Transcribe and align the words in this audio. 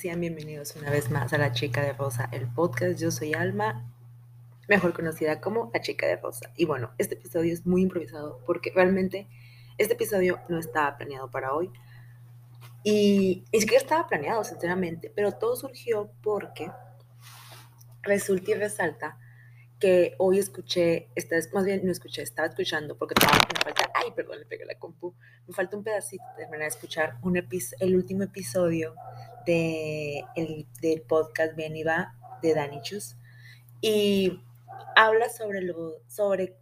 sean 0.00 0.18
bienvenidos 0.18 0.74
una 0.76 0.90
vez 0.90 1.10
más 1.10 1.34
a 1.34 1.36
La 1.36 1.52
Chica 1.52 1.82
de 1.82 1.92
Rosa, 1.92 2.26
el 2.32 2.48
podcast. 2.48 2.98
Yo 2.98 3.10
soy 3.10 3.34
Alma, 3.34 3.84
mejor 4.66 4.94
conocida 4.94 5.42
como 5.42 5.70
La 5.74 5.82
Chica 5.82 6.06
de 6.06 6.16
Rosa. 6.16 6.50
Y 6.56 6.64
bueno, 6.64 6.92
este 6.96 7.16
episodio 7.16 7.52
es 7.52 7.66
muy 7.66 7.82
improvisado 7.82 8.40
porque 8.46 8.72
realmente 8.74 9.28
este 9.76 9.92
episodio 9.92 10.40
no 10.48 10.58
estaba 10.58 10.96
planeado 10.96 11.30
para 11.30 11.52
hoy. 11.52 11.70
Y 12.82 13.44
ni 13.52 13.60
siquiera 13.60 13.82
estaba 13.82 14.06
planeado, 14.08 14.42
sinceramente, 14.42 15.12
pero 15.14 15.32
todo 15.32 15.54
surgió 15.54 16.10
porque 16.22 16.72
resulta 18.00 18.52
y 18.52 18.54
resalta 18.54 19.18
que 19.80 20.14
hoy 20.18 20.38
escuché, 20.38 21.08
esta 21.14 21.36
vez 21.36 21.52
más 21.54 21.64
bien 21.64 21.80
no 21.84 21.90
escuché, 21.90 22.22
estaba 22.22 22.48
escuchando 22.48 22.96
porque 22.98 23.14
me 23.20 23.62
falta, 23.62 23.90
ay, 23.94 24.12
perdón, 24.14 24.38
le 24.38 24.46
pegué 24.46 24.66
la 24.66 24.78
compu, 24.78 25.14
me 25.48 25.54
falta 25.54 25.76
un 25.76 25.82
pedacito 25.82 26.22
de 26.36 26.42
terminar 26.44 26.60
de 26.60 26.66
escuchar 26.68 27.18
un 27.22 27.36
el 27.36 27.96
último 27.96 28.22
episodio 28.22 28.94
de 29.46 30.22
el, 30.36 30.66
del 30.82 31.00
podcast 31.00 31.56
Bien 31.56 31.74
y 31.74 31.82
Va 31.82 32.14
de 32.42 32.54
Dani 32.54 32.82
Chus 32.82 33.16
y 33.80 34.42
habla 34.94 35.30
sobre, 35.30 35.62
lo, 35.62 36.02
sobre 36.06 36.58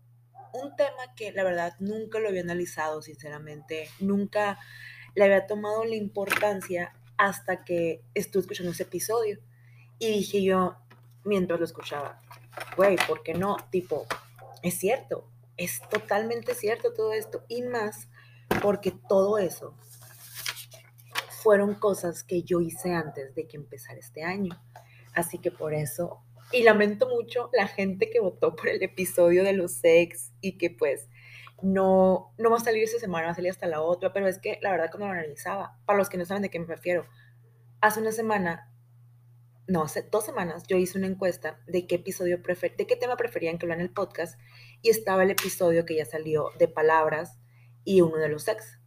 un 0.52 0.76
tema 0.76 1.14
que 1.16 1.32
la 1.32 1.42
verdad 1.42 1.74
nunca 1.80 2.20
lo 2.20 2.28
había 2.28 2.42
analizado, 2.42 3.02
sinceramente, 3.02 3.88
nunca 3.98 4.58
le 5.16 5.24
había 5.24 5.46
tomado 5.46 5.84
la 5.84 5.96
importancia 5.96 6.94
hasta 7.16 7.64
que 7.64 8.04
estuve 8.14 8.42
escuchando 8.42 8.70
ese 8.70 8.84
episodio 8.84 9.40
y 9.98 10.08
dije 10.08 10.42
yo, 10.44 10.76
mientras 11.24 11.58
lo 11.58 11.66
escuchaba, 11.66 12.20
güey, 12.76 12.96
¿por 13.06 13.22
qué 13.22 13.34
no? 13.34 13.56
Tipo, 13.70 14.06
es 14.62 14.78
cierto, 14.78 15.28
es 15.56 15.80
totalmente 15.90 16.54
cierto 16.54 16.92
todo 16.92 17.12
esto. 17.12 17.44
Y 17.48 17.62
más 17.62 18.08
porque 18.62 18.92
todo 19.08 19.38
eso 19.38 19.74
fueron 21.42 21.74
cosas 21.74 22.24
que 22.24 22.42
yo 22.42 22.60
hice 22.60 22.92
antes 22.92 23.34
de 23.34 23.46
que 23.46 23.56
empezara 23.56 23.98
este 23.98 24.22
año. 24.22 24.60
Así 25.14 25.38
que 25.38 25.50
por 25.50 25.74
eso, 25.74 26.22
y 26.52 26.62
lamento 26.62 27.08
mucho 27.08 27.50
la 27.52 27.66
gente 27.66 28.10
que 28.10 28.20
votó 28.20 28.54
por 28.56 28.68
el 28.68 28.82
episodio 28.82 29.44
de 29.44 29.52
los 29.52 29.72
sex 29.72 30.32
y 30.40 30.58
que 30.58 30.70
pues 30.70 31.08
no, 31.62 32.32
no 32.38 32.50
va 32.50 32.56
a 32.58 32.60
salir 32.60 32.84
esta 32.84 32.98
semana, 32.98 33.26
va 33.26 33.32
a 33.32 33.34
salir 33.34 33.50
hasta 33.50 33.66
la 33.66 33.80
otra, 33.80 34.12
pero 34.12 34.28
es 34.28 34.38
que 34.38 34.58
la 34.62 34.70
verdad 34.70 34.90
cuando 34.90 35.06
lo 35.06 35.12
analizaba, 35.12 35.78
para 35.86 35.98
los 35.98 36.08
que 36.08 36.18
no 36.18 36.24
saben 36.24 36.42
de 36.42 36.50
qué 36.50 36.60
me 36.60 36.66
refiero, 36.66 37.06
hace 37.80 38.00
una 38.00 38.12
semana 38.12 38.67
no, 39.68 39.82
hace 39.82 40.02
dos 40.02 40.24
semanas 40.24 40.66
yo 40.66 40.78
hice 40.78 40.96
una 40.96 41.06
encuesta 41.06 41.60
de 41.66 41.86
qué 41.86 41.96
episodio 41.96 42.42
prefer 42.42 42.74
de 42.76 42.86
qué 42.86 42.96
tema 42.96 43.16
preferían 43.16 43.58
que 43.58 43.66
lo 43.66 43.74
en 43.74 43.82
el 43.82 43.92
podcast 43.92 44.40
y 44.80 44.88
estaba 44.88 45.22
el 45.22 45.30
episodio 45.30 45.84
que 45.84 45.94
ya 45.94 46.06
salió 46.06 46.50
de 46.58 46.68
palabras 46.68 47.38
y 47.84 48.00
uno 48.00 48.16
de 48.16 48.28
los 48.28 48.48
ex. 48.48 48.80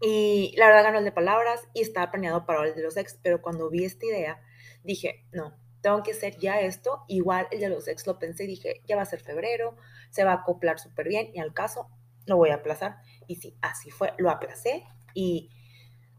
Y 0.00 0.54
la 0.56 0.66
verdad 0.66 0.84
ganó 0.84 0.98
el 0.98 1.04
de 1.04 1.12
palabras 1.12 1.60
y 1.74 1.80
estaba 1.82 2.12
planeado 2.12 2.46
para 2.46 2.66
el 2.66 2.74
de 2.74 2.82
los 2.82 2.96
ex, 2.96 3.18
pero 3.20 3.42
cuando 3.42 3.68
vi 3.68 3.84
esta 3.84 4.06
idea 4.06 4.40
dije, 4.84 5.26
no, 5.32 5.58
tengo 5.80 6.04
que 6.04 6.12
hacer 6.12 6.38
ya 6.38 6.60
esto. 6.60 7.04
Igual 7.08 7.48
el 7.50 7.58
de 7.58 7.68
los 7.68 7.88
ex 7.88 8.06
lo 8.06 8.18
pensé 8.20 8.44
y 8.44 8.48
dije, 8.48 8.82
ya 8.86 8.94
va 8.94 9.02
a 9.02 9.06
ser 9.06 9.20
febrero, 9.20 9.76
se 10.10 10.22
va 10.22 10.32
a 10.32 10.36
acoplar 10.36 10.78
súper 10.78 11.08
bien 11.08 11.30
y 11.34 11.40
al 11.40 11.52
caso 11.52 11.88
lo 12.26 12.36
voy 12.36 12.50
a 12.50 12.56
aplazar. 12.56 12.98
Y 13.26 13.36
sí, 13.36 13.58
así 13.60 13.90
fue, 13.90 14.12
lo 14.18 14.30
aplacé 14.30 14.84
y 15.14 15.50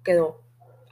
quedó 0.04 0.45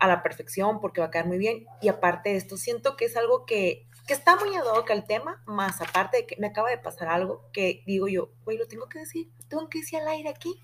a 0.03 0.07
la 0.07 0.21
perfección 0.21 0.81
porque 0.81 0.99
va 0.99 1.07
a 1.07 1.11
quedar 1.11 1.27
muy 1.27 1.37
bien. 1.37 1.65
Y 1.81 1.87
aparte 1.87 2.31
de 2.31 2.35
esto, 2.35 2.57
siento 2.57 2.97
que 2.97 3.05
es 3.05 3.15
algo 3.15 3.45
que, 3.45 3.87
que 4.05 4.13
está 4.13 4.35
muy 4.35 4.53
ad 4.53 4.65
hoc 4.65 4.91
al 4.91 5.05
tema, 5.05 5.41
más 5.45 5.79
aparte 5.79 6.17
de 6.17 6.25
que 6.25 6.35
me 6.39 6.47
acaba 6.47 6.69
de 6.69 6.77
pasar 6.77 7.07
algo 7.07 7.49
que 7.53 7.83
digo 7.85 8.09
yo, 8.09 8.33
güey, 8.43 8.57
lo 8.57 8.67
tengo 8.67 8.89
que 8.89 8.99
decir, 8.99 9.31
tengo 9.47 9.69
que 9.69 9.79
decir 9.79 9.99
al 10.01 10.09
aire 10.09 10.27
aquí. 10.27 10.61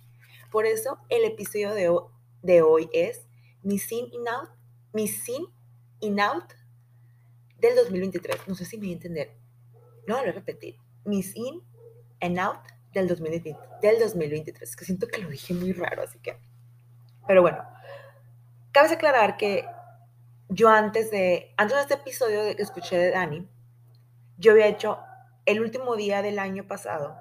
Por 0.52 0.66
eso 0.66 1.00
el 1.08 1.23
episodio 1.23 1.73
de, 1.73 1.89
de 2.42 2.61
hoy 2.61 2.89
es 2.92 3.30
mi 3.64 3.80
sin 3.80 4.11
in 4.11 4.27
out, 4.27 4.50
mi 4.92 5.08
sin 5.08 5.45
in 6.02 6.20
out 6.20 6.52
del 7.60 7.77
2023. 7.77 8.45
No 8.45 8.56
sé 8.56 8.66
si 8.66 8.76
me 8.76 8.88
voy 8.88 8.89
a 8.89 8.95
entender. 8.95 9.38
No, 10.06 10.16
lo 10.16 10.21
voy 10.21 10.30
a 10.32 10.33
repetir. 10.33 10.76
Mi 11.06 11.23
sin 11.23 11.64
and 12.20 12.38
out 12.38 12.60
del 12.92 13.08
2023, 13.08 13.56
del 13.82 14.00
2023. 14.00 14.76
Que 14.76 14.83
siento 14.83 15.08
que 15.08 15.21
lo 15.21 15.30
dije 15.30 15.54
muy 15.54 15.71
raro, 15.71 16.02
así 16.02 16.20
que. 16.20 16.38
Pero 17.26 17.42
bueno, 17.42 17.64
Cabe 18.72 18.94
aclarar 18.94 19.38
que 19.38 19.66
yo 20.50 20.70
antes 20.70 21.10
de, 21.12 21.54
antes 21.58 21.76
de 21.76 21.82
este 21.82 21.94
episodio 21.96 22.56
que 22.56 22.62
escuché 22.62 22.98
de 22.98 23.12
Dani, 23.12 23.50
yo 24.38 24.52
había 24.52 24.68
hecho 24.68 25.00
el 25.46 25.62
último 25.62 25.96
día 25.96 26.22
del 26.22 26.38
año 26.38 26.68
pasado, 26.68 27.18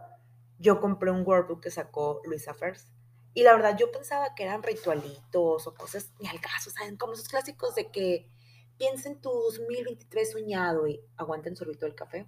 yo 0.58 0.80
compré 0.80 1.10
un 1.10 1.26
workbook 1.26 1.62
que 1.62 1.70
sacó 1.70 2.20
Luisa 2.24 2.52
First. 2.52 2.88
Y 3.32 3.42
la 3.42 3.54
verdad, 3.54 3.76
yo 3.78 3.90
pensaba 3.92 4.34
que 4.34 4.42
eran 4.42 4.62
ritualitos 4.62 5.66
o 5.66 5.74
cosas 5.74 6.12
ni 6.20 6.28
al 6.28 6.40
caso, 6.40 6.70
¿saben? 6.70 6.96
Como 6.96 7.12
esos 7.12 7.28
clásicos 7.28 7.74
de 7.74 7.90
que 7.90 8.28
piensa 8.76 9.08
en 9.08 9.20
tu 9.20 9.30
2023 9.30 10.32
soñado 10.32 10.86
y 10.86 11.00
aguanten 11.16 11.56
sorbito 11.56 11.86
del 11.86 11.94
café. 11.94 12.26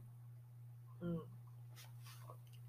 Mm. 1.01 1.21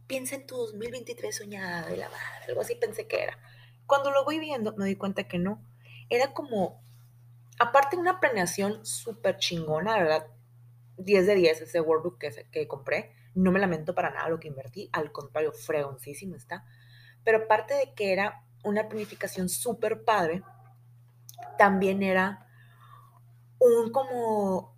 Piensa 0.07 0.35
en 0.35 0.45
tu 0.45 0.57
2023 0.57 1.35
soñado 1.35 1.93
y 1.93 1.97
la 1.97 2.09
madre, 2.09 2.45
algo 2.49 2.61
así 2.61 2.75
pensé 2.75 3.07
que 3.07 3.21
era. 3.23 3.37
Cuando 3.85 4.11
lo 4.11 4.25
voy 4.25 4.39
viendo, 4.39 4.75
me 4.75 4.85
di 4.85 4.95
cuenta 4.95 5.27
que 5.27 5.37
no 5.37 5.63
era 6.11 6.33
como, 6.33 6.83
aparte 7.57 7.95
de 7.95 8.01
una 8.01 8.19
planeación 8.19 8.85
súper 8.85 9.37
chingona, 9.37 9.97
¿verdad? 9.97 10.27
10 10.97 11.25
de 11.25 11.35
10 11.35 11.61
ese 11.61 11.81
workbook 11.81 12.19
que, 12.19 12.47
que 12.51 12.67
compré. 12.67 13.15
No 13.33 13.51
me 13.51 13.59
lamento 13.59 13.95
para 13.95 14.11
nada 14.11 14.29
lo 14.29 14.39
que 14.39 14.49
invertí, 14.49 14.89
al 14.91 15.11
contrario, 15.13 15.53
fregoncísimo 15.53 16.35
está. 16.35 16.65
Pero 17.23 17.39
aparte 17.45 17.73
de 17.73 17.93
que 17.93 18.11
era 18.11 18.43
una 18.63 18.89
planificación 18.89 19.47
súper 19.47 20.03
padre, 20.03 20.43
también 21.57 22.03
era 22.03 22.45
un 23.59 23.91
como 23.91 24.75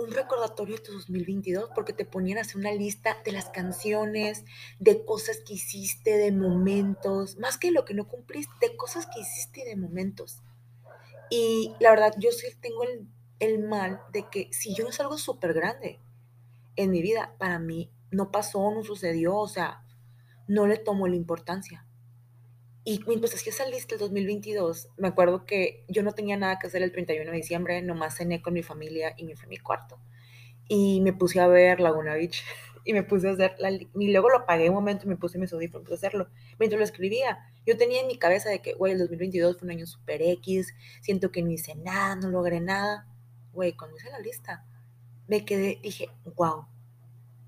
un 0.00 0.10
recordatorio 0.12 0.76
de 0.76 0.82
tu 0.82 0.92
2022 0.92 1.70
porque 1.74 1.92
te 1.92 2.04
ponían 2.04 2.38
a 2.38 2.40
hacer 2.42 2.56
una 2.56 2.72
lista 2.72 3.18
de 3.24 3.32
las 3.32 3.50
canciones, 3.50 4.44
de 4.78 5.04
cosas 5.04 5.40
que 5.46 5.54
hiciste, 5.54 6.16
de 6.16 6.32
momentos, 6.32 7.36
más 7.38 7.58
que 7.58 7.70
lo 7.70 7.84
que 7.84 7.94
no 7.94 8.08
cumpliste, 8.08 8.52
de 8.60 8.76
cosas 8.76 9.06
que 9.06 9.20
hiciste 9.20 9.60
y 9.60 9.64
de 9.64 9.76
momentos. 9.76 10.42
Y 11.30 11.72
la 11.78 11.90
verdad, 11.90 12.12
yo 12.18 12.32
sí 12.32 12.48
tengo 12.60 12.82
el, 13.38 13.58
mal 13.60 14.00
de 14.12 14.28
que 14.28 14.48
si 14.52 14.74
yo 14.74 14.84
no 14.84 14.90
es 14.90 15.00
algo 15.00 15.16
súper 15.16 15.54
grande 15.54 16.00
en 16.76 16.90
mi 16.90 17.00
vida, 17.00 17.34
para 17.38 17.58
mí 17.58 17.90
no 18.10 18.30
pasó, 18.30 18.70
no 18.72 18.82
sucedió, 18.82 19.36
o 19.36 19.48
sea, 19.48 19.84
no 20.48 20.66
le 20.66 20.76
tomo 20.76 21.06
la 21.06 21.16
importancia. 21.16 21.86
Y 22.84 23.00
mientras 23.06 23.34
hacía 23.34 23.52
esa 23.52 23.66
lista 23.66 23.94
el 23.94 24.00
2022, 24.00 24.88
me 24.96 25.08
acuerdo 25.08 25.46
que 25.46 25.84
yo 25.88 26.02
no 26.02 26.12
tenía 26.12 26.36
nada 26.36 26.58
que 26.58 26.66
hacer 26.66 26.82
el 26.82 26.92
31 26.92 27.30
de 27.30 27.36
diciembre, 27.36 27.82
nomás 27.82 28.16
cené 28.16 28.42
con 28.42 28.54
mi 28.54 28.62
familia 28.62 29.14
y 29.16 29.24
me 29.24 29.36
fui 29.36 29.46
a 29.46 29.48
mi 29.48 29.58
cuarto. 29.58 30.00
Y 30.66 31.00
me 31.00 31.12
puse 31.12 31.40
a 31.40 31.46
ver 31.46 31.80
Laguna 31.80 32.14
Beach 32.14 32.42
y 32.84 32.92
me 32.92 33.02
puse 33.02 33.28
a 33.28 33.32
hacer, 33.32 33.54
la, 33.58 33.70
y 33.70 33.88
luego 33.94 34.30
lo 34.30 34.38
apagué 34.38 34.68
un 34.68 34.74
momento 34.74 35.06
y 35.06 35.08
me 35.08 35.16
puse 35.16 35.38
mis 35.38 35.52
audífonos 35.52 35.90
a 35.90 35.94
hacerlo. 35.94 36.28
Mientras 36.58 36.78
lo 36.78 36.84
escribía, 36.84 37.38
yo 37.66 37.76
tenía 37.76 38.00
en 38.00 38.06
mi 38.06 38.18
cabeza 38.18 38.48
de 38.50 38.60
que, 38.60 38.74
güey, 38.74 38.92
el 38.92 38.98
2022 38.98 39.58
fue 39.58 39.66
un 39.66 39.72
año 39.72 39.86
super 39.86 40.22
X, 40.22 40.74
siento 41.00 41.30
que 41.30 41.42
no 41.42 41.50
hice 41.50 41.74
nada, 41.74 42.16
no 42.16 42.30
logré 42.30 42.60
nada. 42.60 43.06
Güey, 43.52 43.72
cuando 43.72 43.96
hice 43.96 44.10
la 44.10 44.18
lista, 44.18 44.64
me 45.26 45.44
quedé, 45.44 45.78
dije, 45.82 46.08
wow, 46.36 46.66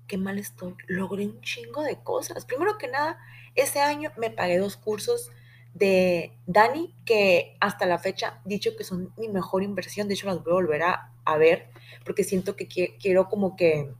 qué 0.07 0.17
mal 0.17 0.37
estoy. 0.37 0.75
Logré 0.87 1.25
un 1.25 1.41
chingo 1.41 1.81
de 1.81 2.01
cosas. 2.01 2.45
Primero 2.45 2.77
que 2.77 2.87
nada, 2.87 3.17
ese 3.55 3.79
año 3.79 4.11
me 4.17 4.29
pagué 4.29 4.57
dos 4.57 4.77
cursos 4.77 5.31
de 5.73 6.37
Dani, 6.45 6.95
que 7.05 7.57
hasta 7.59 7.85
la 7.85 7.97
fecha 7.97 8.41
dicho 8.45 8.75
que 8.77 8.83
son 8.83 9.13
mi 9.17 9.27
mejor 9.29 9.63
inversión. 9.63 10.07
De 10.07 10.13
hecho, 10.13 10.27
las 10.27 10.43
voy 10.43 10.51
a 10.51 10.55
volver 10.55 10.83
a 10.83 11.37
ver, 11.37 11.69
porque 12.05 12.23
siento 12.23 12.55
que 12.55 12.67
quiero 12.67 13.27
como 13.29 13.55
que 13.55 13.93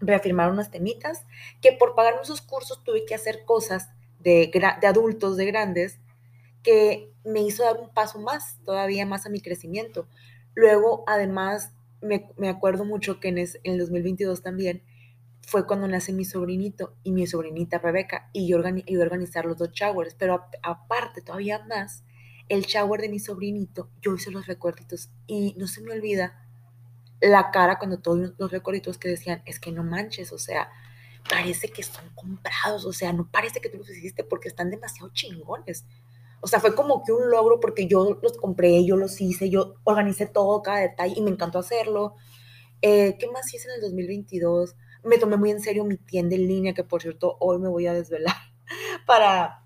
reafirmar 0.00 0.50
unas 0.50 0.70
temitas, 0.70 1.24
que 1.60 1.72
por 1.72 1.94
pagarme 1.94 2.22
esos 2.22 2.42
cursos 2.42 2.82
tuve 2.84 3.04
que 3.04 3.14
hacer 3.14 3.44
cosas 3.44 3.90
de, 4.20 4.50
de 4.52 4.86
adultos, 4.86 5.36
de 5.36 5.46
grandes, 5.46 5.98
que 6.62 7.12
me 7.24 7.42
hizo 7.42 7.62
dar 7.62 7.78
un 7.78 7.90
paso 7.90 8.18
más, 8.18 8.58
todavía 8.64 9.06
más 9.06 9.26
a 9.26 9.30
mi 9.30 9.40
crecimiento. 9.40 10.08
Luego, 10.54 11.04
además, 11.06 11.72
me, 12.00 12.30
me 12.36 12.48
acuerdo 12.48 12.84
mucho 12.84 13.20
que 13.20 13.28
en, 13.28 13.38
en, 13.38 13.48
el 13.62 13.78
2022 13.78 14.42
también 14.42 14.82
fue 15.42 15.66
cuando 15.66 15.86
nace 15.86 16.12
mi 16.12 16.24
sobrinito 16.24 16.96
y 17.04 17.12
mi 17.12 17.26
sobrinita 17.26 17.78
Rebeca, 17.78 18.30
y 18.32 18.48
yo 18.48 18.56
organi 18.56 18.84
organizar 18.98 19.44
los 19.44 19.58
dos 19.58 19.70
showers, 19.72 20.14
pero 20.14 20.44
aparte, 20.62 21.22
todavía 21.22 21.64
más, 21.66 22.04
el 22.48 22.62
shower 22.62 23.00
de 23.00 23.08
mi 23.08 23.18
sobrinito, 23.18 23.90
yo 24.00 24.14
hice 24.14 24.30
los 24.30 24.46
recuerditos 24.46 25.10
y 25.26 25.54
no 25.56 25.66
se 25.66 25.80
me 25.82 25.92
olvida 25.92 26.45
la 27.20 27.50
cara 27.50 27.78
cuando 27.78 27.98
todos 27.98 28.32
los 28.38 28.50
recorridos 28.50 28.98
que 28.98 29.08
decían, 29.08 29.42
es 29.46 29.58
que 29.58 29.72
no 29.72 29.82
manches, 29.82 30.32
o 30.32 30.38
sea, 30.38 30.70
parece 31.28 31.68
que 31.68 31.80
están 31.80 32.08
comprados, 32.14 32.84
o 32.84 32.92
sea, 32.92 33.12
no 33.12 33.28
parece 33.30 33.60
que 33.60 33.68
tú 33.68 33.78
los 33.78 33.90
hiciste 33.90 34.24
porque 34.24 34.48
están 34.48 34.70
demasiado 34.70 35.10
chingones. 35.12 35.84
O 36.40 36.48
sea, 36.48 36.60
fue 36.60 36.74
como 36.74 37.02
que 37.02 37.12
un 37.12 37.30
logro 37.30 37.60
porque 37.60 37.86
yo 37.86 38.18
los 38.22 38.36
compré, 38.36 38.84
yo 38.84 38.96
los 38.96 39.20
hice, 39.20 39.50
yo 39.50 39.76
organicé 39.84 40.26
todo, 40.26 40.62
cada 40.62 40.78
detalle 40.78 41.14
y 41.16 41.22
me 41.22 41.30
encantó 41.30 41.58
hacerlo. 41.58 42.14
Eh, 42.82 43.16
¿Qué 43.18 43.28
más 43.30 43.52
hice 43.52 43.68
en 43.68 43.76
el 43.76 43.80
2022? 43.80 44.76
Me 45.02 45.18
tomé 45.18 45.36
muy 45.36 45.50
en 45.50 45.60
serio 45.60 45.84
mi 45.84 45.96
tienda 45.96 46.36
en 46.36 46.46
línea, 46.46 46.74
que 46.74 46.84
por 46.84 47.02
cierto 47.02 47.36
hoy 47.40 47.58
me 47.58 47.68
voy 47.68 47.86
a 47.86 47.94
desvelar 47.94 48.36
para, 49.06 49.65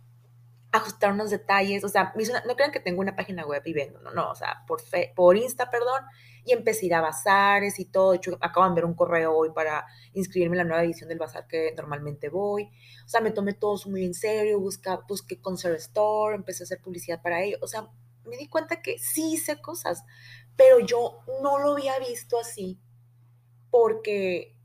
ajustar 0.72 1.12
unos 1.12 1.30
detalles, 1.30 1.82
o 1.82 1.88
sea, 1.88 2.12
no 2.46 2.54
crean 2.54 2.70
que 2.70 2.78
tengo 2.78 3.00
una 3.00 3.16
página 3.16 3.44
web 3.44 3.62
y 3.64 3.72
vendo, 3.72 4.00
no, 4.00 4.12
no, 4.12 4.30
o 4.30 4.34
sea, 4.34 4.62
por, 4.68 4.80
fe, 4.80 5.12
por 5.16 5.36
Insta, 5.36 5.68
perdón, 5.68 6.04
y 6.44 6.52
empecé 6.52 6.82
a 6.82 6.86
ir 6.86 6.94
a 6.94 7.00
bazares 7.00 7.80
y 7.80 7.86
todo, 7.86 8.12
de 8.12 8.18
hecho, 8.18 8.38
acaban 8.40 8.74
de 8.74 8.80
ver 8.80 8.84
un 8.84 8.94
correo 8.94 9.36
hoy 9.36 9.50
para 9.52 9.84
inscribirme 10.12 10.54
en 10.54 10.58
la 10.58 10.64
nueva 10.64 10.84
edición 10.84 11.08
del 11.08 11.18
bazar 11.18 11.48
que 11.48 11.74
normalmente 11.76 12.28
voy, 12.28 12.70
o 13.04 13.08
sea, 13.08 13.20
me 13.20 13.32
tomé 13.32 13.54
todo 13.54 13.76
muy 13.86 14.04
en 14.04 14.14
serio, 14.14 14.60
busca, 14.60 15.00
busqué 15.08 15.40
Concert 15.40 15.76
Store, 15.76 16.36
empecé 16.36 16.62
a 16.62 16.64
hacer 16.64 16.80
publicidad 16.80 17.20
para 17.20 17.42
ello, 17.42 17.58
o 17.62 17.66
sea, 17.66 17.88
me 18.24 18.36
di 18.36 18.48
cuenta 18.48 18.80
que 18.80 18.98
sí 18.98 19.32
hice 19.34 19.60
cosas, 19.60 20.04
pero 20.56 20.78
yo 20.78 21.18
no 21.42 21.58
lo 21.58 21.72
había 21.72 21.98
visto 21.98 22.38
así, 22.38 22.80
porque 23.70 24.56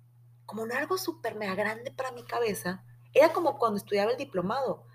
como 0.46 0.66
no 0.66 0.72
era 0.72 0.81
algo 0.81 1.00
súper 1.00 1.36
mega 1.36 1.56
grande 1.56 1.92
para 1.92 2.12
mi 2.12 2.24
cabeza, 2.24 2.84
era 3.12 3.34
como 3.34 3.58
cuando 3.58 3.78
estudiaba 3.78 4.12
el 4.12 4.18
diplomado, 4.18 4.86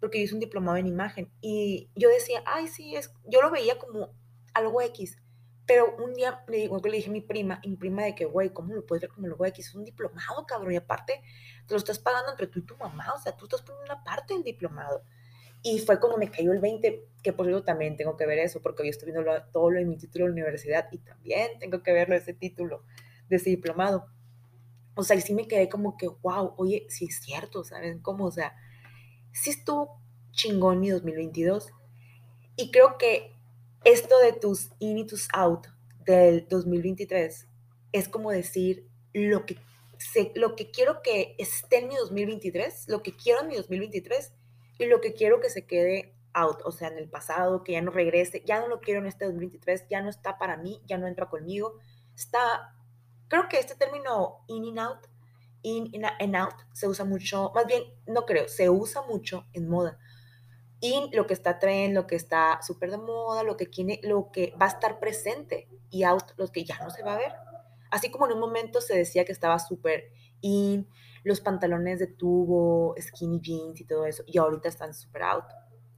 porque 0.00 0.18
yo 0.18 0.24
hice 0.24 0.34
un 0.34 0.40
diplomado 0.40 0.76
en 0.76 0.86
imagen 0.86 1.30
y 1.40 1.90
yo 1.94 2.08
decía, 2.08 2.42
ay, 2.46 2.68
sí, 2.68 2.94
es, 2.94 3.12
yo 3.26 3.42
lo 3.42 3.50
veía 3.50 3.78
como 3.78 4.10
algo 4.54 4.80
X, 4.82 5.18
pero 5.66 5.94
un 5.96 6.14
día 6.14 6.42
le, 6.48 6.58
digo, 6.58 6.80
le 6.82 6.96
dije 6.96 7.10
a 7.10 7.12
mi 7.12 7.20
prima, 7.20 7.60
mi 7.64 7.76
prima 7.76 8.04
de 8.04 8.14
que, 8.14 8.24
güey, 8.24 8.50
¿cómo 8.54 8.72
lo 8.72 8.86
puedes 8.86 9.02
ver 9.02 9.10
como 9.10 9.26
algo 9.26 9.44
X? 9.44 9.68
Es 9.68 9.74
un 9.74 9.84
diplomado, 9.84 10.46
cabrón, 10.46 10.72
y 10.72 10.76
aparte 10.76 11.20
te 11.66 11.74
lo 11.74 11.76
estás 11.76 11.98
pagando 11.98 12.30
entre 12.30 12.46
tú 12.46 12.60
y 12.60 12.62
tu 12.62 12.76
mamá, 12.76 13.12
o 13.14 13.20
sea, 13.20 13.36
tú 13.36 13.44
estás 13.44 13.60
poniendo 13.60 13.92
una 13.92 14.02
parte 14.02 14.32
del 14.32 14.42
diplomado. 14.42 15.02
Y 15.62 15.80
fue 15.80 15.98
como 16.00 16.16
me 16.16 16.30
cayó 16.30 16.52
el 16.52 16.60
20, 16.60 17.08
que 17.22 17.32
por 17.32 17.44
cierto 17.44 17.64
también 17.64 17.96
tengo 17.96 18.16
que 18.16 18.24
ver 18.24 18.38
eso, 18.38 18.62
porque 18.62 18.84
yo 18.84 18.90
estoy 18.90 19.12
viendo 19.12 19.30
todo 19.52 19.70
lo 19.70 19.78
de 19.78 19.84
mi 19.84 19.98
título 19.98 20.24
de 20.24 20.32
universidad 20.32 20.88
y 20.92 20.98
también 20.98 21.58
tengo 21.58 21.82
que 21.82 21.92
verlo 21.92 22.14
ese 22.14 22.32
título 22.32 22.84
de 23.28 23.36
ese 23.36 23.50
diplomado. 23.50 24.06
O 24.94 25.02
sea, 25.04 25.16
y 25.16 25.20
sí 25.20 25.34
me 25.34 25.46
quedé 25.46 25.68
como 25.68 25.96
que, 25.96 26.08
wow, 26.08 26.54
oye, 26.56 26.86
sí 26.88 27.06
es 27.06 27.20
cierto, 27.20 27.62
¿saben 27.62 28.00
cómo? 28.00 28.24
O 28.24 28.30
sea, 28.30 28.54
sí 29.32 29.50
estuvo 29.50 30.00
chingón 30.32 30.80
mi 30.80 30.90
2022. 30.90 31.70
Y 32.56 32.70
creo 32.70 32.98
que 32.98 33.34
esto 33.84 34.18
de 34.18 34.32
tus 34.32 34.70
in 34.78 34.98
y 34.98 35.06
tus 35.06 35.28
out 35.32 35.66
del 36.04 36.46
2023 36.48 37.46
es 37.92 38.08
como 38.08 38.30
decir 38.30 38.88
lo 39.12 39.46
que, 39.46 39.58
lo 40.34 40.56
que 40.56 40.70
quiero 40.70 41.02
que 41.02 41.34
esté 41.38 41.78
en 41.78 41.88
mi 41.88 41.96
2023, 41.96 42.88
lo 42.88 43.02
que 43.02 43.16
quiero 43.16 43.42
en 43.42 43.48
mi 43.48 43.56
2023 43.56 44.32
y 44.78 44.86
lo 44.86 45.00
que 45.00 45.14
quiero 45.14 45.40
que 45.40 45.50
se 45.50 45.66
quede 45.66 46.14
out, 46.34 46.60
o 46.64 46.72
sea, 46.72 46.88
en 46.88 46.98
el 46.98 47.08
pasado, 47.08 47.64
que 47.64 47.72
ya 47.72 47.82
no 47.82 47.90
regrese, 47.90 48.42
ya 48.46 48.60
no 48.60 48.68
lo 48.68 48.80
quiero 48.80 49.00
en 49.00 49.06
este 49.06 49.24
2023, 49.24 49.86
ya 49.88 50.02
no 50.02 50.10
está 50.10 50.38
para 50.38 50.56
mí, 50.56 50.80
ya 50.86 50.98
no 50.98 51.06
entra 51.06 51.28
conmigo. 51.28 51.78
Está, 52.14 52.74
creo 53.28 53.48
que 53.48 53.58
este 53.58 53.74
término 53.74 54.44
in 54.46 54.78
and 54.78 54.78
out 54.78 55.06
in, 55.62 56.04
and 56.04 56.36
out 56.36 56.54
se 56.72 56.86
usa 56.86 57.04
mucho, 57.04 57.52
más 57.54 57.66
bien, 57.66 57.82
no 58.06 58.24
creo, 58.26 58.48
se 58.48 58.70
usa 58.70 59.02
mucho 59.02 59.46
en 59.52 59.68
moda. 59.68 59.98
In, 60.80 61.10
lo 61.12 61.26
que 61.26 61.34
está 61.34 61.58
trend, 61.58 61.94
lo 61.94 62.06
que 62.06 62.16
está 62.16 62.60
súper 62.62 62.90
de 62.90 62.98
moda, 62.98 63.42
lo 63.42 63.56
que, 63.56 63.66
tiene, 63.66 64.00
lo 64.04 64.30
que 64.30 64.54
va 64.60 64.66
a 64.66 64.70
estar 64.70 65.00
presente 65.00 65.68
y 65.90 66.04
out, 66.04 66.32
lo 66.36 66.48
que 66.48 66.64
ya 66.64 66.78
no 66.78 66.90
se 66.90 67.02
va 67.02 67.14
a 67.14 67.18
ver. 67.18 67.32
Así 67.90 68.10
como 68.10 68.26
en 68.26 68.34
un 68.34 68.40
momento 68.40 68.80
se 68.80 68.96
decía 68.96 69.24
que 69.24 69.32
estaba 69.32 69.58
súper 69.58 70.12
in, 70.40 70.88
los 71.24 71.40
pantalones 71.40 71.98
de 71.98 72.06
tubo, 72.06 72.94
skinny 73.00 73.40
jeans 73.40 73.80
y 73.80 73.84
todo 73.84 74.06
eso, 74.06 74.22
y 74.26 74.38
ahorita 74.38 74.68
están 74.68 74.94
súper 74.94 75.22
out. 75.22 75.44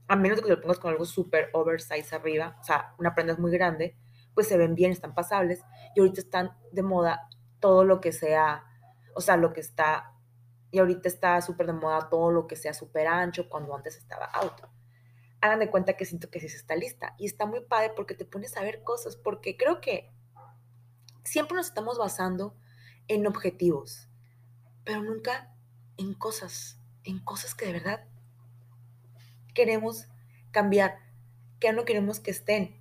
A 0.07 0.15
menos 0.15 0.37
de 0.37 0.43
que 0.43 0.49
lo 0.49 0.59
pongas 0.59 0.79
con 0.79 0.91
algo 0.91 1.05
súper 1.05 1.49
oversize 1.53 2.15
arriba, 2.15 2.57
o 2.59 2.63
sea, 2.63 2.95
una 2.97 3.13
prenda 3.13 3.35
muy 3.37 3.51
grande, 3.51 3.95
pues 4.33 4.47
se 4.47 4.57
ven 4.57 4.75
bien, 4.75 4.91
están 4.91 5.13
pasables, 5.13 5.63
y 5.95 5.99
ahorita 5.99 6.21
están 6.21 6.57
de 6.71 6.81
moda 6.81 7.29
todo 7.59 7.83
lo 7.83 8.01
que 8.01 8.11
sea 8.11 8.65
o 9.15 9.21
sea, 9.21 9.37
lo 9.37 9.53
que 9.53 9.61
está, 9.61 10.13
y 10.71 10.79
ahorita 10.79 11.07
está 11.07 11.41
súper 11.41 11.67
de 11.67 11.73
moda 11.73 12.09
todo 12.09 12.31
lo 12.31 12.47
que 12.47 12.55
sea 12.55 12.73
súper 12.73 13.07
ancho, 13.07 13.49
cuando 13.49 13.75
antes 13.75 13.97
estaba 13.97 14.25
auto. 14.25 14.69
Hagan 15.41 15.59
de 15.59 15.69
cuenta 15.69 15.97
que 15.97 16.05
siento 16.05 16.29
que 16.29 16.39
sí 16.39 16.49
se 16.49 16.57
está 16.57 16.75
lista. 16.75 17.15
Y 17.17 17.25
está 17.25 17.45
muy 17.45 17.61
padre 17.61 17.91
porque 17.95 18.13
te 18.13 18.25
pones 18.25 18.55
a 18.57 18.61
ver 18.61 18.83
cosas, 18.83 19.15
porque 19.15 19.57
creo 19.57 19.81
que 19.81 20.13
siempre 21.23 21.55
nos 21.55 21.67
estamos 21.67 21.97
basando 21.97 22.55
en 23.07 23.27
objetivos, 23.27 24.07
pero 24.83 25.01
nunca 25.01 25.53
en 25.97 26.13
cosas, 26.13 26.79
en 27.03 27.23
cosas 27.23 27.55
que 27.55 27.65
de 27.65 27.73
verdad 27.73 28.07
queremos 29.53 30.07
cambiar, 30.51 30.99
que 31.59 31.73
no 31.73 31.85
queremos 31.85 32.19
que 32.19 32.31
estén. 32.31 32.79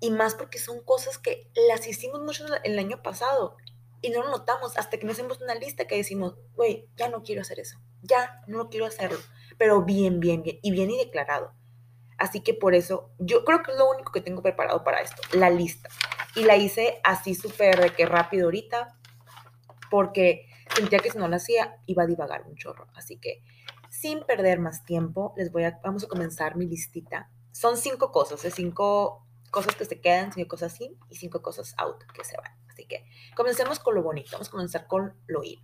Y 0.00 0.10
más 0.10 0.34
porque 0.34 0.58
son 0.58 0.80
cosas 0.80 1.18
que 1.18 1.50
las 1.68 1.86
hicimos 1.86 2.20
mucho 2.22 2.44
el 2.64 2.78
año 2.78 3.02
pasado 3.02 3.56
y 4.02 4.10
no 4.10 4.22
lo 4.22 4.30
notamos 4.30 4.76
hasta 4.76 4.98
que 4.98 5.06
nos 5.06 5.14
hacemos 5.14 5.40
una 5.40 5.54
lista 5.54 5.86
que 5.86 5.96
decimos, 5.96 6.36
güey, 6.54 6.88
ya 6.96 7.08
no 7.08 7.22
quiero 7.22 7.40
hacer 7.40 7.60
eso, 7.60 7.78
ya 8.02 8.42
no 8.48 8.68
quiero 8.68 8.86
hacerlo, 8.86 9.18
pero 9.56 9.82
bien, 9.82 10.20
bien, 10.20 10.42
bien, 10.42 10.58
y 10.60 10.72
bien 10.72 10.90
y 10.90 10.98
declarado. 10.98 11.54
Así 12.18 12.40
que 12.40 12.54
por 12.54 12.74
eso, 12.74 13.10
yo 13.18 13.44
creo 13.44 13.62
que 13.62 13.72
es 13.72 13.78
lo 13.78 13.90
único 13.90 14.12
que 14.12 14.20
tengo 14.20 14.42
preparado 14.42 14.84
para 14.84 15.00
esto, 15.00 15.22
la 15.32 15.50
lista. 15.50 15.88
Y 16.36 16.44
la 16.44 16.56
hice 16.56 17.00
así 17.04 17.34
súper 17.34 17.96
de 17.96 18.06
rápido 18.06 18.46
ahorita, 18.46 18.96
porque 19.90 20.46
sentía 20.74 20.98
que 20.98 21.10
si 21.10 21.18
no 21.18 21.28
la 21.28 21.36
hacía 21.36 21.76
iba 21.86 22.04
a 22.04 22.06
divagar 22.06 22.42
un 22.46 22.56
chorro. 22.56 22.86
Así 22.94 23.18
que 23.18 23.42
sin 23.90 24.24
perder 24.24 24.58
más 24.58 24.84
tiempo, 24.84 25.34
les 25.36 25.52
voy 25.52 25.64
a, 25.64 25.80
vamos 25.82 26.04
a 26.04 26.08
comenzar 26.08 26.56
mi 26.56 26.66
listita. 26.66 27.30
Son 27.52 27.76
cinco 27.76 28.10
cosas, 28.10 28.44
¿eh? 28.44 28.50
cinco 28.50 29.26
cosas 29.50 29.76
que 29.76 29.84
se 29.84 30.00
quedan, 30.00 30.32
cinco 30.32 30.48
cosas 30.48 30.72
sin 30.72 30.96
y 31.10 31.16
cinco 31.16 31.42
cosas 31.42 31.74
out 31.76 32.02
que 32.14 32.24
se 32.24 32.36
van. 32.36 32.61
Así 32.72 32.86
que 32.86 33.04
comencemos 33.36 33.78
con 33.78 33.94
lo 33.94 34.02
bonito, 34.02 34.30
vamos 34.32 34.48
a 34.48 34.50
comenzar 34.50 34.86
con 34.86 35.14
lo 35.26 35.44
in. 35.44 35.60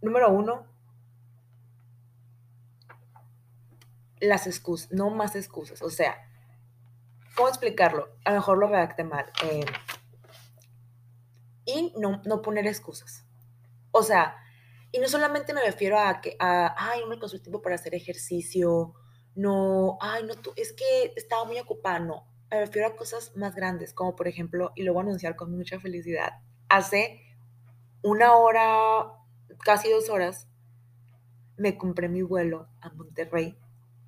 Número 0.00 0.30
uno, 0.30 0.66
las 4.20 4.46
excusas, 4.46 4.90
no 4.92 5.10
más 5.10 5.36
excusas. 5.36 5.82
O 5.82 5.90
sea, 5.90 6.16
¿cómo 7.34 7.48
explicarlo? 7.48 8.16
A 8.24 8.30
lo 8.30 8.36
mejor 8.36 8.58
lo 8.58 8.68
redacté 8.68 9.04
mal. 9.04 9.30
Eh, 9.42 9.66
y 11.66 11.92
no, 11.98 12.22
no 12.24 12.40
poner 12.40 12.66
excusas. 12.66 13.24
O 13.90 14.02
sea, 14.02 14.36
y 14.92 14.98
no 14.98 15.08
solamente 15.08 15.52
me 15.52 15.62
refiero 15.62 15.98
a 15.98 16.20
que, 16.20 16.36
a, 16.38 16.74
ay, 16.78 17.00
no 17.00 17.08
me 17.08 17.14
alcanzó 17.14 17.38
para 17.60 17.74
hacer 17.74 17.94
ejercicio, 17.94 18.94
no, 19.34 19.98
ay, 20.00 20.22
no, 20.24 20.34
tú, 20.36 20.52
es 20.56 20.72
que 20.72 21.12
estaba 21.16 21.44
muy 21.44 21.58
ocupada, 21.58 21.98
no 21.98 22.35
me 22.50 22.60
refiero 22.60 22.88
a 22.88 22.96
cosas 22.96 23.36
más 23.36 23.54
grandes, 23.54 23.92
como 23.92 24.16
por 24.16 24.28
ejemplo, 24.28 24.72
y 24.74 24.82
lo 24.82 24.92
voy 24.92 25.00
a 25.00 25.06
anunciar 25.06 25.36
con 25.36 25.56
mucha 25.56 25.80
felicidad, 25.80 26.32
hace 26.68 27.20
una 28.02 28.36
hora, 28.36 29.12
casi 29.64 29.90
dos 29.90 30.08
horas, 30.08 30.48
me 31.56 31.76
compré 31.76 32.08
mi 32.08 32.22
vuelo 32.22 32.68
a 32.80 32.90
Monterrey 32.90 33.58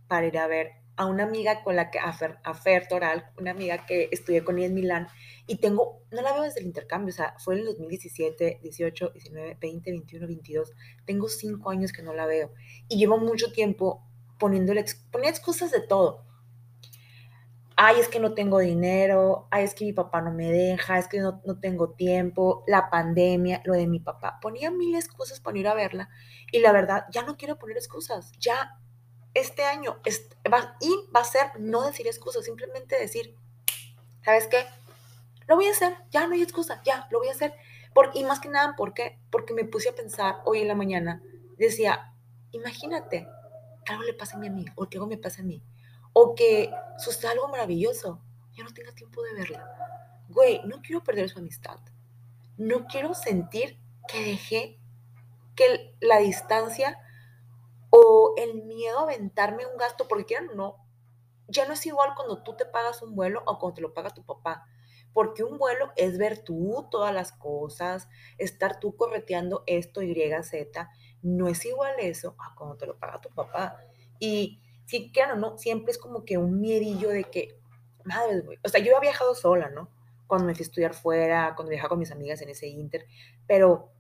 para 0.07 0.27
ir 0.27 0.39
a 0.39 0.47
ver 0.47 0.73
a 0.97 1.07
una 1.07 1.23
amiga 1.23 1.63
con 1.63 1.77
la 1.77 1.91
que, 1.91 1.99
a 1.99 2.13
Fer, 2.13 2.39
a 2.43 2.55
Fer 2.55 2.89
Toral, 2.89 3.31
una 3.39 3.53
amiga 3.53 3.87
que 3.87 4.09
estudié 4.11 4.43
con 4.43 4.59
ella 4.59 4.67
en 4.67 4.75
Milán, 4.75 5.07
y 5.47 5.59
tengo, 5.59 6.03
no 6.11 6.23
la 6.23 6.33
veo 6.33 6.43
desde 6.43 6.61
el 6.61 6.67
intercambio, 6.67 7.13
o 7.13 7.17
sea, 7.17 7.35
fue 7.39 7.55
en 7.55 7.61
el 7.61 7.67
2017, 7.67 8.59
18, 8.61 9.11
19, 9.11 9.59
20, 9.61 9.91
21, 9.93 10.27
22, 10.27 10.73
tengo 11.07 11.29
cinco 11.29 11.71
años 11.71 11.93
que 11.93 12.03
no 12.03 12.13
la 12.15 12.27
veo, 12.27 12.53
y 12.89 12.99
llevo 12.99 13.19
mucho 13.19 13.53
tiempo 13.53 14.05
poniéndole, 14.41 14.85
ponía 15.13 15.31
excusas 15.31 15.71
de 15.71 15.81
todo, 15.81 16.25
ay, 17.81 18.01
es 18.01 18.09
que 18.09 18.19
no 18.19 18.35
tengo 18.35 18.59
dinero, 18.59 19.47
ay, 19.53 19.63
es 19.63 19.73
que 19.73 19.85
mi 19.85 19.93
papá 19.93 20.21
no 20.21 20.33
me 20.33 20.51
deja, 20.51 20.99
es 20.99 21.07
que 21.07 21.21
no, 21.21 21.41
tengo 21.61 21.91
tiempo, 21.91 22.65
la 22.67 22.91
pandemia, 22.91 23.63
lo 23.65 23.75
de 23.75 23.87
mi 23.87 24.01
papá. 24.01 24.41
Ponía 24.43 24.73
mil 24.73 24.97
excusas 24.97 25.39
para 25.39 25.59
ir 25.59 25.69
a 25.69 25.75
verla 25.75 26.09
y 26.51 26.59
la 26.59 26.73
verdad, 26.73 27.05
ya 27.13 27.23
no 27.23 27.37
quiero 27.37 27.57
poner 27.57 27.77
excusas, 27.77 28.33
ya 28.41 28.77
este 29.33 29.63
año 29.63 30.01
va, 30.53 30.77
y 30.81 30.93
va 31.15 31.21
a 31.21 31.25
ser 31.25 31.53
no 31.61 31.87
decir 31.87 32.09
excusas, 32.09 32.45
simplemente 32.45 32.99
decir, 32.99 33.37
¿sabes 34.25 34.49
qué? 34.49 34.67
Lo 35.47 35.55
voy 35.55 35.69
a 35.69 35.71
hacer, 35.71 35.99
ya 36.11 36.27
no 36.27 36.35
hay 36.35 36.43
excusa, 36.43 36.83
ya, 36.85 37.07
lo 37.13 37.21
voy 37.21 37.29
a 37.29 37.33
hacer. 37.33 37.55
Por, 37.95 38.11
y 38.13 38.25
más 38.25 38.41
que 38.41 38.49
nada, 38.49 38.75
¿por 38.77 38.93
qué? 38.93 39.21
Porque 39.31 39.55
me 39.55 39.65
puse 39.65 39.91
a 39.91 39.95
pensar 39.95 40.39
hoy 40.47 40.63
en 40.63 40.69
la 40.69 40.75
mañana, 40.75 41.23
decía, 41.57 42.13
imagínate 42.51 43.29
algo 43.87 44.03
le 44.03 44.15
pasa 44.15 44.37
a 44.37 44.41
mi 44.41 44.49
amigo 44.49 44.73
o 44.75 44.89
que 44.89 44.99
algo 44.99 45.07
me 45.07 45.17
pasa 45.17 45.43
a 45.43 45.45
mí 45.45 45.63
o 46.21 46.35
que 46.35 46.75
suceda 46.99 47.31
algo 47.31 47.47
maravilloso, 47.47 48.21
yo 48.53 48.65
no 48.65 48.75
tenga 48.75 48.91
tiempo 48.91 49.23
de 49.23 49.35
verla. 49.35 50.25
Güey, 50.29 50.61
no 50.65 50.83
quiero 50.83 51.05
perder 51.05 51.29
su 51.29 51.39
amistad. 51.39 51.79
No 52.57 52.87
quiero 52.89 53.15
sentir 53.15 53.79
que 54.09 54.25
dejé 54.25 54.81
que 55.55 55.95
la 56.01 56.19
distancia 56.19 56.99
o 57.91 58.35
el 58.37 58.65
miedo 58.65 58.99
a 58.99 59.03
aventarme 59.03 59.65
un 59.65 59.79
gasto, 59.79 60.09
porque 60.09 60.35
ya 60.35 60.41
no, 60.41 60.85
ya 61.47 61.69
no 61.69 61.75
es 61.75 61.87
igual 61.87 62.15
cuando 62.17 62.43
tú 62.43 62.57
te 62.57 62.67
pagas 62.67 63.01
un 63.01 63.15
vuelo 63.15 63.45
o 63.47 63.61
cuando 63.61 63.77
te 63.77 63.83
lo 63.83 63.95
paga 63.95 64.11
tu 64.11 64.25
papá. 64.25 64.67
Porque 65.13 65.45
un 65.45 65.57
vuelo 65.57 65.93
es 65.95 66.19
ver 66.19 66.43
tú 66.43 66.89
todas 66.91 67.15
las 67.15 67.31
cosas, 67.31 68.09
estar 68.39 68.81
tú 68.81 68.97
correteando 68.97 69.63
esto, 69.67 70.03
Y, 70.03 70.17
Z. 70.43 70.91
No 71.23 71.47
es 71.47 71.65
igual 71.65 71.95
eso 72.01 72.35
a 72.41 72.57
cuando 72.57 72.77
te 72.77 72.87
lo 72.87 72.99
paga 72.99 73.21
tu 73.21 73.29
papá. 73.29 73.79
Y 74.19 74.65
sí, 74.89 75.13
claro, 75.13 75.37
¿no? 75.37 75.59
Siempre 75.59 75.93
es 75.93 75.99
como 75.99 76.25
que 76.25 76.39
un 76.39 76.61
miedillo 76.61 77.11
de 77.11 77.25
que, 77.25 77.61
madre, 78.05 78.41
güey. 78.41 78.59
O 78.65 78.69
sea, 78.71 78.81
yo 78.81 78.97
he 78.97 79.01
viajado 79.01 79.35
sola, 79.35 79.69
¿no? 79.69 79.91
Cuando 80.27 80.47
me 80.47 80.55
fui 80.55 80.63
a 80.63 80.67
estudiar 80.67 80.95
fuera, 80.95 81.53
cuando 81.55 81.71
viajaba 81.71 81.91
con 81.91 81.99
mis 81.99 82.11
amigas 82.11 82.41
en 82.41 82.49
ese 82.49 82.69
inter, 82.69 83.07
pero 83.47 83.93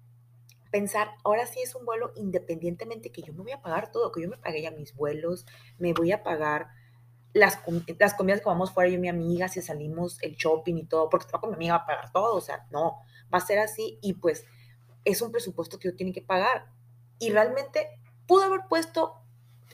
pensar, 0.70 1.10
ahora 1.24 1.46
sí 1.46 1.60
es 1.60 1.74
un 1.74 1.84
vuelo 1.84 2.12
independientemente 2.16 3.12
que 3.12 3.22
yo 3.22 3.34
me 3.34 3.42
voy 3.42 3.52
a 3.52 3.60
pagar 3.60 3.90
todo, 3.90 4.12
que 4.12 4.22
yo 4.22 4.30
me 4.30 4.38
pague 4.38 4.62
ya 4.62 4.70
mis 4.70 4.94
vuelos, 4.94 5.44
me 5.78 5.92
voy 5.92 6.12
a 6.12 6.22
pagar 6.22 6.68
las, 7.34 7.60
las 7.98 8.14
comidas 8.14 8.40
que 8.40 8.46
vamos 8.46 8.72
fuera 8.72 8.88
yo 8.88 8.96
y 8.96 8.98
mi 8.98 9.08
amiga, 9.08 9.48
si 9.48 9.60
salimos 9.60 10.22
el 10.22 10.36
shopping 10.36 10.76
y 10.76 10.86
todo, 10.86 11.10
porque 11.10 11.26
con 11.38 11.50
mi 11.50 11.56
amiga 11.56 11.76
va 11.76 11.82
a 11.82 11.86
pagar 11.86 12.12
todo, 12.12 12.34
o 12.36 12.40
sea, 12.40 12.66
no, 12.70 13.02
va 13.32 13.38
a 13.38 13.46
ser 13.46 13.58
así 13.58 13.98
y 14.00 14.14
pues 14.14 14.46
es 15.04 15.20
un 15.20 15.32
presupuesto 15.32 15.78
que 15.78 15.88
yo 15.88 15.96
tiene 15.96 16.12
que 16.12 16.22
pagar. 16.22 16.70
Y 17.18 17.30
realmente 17.30 17.88
pude 18.26 18.44
haber 18.44 18.60
puesto, 18.68 19.22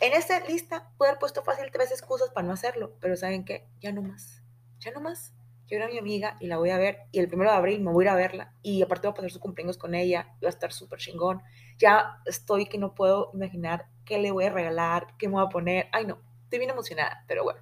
en 0.00 0.12
esa 0.12 0.40
lista, 0.40 0.90
pude 0.96 1.08
haber 1.08 1.18
puesto 1.18 1.42
fácil 1.42 1.66
tres 1.72 1.90
excusas 1.90 2.30
para 2.30 2.46
no 2.46 2.52
hacerlo, 2.52 2.96
pero 3.00 3.16
¿saben 3.16 3.44
qué? 3.44 3.66
Ya 3.80 3.92
no 3.92 4.02
más, 4.02 4.42
ya 4.78 4.90
no 4.90 5.00
más. 5.00 5.32
Yo 5.66 5.78
era 5.78 5.88
mi 5.88 5.98
amiga 5.98 6.36
y 6.40 6.46
la 6.46 6.58
voy 6.58 6.70
a 6.70 6.78
ver 6.78 6.98
y 7.10 7.20
el 7.20 7.28
primero 7.28 7.50
de 7.50 7.56
abril 7.56 7.80
me 7.80 7.90
voy 7.90 8.04
a 8.04 8.08
ir 8.08 8.10
a 8.10 8.16
verla 8.16 8.52
y 8.62 8.82
aparte 8.82 9.06
voy 9.06 9.12
a 9.12 9.14
pasar 9.14 9.30
su 9.30 9.40
cumpleaños 9.40 9.78
con 9.78 9.94
ella, 9.94 10.36
va 10.42 10.48
a 10.48 10.50
estar 10.50 10.72
súper 10.72 10.98
chingón. 10.98 11.42
Ya 11.78 12.18
estoy 12.26 12.66
que 12.66 12.76
no 12.76 12.94
puedo 12.94 13.30
imaginar 13.32 13.88
qué 14.04 14.18
le 14.18 14.30
voy 14.30 14.44
a 14.44 14.50
regalar, 14.50 15.16
qué 15.18 15.26
me 15.26 15.34
voy 15.34 15.46
a 15.46 15.48
poner. 15.48 15.88
Ay, 15.92 16.04
no, 16.06 16.18
estoy 16.44 16.58
bien 16.58 16.70
emocionada, 16.70 17.24
pero 17.26 17.44
bueno. 17.44 17.60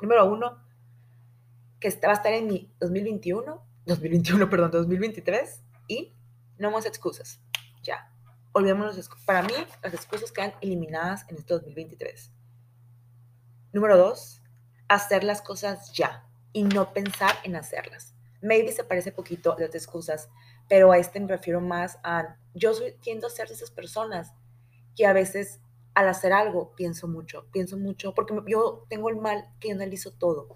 Número 0.00 0.26
uno, 0.26 0.62
que 1.80 1.88
va 2.04 2.10
a 2.10 2.14
estar 2.14 2.32
en 2.34 2.48
mi 2.48 2.70
2021, 2.80 3.62
2021, 3.86 4.50
perdón, 4.50 4.70
2023 4.72 5.62
y 5.88 6.12
no 6.58 6.70
más 6.70 6.84
excusas. 6.84 7.40
Ya. 7.82 8.12
Olvidémonos. 8.56 9.10
Para 9.26 9.42
mí, 9.42 9.52
las 9.82 9.92
excusas 9.92 10.32
quedan 10.32 10.54
eliminadas 10.62 11.26
en 11.28 11.36
este 11.36 11.52
2023. 11.52 12.32
Número 13.74 13.98
dos, 13.98 14.40
hacer 14.88 15.24
las 15.24 15.42
cosas 15.42 15.92
ya 15.92 16.26
y 16.54 16.62
no 16.62 16.94
pensar 16.94 17.36
en 17.44 17.54
hacerlas. 17.54 18.14
Maybe 18.40 18.72
se 18.72 18.82
parece 18.82 19.12
poquito 19.12 19.52
a 19.52 19.60
las 19.60 19.74
excusas, 19.74 20.30
pero 20.70 20.90
a 20.90 20.96
este 20.96 21.20
me 21.20 21.28
refiero 21.28 21.60
más 21.60 21.98
a, 22.02 22.38
yo 22.54 22.72
soy, 22.72 22.96
tiendo 23.02 23.26
a 23.26 23.30
ser 23.30 23.46
de 23.48 23.52
esas 23.52 23.70
personas 23.70 24.32
que 24.96 25.04
a 25.04 25.12
veces 25.12 25.60
al 25.92 26.08
hacer 26.08 26.32
algo 26.32 26.74
pienso 26.74 27.08
mucho, 27.08 27.50
pienso 27.52 27.76
mucho, 27.76 28.14
porque 28.14 28.34
yo 28.46 28.86
tengo 28.88 29.10
el 29.10 29.16
mal 29.16 29.44
que 29.60 29.72
analizo 29.72 30.12
todo. 30.12 30.48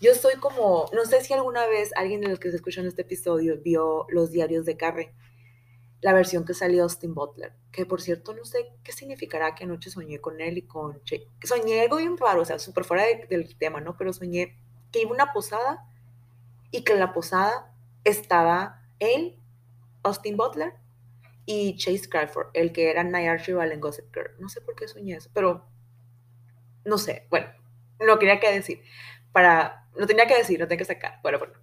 Yo 0.00 0.12
soy 0.16 0.34
como, 0.40 0.86
no 0.92 1.04
sé 1.04 1.22
si 1.22 1.32
alguna 1.32 1.68
vez 1.68 1.92
alguien 1.94 2.20
de 2.20 2.30
los 2.30 2.40
que 2.40 2.50
se 2.50 2.56
escuchó 2.56 2.80
en 2.80 2.88
este 2.88 3.02
episodio 3.02 3.60
vio 3.62 4.06
los 4.08 4.32
diarios 4.32 4.64
de 4.64 4.76
Carre, 4.76 5.14
la 6.04 6.12
versión 6.12 6.44
que 6.44 6.52
salió 6.52 6.82
Austin 6.82 7.14
Butler, 7.14 7.54
que 7.72 7.86
por 7.86 8.02
cierto 8.02 8.34
no 8.34 8.44
sé 8.44 8.74
qué 8.84 8.92
significará 8.92 9.54
que 9.54 9.64
anoche 9.64 9.88
soñé 9.88 10.20
con 10.20 10.38
él 10.38 10.58
y 10.58 10.66
con 10.66 11.02
Che. 11.04 11.30
Soñé 11.42 11.80
algo 11.80 11.96
bien 11.96 12.18
raro, 12.18 12.42
o 12.42 12.44
sea, 12.44 12.58
súper 12.58 12.84
fuera 12.84 13.04
del 13.30 13.56
tema, 13.56 13.80
¿no? 13.80 13.96
Pero 13.96 14.12
soñé 14.12 14.54
que 14.92 15.00
iba 15.00 15.12
una 15.12 15.32
posada 15.32 15.82
y 16.70 16.84
que 16.84 16.92
en 16.92 16.98
la 16.98 17.14
posada 17.14 17.74
estaba 18.04 18.82
él, 18.98 19.40
Austin 20.02 20.36
Butler 20.36 20.74
y 21.46 21.74
Chase 21.78 22.06
Crawford, 22.10 22.48
el 22.52 22.74
que 22.74 22.90
era 22.90 23.02
Night 23.02 23.28
Archibald 23.28 23.72
en 23.72 23.80
Gossip 23.80 24.14
Girl. 24.14 24.32
No 24.38 24.50
sé 24.50 24.60
por 24.60 24.74
qué 24.74 24.86
soñé 24.86 25.16
eso, 25.16 25.30
pero 25.32 25.66
no 26.84 26.98
sé. 26.98 27.26
Bueno, 27.30 27.46
no 27.98 28.18
quería 28.18 28.40
que 28.40 28.52
decir. 28.52 28.82
Para, 29.32 29.88
no 29.98 30.06
tenía 30.06 30.26
que 30.26 30.36
decir, 30.36 30.60
no 30.60 30.68
tenía 30.68 30.80
que 30.80 30.84
sacar. 30.84 31.20
Bueno, 31.22 31.38
bueno. 31.38 31.54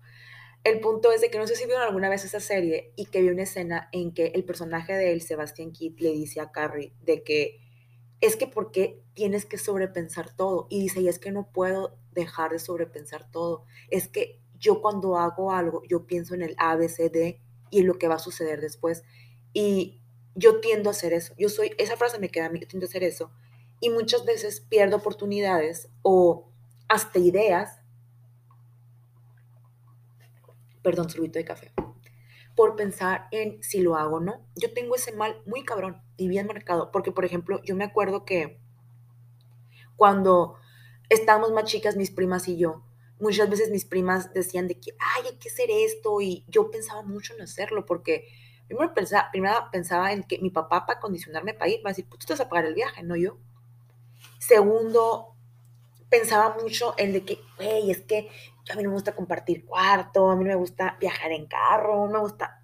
El 0.63 0.79
punto 0.79 1.11
es 1.11 1.21
de 1.21 1.31
que 1.31 1.39
no 1.39 1.47
sé 1.47 1.55
si 1.55 1.65
vieron 1.65 1.81
alguna 1.83 2.09
vez 2.09 2.23
esa 2.23 2.39
serie 2.39 2.93
y 2.95 3.05
que 3.05 3.21
vi 3.21 3.29
una 3.29 3.43
escena 3.43 3.89
en 3.91 4.13
que 4.13 4.27
el 4.27 4.43
personaje 4.43 4.93
de 4.93 5.11
él, 5.11 5.21
Sebastian 5.21 5.71
Kidd, 5.71 5.99
le 5.99 6.11
dice 6.11 6.39
a 6.39 6.51
Carrie 6.51 6.93
de 7.01 7.23
que 7.23 7.59
es 8.21 8.35
que 8.35 8.45
¿por 8.45 8.71
qué 8.71 9.01
tienes 9.15 9.45
que 9.45 9.57
sobrepensar 9.57 10.35
todo? 10.35 10.67
Y 10.69 10.79
dice, 10.79 11.01
y 11.01 11.07
es 11.07 11.17
que 11.17 11.31
no 11.31 11.51
puedo 11.51 11.97
dejar 12.11 12.51
de 12.51 12.59
sobrepensar 12.59 13.29
todo. 13.31 13.65
Es 13.89 14.07
que 14.07 14.39
yo 14.59 14.81
cuando 14.81 15.17
hago 15.17 15.51
algo, 15.51 15.81
yo 15.89 16.05
pienso 16.05 16.35
en 16.35 16.43
el 16.43 16.55
A, 16.57 16.75
B, 16.75 16.87
C, 16.87 17.09
D 17.09 17.41
y 17.71 17.79
en 17.79 17.87
lo 17.87 17.97
que 17.97 18.07
va 18.07 18.15
a 18.15 18.19
suceder 18.19 18.61
después. 18.61 19.03
Y 19.53 19.99
yo 20.35 20.61
tiendo 20.61 20.89
a 20.89 20.91
hacer 20.91 21.13
eso. 21.13 21.33
Yo 21.37 21.49
soy, 21.49 21.73
esa 21.79 21.97
frase 21.97 22.19
me 22.19 22.29
queda 22.29 22.45
a 22.45 22.49
mí, 22.49 22.59
yo 22.59 22.67
tiendo 22.67 22.85
a 22.85 22.89
hacer 22.89 23.03
eso. 23.03 23.31
Y 23.79 23.89
muchas 23.89 24.23
veces 24.23 24.61
pierdo 24.61 24.97
oportunidades 24.97 25.89
o 26.03 26.47
hasta 26.87 27.17
ideas. 27.17 27.80
Perdón, 30.81 31.09
sorbito 31.09 31.39
de 31.39 31.45
café. 31.45 31.71
Por 32.55 32.75
pensar 32.75 33.27
en 33.31 33.61
si 33.63 33.81
lo 33.81 33.95
hago 33.95 34.17
o 34.17 34.19
no. 34.19 34.45
Yo 34.55 34.73
tengo 34.73 34.95
ese 34.95 35.13
mal 35.13 35.41
muy 35.45 35.63
cabrón 35.63 36.01
y 36.17 36.27
bien 36.27 36.47
marcado. 36.47 36.91
Porque, 36.91 37.11
por 37.11 37.25
ejemplo, 37.25 37.61
yo 37.63 37.75
me 37.75 37.83
acuerdo 37.83 38.25
que 38.25 38.59
cuando 39.95 40.55
estábamos 41.09 41.51
más 41.51 41.65
chicas, 41.65 41.95
mis 41.95 42.11
primas 42.11 42.47
y 42.47 42.57
yo, 42.57 42.83
muchas 43.19 43.49
veces 43.49 43.69
mis 43.69 43.85
primas 43.85 44.33
decían 44.33 44.67
de 44.67 44.79
que, 44.79 44.95
ay, 44.99 45.23
hay 45.27 45.37
que 45.37 45.49
hacer 45.49 45.69
esto, 45.69 46.21
y 46.21 46.43
yo 46.47 46.71
pensaba 46.71 47.03
mucho 47.03 47.35
en 47.35 47.41
hacerlo, 47.41 47.85
porque 47.85 48.27
primero 48.67 48.93
pensaba, 48.93 49.29
primero 49.31 49.55
pensaba 49.71 50.11
en 50.11 50.23
que 50.23 50.39
mi 50.39 50.49
papá 50.49 50.85
para 50.85 50.99
condicionarme 50.99 51.53
para 51.53 51.69
ir, 51.69 51.85
va 51.85 51.89
a 51.89 51.93
decir, 51.93 52.07
pues 52.09 52.19
tú 52.19 52.25
te 52.25 52.33
vas 52.33 52.41
a 52.41 52.49
pagar 52.49 52.65
el 52.65 52.73
viaje, 52.73 53.03
no 53.03 53.15
yo. 53.15 53.37
Segundo, 54.39 55.35
pensaba 56.09 56.57
mucho 56.61 56.95
en 56.97 57.13
de 57.13 57.23
que, 57.23 57.39
güey, 57.57 57.91
es 57.91 58.01
que 58.01 58.29
a 58.69 58.75
mí 58.75 58.83
no 58.83 58.89
me 58.89 58.95
gusta 58.95 59.15
compartir 59.15 59.65
cuarto, 59.65 60.29
a 60.29 60.35
mí 60.35 60.43
no 60.43 60.49
me 60.49 60.55
gusta 60.55 60.97
viajar 60.99 61.31
en 61.31 61.47
carro, 61.47 62.07
me 62.07 62.19
gusta, 62.19 62.63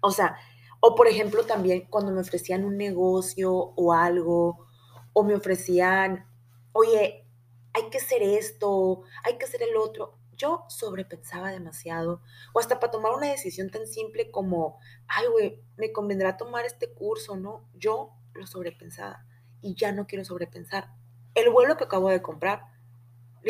o 0.00 0.10
sea, 0.10 0.36
o 0.80 0.94
por 0.94 1.08
ejemplo 1.08 1.44
también 1.44 1.86
cuando 1.90 2.12
me 2.12 2.20
ofrecían 2.20 2.64
un 2.64 2.76
negocio 2.76 3.52
o 3.52 3.92
algo, 3.92 4.66
o 5.12 5.24
me 5.24 5.34
ofrecían, 5.34 6.26
oye, 6.72 7.26
hay 7.72 7.90
que 7.90 7.98
hacer 7.98 8.22
esto, 8.22 9.02
hay 9.24 9.36
que 9.38 9.44
hacer 9.44 9.62
el 9.62 9.76
otro. 9.76 10.18
Yo 10.36 10.64
sobrepensaba 10.68 11.50
demasiado. 11.50 12.22
O 12.54 12.60
hasta 12.60 12.78
para 12.78 12.92
tomar 12.92 13.12
una 13.12 13.28
decisión 13.28 13.70
tan 13.70 13.86
simple 13.86 14.30
como, 14.30 14.78
ay, 15.08 15.26
güey, 15.26 15.62
me 15.76 15.92
convendrá 15.92 16.36
tomar 16.36 16.64
este 16.64 16.92
curso, 16.92 17.36
¿no? 17.36 17.68
Yo 17.74 18.12
lo 18.34 18.46
sobrepensaba 18.46 19.26
y 19.60 19.74
ya 19.74 19.90
no 19.90 20.06
quiero 20.06 20.24
sobrepensar. 20.24 20.94
El 21.34 21.50
vuelo 21.50 21.76
que 21.76 21.84
acabo 21.84 22.08
de 22.08 22.22
comprar, 22.22 22.62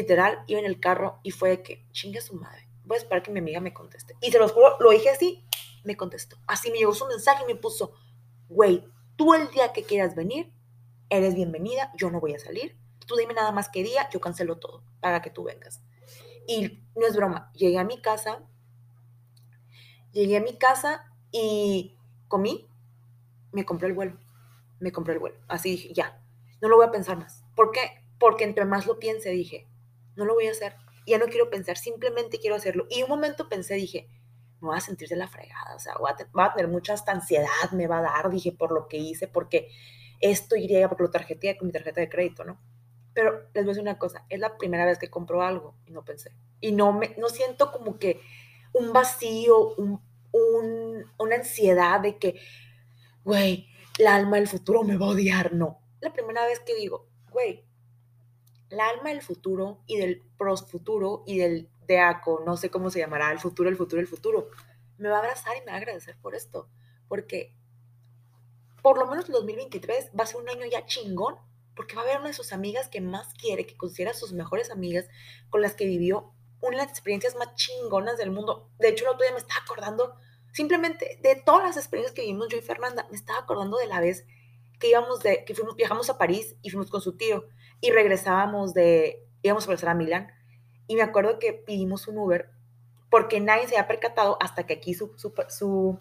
literal, 0.00 0.42
iba 0.46 0.60
en 0.60 0.66
el 0.66 0.80
carro 0.80 1.20
y 1.22 1.30
fue 1.30 1.50
de 1.50 1.62
que, 1.62 1.86
chinga 1.92 2.20
su 2.20 2.34
madre, 2.34 2.68
voy 2.84 2.96
a 2.96 3.00
esperar 3.00 3.22
que 3.22 3.30
mi 3.30 3.40
amiga 3.40 3.60
me 3.60 3.74
conteste. 3.74 4.14
Y 4.20 4.30
se 4.30 4.38
los 4.38 4.52
juro, 4.52 4.76
lo 4.80 4.90
dije 4.90 5.10
así, 5.10 5.44
me 5.84 5.96
contestó. 5.96 6.38
Así 6.46 6.70
me 6.70 6.78
llegó 6.78 6.94
su 6.94 7.06
mensaje 7.06 7.44
y 7.44 7.52
me 7.52 7.58
puso, 7.58 7.92
güey, 8.48 8.84
tú 9.16 9.34
el 9.34 9.48
día 9.50 9.72
que 9.72 9.82
quieras 9.82 10.14
venir, 10.14 10.52
eres 11.10 11.34
bienvenida, 11.34 11.92
yo 11.96 12.10
no 12.10 12.20
voy 12.20 12.34
a 12.34 12.38
salir 12.38 12.76
tú 13.08 13.16
dime 13.16 13.34
nada 13.34 13.50
más 13.50 13.68
qué 13.68 13.82
día, 13.82 14.08
yo 14.12 14.20
cancelo 14.20 14.58
todo 14.58 14.84
para 15.00 15.20
que 15.20 15.30
tú 15.30 15.42
vengas. 15.42 15.82
Y 16.46 16.84
no 16.94 17.06
es 17.06 17.16
broma, 17.16 17.50
llegué 17.54 17.78
a 17.78 17.84
mi 17.84 18.00
casa, 18.00 18.44
llegué 20.12 20.36
a 20.36 20.42
mi 20.42 20.56
casa 20.56 21.10
y 21.32 21.96
comí, 22.28 22.70
me 23.50 23.64
compré 23.64 23.88
el 23.88 23.94
vuelo, 23.94 24.18
me 24.78 24.92
compré 24.92 25.14
el 25.14 25.20
vuelo. 25.20 25.38
Así 25.48 25.70
dije, 25.70 25.92
ya, 25.92 26.22
no 26.60 26.68
lo 26.68 26.76
voy 26.76 26.86
a 26.86 26.92
pensar 26.92 27.16
más. 27.16 27.44
¿Por 27.56 27.72
qué? 27.72 28.04
Porque 28.20 28.44
entre 28.44 28.66
más 28.66 28.86
lo 28.86 28.98
piense, 28.98 29.30
dije, 29.30 29.67
no 30.18 30.24
lo 30.24 30.34
voy 30.34 30.48
a 30.48 30.50
hacer. 30.50 30.74
Ya 31.06 31.16
no 31.16 31.26
quiero 31.26 31.48
pensar, 31.48 31.78
simplemente 31.78 32.38
quiero 32.38 32.56
hacerlo. 32.56 32.86
Y 32.90 33.02
un 33.02 33.08
momento 33.08 33.48
pensé, 33.48 33.74
dije, 33.74 34.10
me 34.60 34.68
voy 34.68 34.76
a 34.76 34.80
sentir 34.80 35.08
de 35.08 35.16
la 35.16 35.28
fregada, 35.28 35.74
o 35.74 35.78
sea, 35.78 35.94
voy 35.98 36.10
a, 36.10 36.52
tener 36.52 36.68
mucha 36.68 36.94
ansiedad, 37.06 37.70
me 37.72 37.86
va 37.86 37.98
a 37.98 38.02
dar, 38.02 38.30
dije, 38.30 38.52
por 38.52 38.72
lo 38.72 38.88
que 38.88 38.98
hice, 38.98 39.28
porque 39.28 39.68
esto 40.20 40.56
iría, 40.56 40.88
porque 40.88 41.04
lo 41.04 41.10
tarjeté 41.10 41.56
con 41.56 41.68
mi 41.68 41.72
tarjeta 41.72 42.00
de 42.00 42.08
crédito, 42.08 42.44
¿no? 42.44 42.60
Pero 43.14 43.48
les 43.54 43.64
voy 43.64 43.64
a 43.64 43.66
decir 43.68 43.82
una 43.82 43.98
cosa, 43.98 44.26
es 44.28 44.40
la 44.40 44.58
primera 44.58 44.84
vez 44.84 44.98
que 44.98 45.10
compro 45.10 45.42
algo 45.42 45.76
y 45.86 45.92
no 45.92 46.04
pensé. 46.04 46.32
Y 46.60 46.72
no, 46.72 46.92
me, 46.92 47.14
no 47.18 47.28
siento 47.28 47.70
como 47.72 47.98
que 47.98 48.20
un 48.72 48.92
vacío, 48.92 49.74
un, 49.76 50.02
una 51.18 51.36
ansiedad 51.36 52.00
de 52.00 52.18
que, 52.18 52.40
güey, 53.24 53.68
la 53.98 54.16
alma 54.16 54.36
del 54.36 54.48
futuro 54.48 54.82
me 54.82 54.96
va 54.96 55.06
a 55.06 55.10
odiar. 55.10 55.52
No, 55.52 55.80
la 56.00 56.12
primera 56.12 56.44
vez 56.46 56.60
que 56.60 56.74
digo, 56.74 57.08
güey, 57.30 57.67
la 58.70 58.88
alma 58.88 59.10
del 59.10 59.22
futuro 59.22 59.82
y 59.86 59.96
del 59.96 60.22
pros 60.36 60.70
futuro 60.70 61.22
y 61.26 61.38
del 61.38 61.70
deaco, 61.86 62.42
no 62.44 62.56
sé 62.56 62.70
cómo 62.70 62.90
se 62.90 62.98
llamará, 62.98 63.32
el 63.32 63.38
futuro, 63.38 63.68
el 63.68 63.76
futuro, 63.76 64.00
el 64.00 64.06
futuro, 64.06 64.48
me 64.98 65.08
va 65.08 65.16
a 65.16 65.20
abrazar 65.20 65.56
y 65.56 65.60
me 65.60 65.66
va 65.66 65.74
a 65.74 65.76
agradecer 65.76 66.16
por 66.20 66.34
esto. 66.34 66.68
Porque 67.08 67.54
por 68.82 68.98
lo 68.98 69.06
menos 69.06 69.26
el 69.26 69.32
2023 69.32 70.10
va 70.18 70.24
a 70.24 70.26
ser 70.26 70.40
un 70.40 70.48
año 70.48 70.66
ya 70.66 70.86
chingón 70.86 71.36
porque 71.78 71.94
va 71.94 72.02
a 72.02 72.04
haber 72.04 72.18
una 72.18 72.28
de 72.28 72.34
sus 72.34 72.52
amigas 72.52 72.88
que 72.88 73.00
más 73.00 73.32
quiere, 73.34 73.64
que 73.64 73.76
considera 73.76 74.12
sus 74.12 74.32
mejores 74.32 74.72
amigas, 74.72 75.06
con 75.48 75.62
las 75.62 75.76
que 75.76 75.86
vivió 75.86 76.32
una 76.60 76.76
de 76.76 76.82
las 76.82 76.90
experiencias 76.90 77.36
más 77.36 77.54
chingonas 77.54 78.18
del 78.18 78.32
mundo. 78.32 78.68
De 78.80 78.88
hecho, 78.88 79.04
el 79.04 79.10
otro 79.10 79.24
día 79.24 79.32
me 79.32 79.38
estaba 79.38 79.60
acordando, 79.60 80.16
simplemente 80.52 81.20
de 81.22 81.36
todas 81.36 81.62
las 81.62 81.76
experiencias 81.76 82.16
que 82.16 82.22
vivimos 82.22 82.48
yo 82.48 82.58
y 82.58 82.62
Fernanda, 82.62 83.06
me 83.10 83.16
estaba 83.16 83.38
acordando 83.38 83.76
de 83.76 83.86
la 83.86 84.00
vez 84.00 84.26
que 84.80 84.88
íbamos 84.88 85.20
de, 85.20 85.44
que 85.44 85.54
fuimos, 85.54 85.76
viajamos 85.76 86.10
a 86.10 86.18
París 86.18 86.56
y 86.62 86.70
fuimos 86.70 86.90
con 86.90 87.00
su 87.00 87.16
tío 87.16 87.44
y 87.80 87.90
regresábamos 87.90 88.74
de, 88.74 89.26
íbamos 89.42 89.64
a 89.64 89.66
regresar 89.68 89.90
a 89.90 89.94
Milán 89.94 90.28
y 90.86 90.96
me 90.96 91.02
acuerdo 91.02 91.38
que 91.38 91.52
pedimos 91.52 92.08
un 92.08 92.18
Uber 92.18 92.50
porque 93.10 93.40
nadie 93.40 93.66
se 93.66 93.76
había 93.76 93.88
percatado 93.88 94.36
hasta 94.40 94.66
que 94.66 94.74
aquí 94.74 94.94
su, 94.94 95.12
su, 95.16 95.32
su 95.48 95.98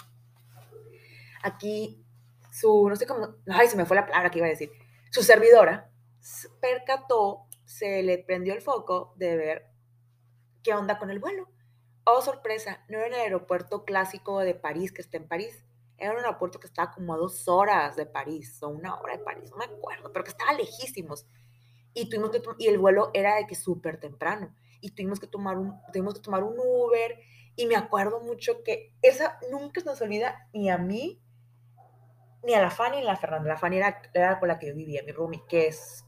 aquí 1.43 2.03
su, 2.51 2.89
no 2.89 2.95
sé 2.95 3.05
cómo, 3.05 3.35
ay, 3.47 3.67
se 3.67 3.77
me 3.77 3.85
fue 3.85 3.95
la 3.95 4.07
palabra 4.07 4.31
que 4.31 4.39
iba 4.39 4.47
a 4.47 4.51
decir, 4.51 4.71
su 5.11 5.21
servidora 5.21 5.91
percató, 6.59 7.45
se 7.65 8.01
le 8.03 8.17
prendió 8.17 8.53
el 8.53 8.61
foco 8.61 9.13
de 9.17 9.35
ver 9.35 9.67
qué 10.63 10.73
onda 10.73 10.97
con 10.97 11.09
el 11.09 11.19
vuelo. 11.19 11.49
Oh, 12.05 12.21
sorpresa, 12.21 12.83
no 12.87 12.99
era 12.99 13.17
el 13.17 13.21
aeropuerto 13.21 13.83
clásico 13.85 14.39
de 14.39 14.55
París 14.55 14.91
que 14.91 15.01
está 15.01 15.17
en 15.17 15.27
París, 15.27 15.63
Era 15.99 16.11
un 16.11 16.17
aeropuerto 16.17 16.59
que 16.59 16.67
estaba 16.67 16.91
como 16.91 17.13
a 17.13 17.17
dos 17.17 17.47
horas 17.47 17.95
de 17.95 18.05
París, 18.05 18.61
o 18.61 18.69
una 18.69 18.95
hora 18.99 19.17
de 19.17 19.23
París, 19.23 19.49
no 19.49 19.57
me 19.57 19.65
acuerdo, 19.65 20.11
pero 20.13 20.23
que 20.23 20.31
estaba 20.31 20.53
lejísimos. 20.53 21.25
Y, 21.97 22.09
tuvimos 22.09 22.29
que, 22.29 22.41
y 22.59 22.67
el 22.67 22.77
vuelo 22.77 23.09
era 23.13 23.35
de 23.35 23.47
que 23.47 23.55
súper 23.55 23.99
temprano. 23.99 24.53
Y 24.81 24.91
tuvimos 24.91 25.19
que, 25.19 25.25
tomar 25.25 25.57
un, 25.57 25.73
tuvimos 25.91 26.13
que 26.13 26.21
tomar 26.21 26.43
un 26.43 26.55
Uber. 26.59 27.19
Y 27.55 27.65
me 27.65 27.75
acuerdo 27.75 28.19
mucho 28.21 28.61
que 28.63 28.93
esa 29.01 29.39
nunca 29.51 29.81
se 29.81 29.87
nos 29.87 29.99
olvida 30.01 30.47
ni 30.53 30.69
a 30.69 30.77
mí, 30.77 31.19
ni 32.43 32.53
a 32.53 32.61
la 32.61 32.69
Fanny 32.69 32.97
ni 32.97 33.03
a 33.03 33.13
la 33.13 33.15
Fernanda. 33.15 33.49
La 33.49 33.57
Fanny 33.57 33.77
era, 33.77 33.99
era 34.13 34.39
con 34.39 34.47
la 34.47 34.59
que 34.59 34.67
yo 34.67 34.75
vivía, 34.75 35.01
mi 35.03 35.11
roomie, 35.11 35.41
que 35.49 35.65
es 35.65 36.05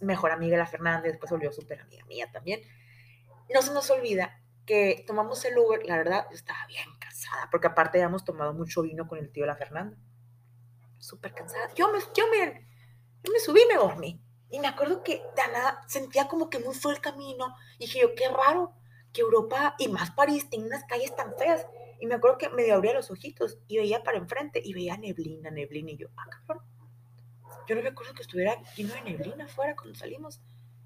mejor 0.00 0.32
amiga 0.32 0.56
de 0.56 0.58
la 0.58 0.66
Fernanda, 0.66 1.02
después 1.02 1.30
volvió 1.30 1.52
súper 1.52 1.80
amiga 1.80 2.04
mía 2.06 2.28
también. 2.32 2.60
No 3.54 3.62
se 3.62 3.72
nos 3.72 3.88
olvida 3.90 4.42
que 4.66 5.04
tomamos 5.06 5.44
el 5.44 5.56
Uber, 5.56 5.86
la 5.86 5.96
verdad, 5.96 6.26
yo 6.30 6.36
estaba 6.36 6.66
bien 6.66 6.88
cansada, 6.98 7.48
porque 7.52 7.68
aparte 7.68 7.98
habíamos 7.98 8.24
tomado 8.24 8.52
mucho 8.52 8.82
vino 8.82 9.06
con 9.06 9.18
el 9.18 9.30
tío 9.30 9.44
de 9.44 9.48
la 9.48 9.56
Fernanda. 9.56 9.96
Súper 10.98 11.32
cansada. 11.32 11.72
Yo 11.76 11.92
me, 11.92 12.00
yo, 12.00 12.26
me, 12.28 12.66
yo 13.22 13.32
me 13.32 13.38
subí 13.38 13.60
y 13.62 13.68
me 13.68 13.76
dormí. 13.76 14.20
Y 14.50 14.60
me 14.60 14.68
acuerdo 14.68 15.02
que 15.02 15.16
de 15.16 15.52
nada 15.52 15.82
sentía 15.86 16.28
como 16.28 16.48
que 16.48 16.58
muy 16.58 16.74
fue 16.74 16.92
el 16.92 17.00
camino. 17.00 17.54
Y 17.78 17.86
dije 17.86 18.00
yo, 18.00 18.14
qué 18.14 18.28
raro 18.28 18.72
que 19.12 19.20
Europa 19.20 19.74
y 19.78 19.88
más 19.88 20.10
París 20.12 20.48
tengan 20.48 20.68
unas 20.68 20.84
calles 20.84 21.14
tan 21.14 21.34
feas. 21.36 21.66
Y 22.00 22.06
me 22.06 22.14
acuerdo 22.14 22.38
que 22.38 22.48
medio 22.50 22.74
abría 22.74 22.94
los 22.94 23.10
ojitos 23.10 23.58
y 23.66 23.78
veía 23.78 24.02
para 24.02 24.18
enfrente 24.18 24.62
y 24.64 24.72
veía 24.72 24.96
neblina, 24.96 25.50
neblina. 25.50 25.90
Y 25.90 25.96
yo, 25.96 26.08
ah, 26.16 26.26
cabrón. 26.30 26.64
Yo 27.66 27.74
no 27.74 27.82
recuerdo 27.82 28.14
que 28.14 28.22
estuviera 28.22 28.56
lleno 28.76 28.94
de 28.94 29.02
neblina 29.02 29.44
afuera 29.44 29.76
cuando 29.76 29.94
salimos. 29.94 30.40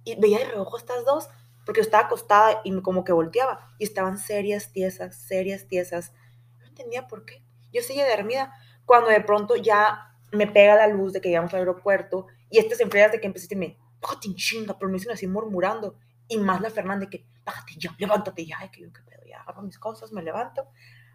Y 0.05 0.17
veía 0.17 0.39
de 0.39 0.47
reojo 0.47 0.77
estas 0.77 1.05
dos, 1.05 1.29
porque 1.65 1.79
yo 1.79 1.83
estaba 1.83 2.07
acostada 2.07 2.61
y 2.65 2.81
como 2.81 3.05
que 3.05 3.13
volteaba. 3.13 3.73
Y 3.79 3.85
estaban 3.85 4.19
serias, 4.19 4.73
tiesas, 4.73 5.15
serias, 5.17 5.69
tiesas. 5.69 6.13
No 6.59 6.67
entendía 6.67 7.07
por 7.07 7.25
qué. 7.25 7.45
Yo 7.73 7.83
seguía 7.83 8.09
dormida. 8.09 8.53
Cuando 8.85 9.11
de 9.11 9.21
pronto 9.21 9.55
ya 9.55 10.17
me 10.33 10.49
pega 10.49 10.75
la 10.75 10.89
luz 10.89 11.13
de 11.13 11.21
que 11.21 11.29
llegamos 11.29 11.53
al 11.55 11.61
aeropuerto 11.61 12.27
y 12.53 12.75
se 12.75 12.83
enfría 12.83 13.09
de 13.09 13.21
que 13.21 13.27
empecé 13.27 13.45
a 13.45 13.49
decirme, 13.49 13.79
bájate 14.01 14.29
en 14.29 14.35
chinga, 14.35 14.79
pero 14.79 14.91
me 14.91 14.99
dicen 14.99 15.13
así 15.13 15.27
murmurando. 15.27 15.97
Y 16.29 16.37
más 16.39 16.61
la 16.61 16.71
Fernanda 16.71 17.09
que, 17.09 17.27
bájate 17.45 17.75
ya, 17.79 17.95
levántate 17.99 18.47
ya, 18.47 18.71
que 18.71 18.83
yo 18.83 18.93
qué 18.93 19.01
pedo, 19.03 19.23
ya 19.27 19.41
agarro 19.41 19.63
mis 19.63 19.79
cosas, 19.79 20.13
me 20.13 20.23
levanto, 20.23 20.69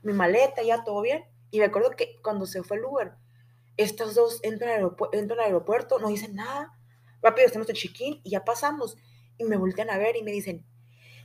mi 0.04 0.14
maleta, 0.14 0.64
ya 0.64 0.84
todo 0.84 1.02
bien. 1.02 1.26
Y 1.52 1.60
me 1.60 1.66
acuerdo 1.66 1.92
que 1.92 2.20
cuando 2.24 2.46
se 2.46 2.64
fue 2.64 2.78
el 2.78 2.86
Uber, 2.86 3.14
estas 3.78 4.16
dos 4.16 4.40
entran 4.44 4.72
al, 4.72 4.96
entran 5.14 5.40
al 5.40 5.46
aeropuerto, 5.46 6.00
no 6.00 6.08
dicen 6.08 6.36
nada, 6.36 6.74
rápido 7.22 7.46
estamos 7.46 7.70
en 7.70 7.76
check-in 7.76 8.22
y 8.24 8.32
ya 8.32 8.44
pasamos. 8.44 8.98
Y 9.38 9.44
me 9.44 9.58
voltean 9.58 9.90
a 9.92 9.98
ver 9.98 10.16
y 10.16 10.24
me 10.24 10.32
dicen, 10.32 10.66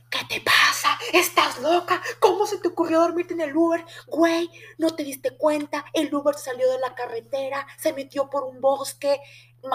¿qué 0.09 0.19
te 0.29 0.41
pasa? 0.41 0.97
¿Estás 1.11 1.59
loca? 1.59 2.01
¿Cómo 2.19 2.45
se 2.45 2.59
te 2.59 2.67
ocurrió 2.67 2.99
dormirte 3.01 3.33
en 3.33 3.41
el 3.41 3.55
Uber? 3.55 3.83
Güey, 4.07 4.49
¿no 4.77 4.95
te 4.95 5.03
diste 5.03 5.35
cuenta? 5.35 5.85
El 5.93 6.13
Uber 6.13 6.35
salió 6.35 6.69
de 6.71 6.79
la 6.79 6.93
carretera, 6.93 7.65
se 7.77 7.93
metió 7.93 8.29
por 8.29 8.43
un 8.43 8.61
bosque. 8.61 9.19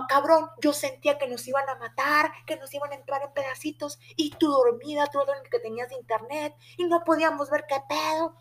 Cabrón, 0.09 0.51
yo 0.61 0.73
sentía 0.73 1.17
que 1.17 1.29
nos 1.29 1.47
iban 1.49 1.69
a 1.69 1.77
matar, 1.77 2.31
que 2.47 2.57
nos 2.57 2.73
iban 2.75 2.93
a 2.93 2.97
entrar 2.97 3.23
en 3.23 3.33
pedacitos 3.33 3.99
y 4.17 4.31
tú 4.31 4.51
dormida, 4.51 5.07
tú 5.07 5.21
el 5.21 5.51
que 5.51 5.61
tenías 5.61 5.91
internet 5.93 6.55
y 6.77 6.85
no 6.85 7.05
podíamos 7.05 7.49
ver 7.51 7.65
qué 7.67 7.77
pedo. 7.89 8.37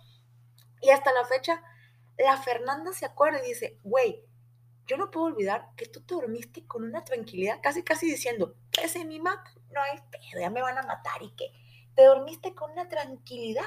Y 0.81 0.89
hasta 0.89 1.13
la 1.13 1.25
fecha, 1.25 1.63
la 2.17 2.37
Fernanda 2.37 2.91
se 2.91 3.05
acuerda 3.05 3.43
y 3.43 3.47
dice, 3.47 3.79
güey, 3.83 4.23
yo 4.87 4.97
no 4.97 5.09
puedo 5.09 5.27
olvidar 5.27 5.69
que 5.75 5.85
tú 5.85 6.01
te 6.01 6.15
dormiste 6.15 6.65
con 6.65 6.83
una 6.83 7.03
tranquilidad, 7.03 7.59
casi 7.61 7.83
casi 7.83 8.07
diciendo, 8.07 8.55
que 8.71 9.05
me 9.05 9.19
mata, 9.19 9.51
no 9.71 9.81
hay 9.81 9.99
pedo, 10.11 10.41
ya 10.41 10.49
me 10.49 10.61
van 10.61 10.77
a 10.77 10.83
matar 10.83 11.21
y 11.21 11.31
que 11.31 11.51
te 11.95 12.03
dormiste 12.03 12.55
con 12.55 12.71
una 12.71 12.87
tranquilidad. 12.87 13.65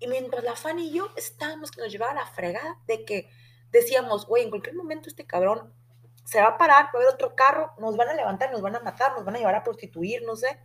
Y 0.00 0.06
mientras 0.06 0.44
la 0.44 0.56
Fanny 0.56 0.88
y 0.88 0.92
yo 0.92 1.08
estábamos 1.16 1.70
que 1.70 1.80
nos 1.80 1.90
llevaba 1.90 2.14
la 2.14 2.26
fregada 2.26 2.80
de 2.86 3.04
que 3.04 3.30
decíamos, 3.70 4.26
güey, 4.26 4.44
en 4.44 4.50
cualquier 4.50 4.76
momento 4.76 5.08
este 5.08 5.26
cabrón 5.26 5.74
se 6.28 6.42
va 6.42 6.48
a 6.48 6.58
parar, 6.58 6.84
va 6.84 6.90
a 6.92 6.96
haber 6.98 7.14
otro 7.14 7.34
carro, 7.34 7.72
nos 7.78 7.96
van 7.96 8.10
a 8.10 8.14
levantar, 8.14 8.52
nos 8.52 8.60
van 8.60 8.76
a 8.76 8.80
matar, 8.80 9.14
nos 9.14 9.24
van 9.24 9.36
a 9.36 9.38
llevar 9.38 9.54
a 9.54 9.62
prostituir, 9.64 10.22
no 10.26 10.36
sé. 10.36 10.60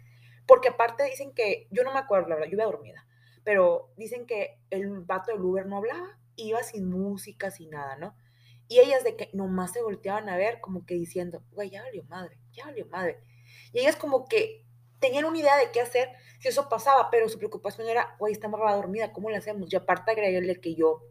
Porque 0.46 0.68
aparte 0.68 1.06
dicen 1.06 1.34
que, 1.34 1.70
yo 1.72 1.86
no 1.86 1.94
me 1.94 2.00
acuerdo, 2.00 2.28
la 2.28 2.36
verdad, 2.36 2.52
yo 2.52 2.58
dormida, 2.66 3.08
pero 3.46 3.94
dicen 3.96 4.26
que 4.26 4.60
el 4.72 4.90
vato 5.06 5.32
del 5.32 5.40
Uber 5.40 5.66
no 5.66 5.78
hablaba, 5.78 6.20
iba 6.36 6.62
sin 6.64 6.90
música, 6.90 7.50
sin 7.50 7.70
nada, 7.70 7.96
¿no? 7.96 8.14
Y 8.68 8.80
ellas 8.80 9.06
de 9.06 9.16
que 9.16 9.30
nomás 9.32 9.72
se 9.72 9.82
volteaban 9.82 10.28
a 10.28 10.36
ver 10.36 10.60
como 10.60 10.86
que 10.86 10.96
diciendo, 10.96 11.46
güey, 11.52 11.70
ya 11.70 11.82
valió 11.82 12.04
madre, 12.10 12.38
ya 12.52 12.66
valió 12.66 12.86
madre. 12.88 13.22
Y 13.72 13.80
ellas 13.80 13.96
como 13.96 14.26
que 14.26 14.66
tenían 15.00 15.24
una 15.24 15.40
idea 15.40 15.56
de 15.56 15.72
qué 15.72 15.80
hacer 15.80 16.10
si 16.40 16.50
eso 16.50 16.68
pasaba, 16.68 17.10
pero 17.10 17.30
su 17.30 17.38
preocupación 17.38 17.88
era, 17.88 18.18
güey, 18.20 18.34
estamos 18.34 18.60
dormida, 18.60 19.14
¿cómo 19.14 19.30
le 19.30 19.38
hacemos? 19.38 19.72
Y 19.72 19.78
aparte 19.78 20.12
agregarle 20.12 20.60
que 20.60 20.76
yo 20.76 21.04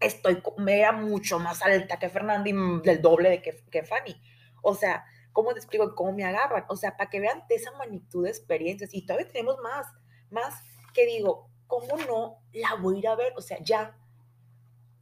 estoy, 0.00 0.42
me 0.58 0.78
era 0.78 0.92
mucho 0.92 1.38
más 1.38 1.62
alta 1.62 1.98
que 1.98 2.08
Fernanda 2.08 2.48
y 2.48 2.52
del 2.82 3.00
doble 3.02 3.30
de 3.30 3.42
que, 3.42 3.64
que 3.70 3.82
Fanny. 3.82 4.20
O 4.62 4.74
sea, 4.74 5.04
¿cómo 5.32 5.52
te 5.52 5.58
explico 5.58 5.94
cómo 5.94 6.12
me 6.12 6.24
agarran? 6.24 6.64
O 6.68 6.76
sea, 6.76 6.96
para 6.96 7.10
que 7.10 7.20
vean 7.20 7.44
de 7.48 7.56
esa 7.56 7.72
magnitud 7.72 8.24
de 8.24 8.30
experiencias. 8.30 8.94
Y 8.94 9.06
todavía 9.06 9.28
tenemos 9.28 9.58
más, 9.62 9.86
más 10.30 10.54
que 10.92 11.06
digo, 11.06 11.50
¿cómo 11.66 11.96
no 12.06 12.42
la 12.52 12.74
voy 12.76 12.96
a 12.96 12.98
ir 12.98 13.08
a 13.08 13.16
ver? 13.16 13.32
O 13.36 13.40
sea, 13.40 13.58
ya 13.62 13.98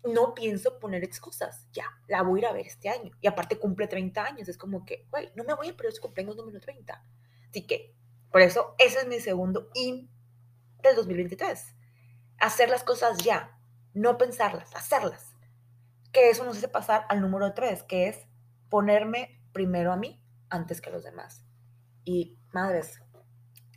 no 0.04 0.34
pienso 0.34 0.78
poner 0.80 1.04
excusas, 1.04 1.68
ya, 1.72 1.84
la 2.08 2.22
voy 2.22 2.40
a 2.40 2.42
ir 2.42 2.46
a 2.46 2.52
ver 2.52 2.66
este 2.66 2.88
año. 2.88 3.12
Y 3.20 3.26
aparte 3.26 3.58
cumple 3.58 3.86
30 3.86 4.24
años, 4.24 4.48
es 4.48 4.58
como 4.58 4.84
que, 4.84 5.06
güey, 5.10 5.30
no 5.36 5.44
me 5.44 5.54
voy 5.54 5.68
a 5.68 5.76
perder 5.76 5.92
su 5.92 6.02
cumpleaños 6.02 6.36
número 6.36 6.58
30. 6.58 7.04
Así 7.48 7.66
que 7.66 7.94
por 8.32 8.40
eso, 8.40 8.74
ese 8.78 9.00
es 9.00 9.06
mi 9.06 9.20
segundo 9.20 9.68
IN 9.74 10.10
del 10.82 10.96
2023. 10.96 11.76
Hacer 12.38 12.70
las 12.70 12.82
cosas 12.82 13.18
ya, 13.18 13.58
no 13.94 14.18
pensarlas, 14.18 14.74
hacerlas. 14.74 15.34
Que 16.12 16.30
eso 16.30 16.44
nos 16.44 16.58
hace 16.58 16.68
pasar 16.68 17.06
al 17.08 17.20
número 17.20 17.54
3, 17.54 17.82
que 17.84 18.08
es 18.08 18.18
ponerme 18.68 19.40
primero 19.52 19.92
a 19.92 19.96
mí 19.96 20.22
antes 20.50 20.80
que 20.80 20.90
a 20.90 20.92
los 20.92 21.04
demás. 21.04 21.44
Y, 22.04 22.38
madres, 22.52 23.00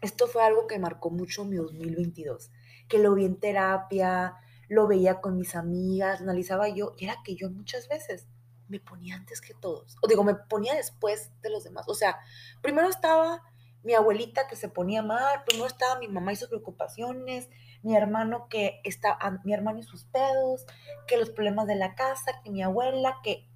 esto 0.01 0.27
fue 0.27 0.43
algo 0.43 0.67
que 0.67 0.79
marcó 0.79 1.09
mucho 1.09 1.45
mi 1.45 1.55
2022, 1.55 2.51
que 2.87 2.99
lo 2.99 3.13
vi 3.13 3.25
en 3.25 3.39
terapia, 3.39 4.35
lo 4.67 4.87
veía 4.87 5.21
con 5.21 5.37
mis 5.37 5.55
amigas, 5.55 6.21
analizaba 6.21 6.67
yo, 6.69 6.93
y 6.97 7.05
era 7.05 7.17
que 7.23 7.35
yo 7.35 7.49
muchas 7.49 7.87
veces 7.87 8.27
me 8.67 8.79
ponía 8.79 9.15
antes 9.15 9.41
que 9.41 9.53
todos, 9.53 9.95
o 10.01 10.07
digo, 10.07 10.23
me 10.23 10.35
ponía 10.35 10.73
después 10.75 11.31
de 11.41 11.49
los 11.49 11.63
demás. 11.63 11.85
O 11.87 11.93
sea, 11.93 12.19
primero 12.61 12.89
estaba 12.89 13.41
mi 13.83 13.93
abuelita 13.93 14.47
que 14.47 14.55
se 14.55 14.67
ponía 14.67 15.03
mal, 15.03 15.43
no 15.57 15.65
estaba 15.65 15.99
mi 15.99 16.07
mamá 16.07 16.33
y 16.33 16.35
sus 16.35 16.47
preocupaciones, 16.47 17.49
mi 17.85 17.95
hermano 17.95 18.47
que 18.49 18.81
está, 18.83 19.17
mi 19.43 19.53
hermano 19.53 19.79
y 19.79 19.83
sus 19.83 20.05
pedos, 20.05 20.65
que 21.07 21.17
los 21.17 21.29
problemas 21.29 21.67
de 21.67 21.75
la 21.75 21.95
casa, 21.95 22.41
que 22.43 22.49
mi 22.49 22.61
abuela, 22.61 23.19
que 23.23 23.47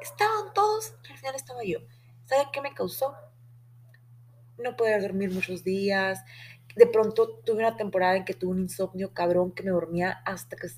estaban 0.00 0.52
todos, 0.54 0.94
al 1.08 1.18
final 1.18 1.34
estaba 1.36 1.62
yo. 1.64 1.78
¿Sabe 2.24 2.44
qué 2.52 2.60
me 2.60 2.74
causó? 2.74 3.14
No 4.58 4.76
poder 4.76 5.02
dormir 5.02 5.30
muchos 5.30 5.62
días. 5.62 6.24
De 6.74 6.86
pronto 6.86 7.38
tuve 7.44 7.58
una 7.58 7.76
temporada 7.76 8.16
en 8.16 8.24
que 8.24 8.34
tuve 8.34 8.52
un 8.52 8.60
insomnio 8.62 9.14
cabrón 9.14 9.52
que 9.52 9.62
me 9.62 9.70
dormía 9.70 10.22
hasta 10.24 10.56
que 10.56 10.68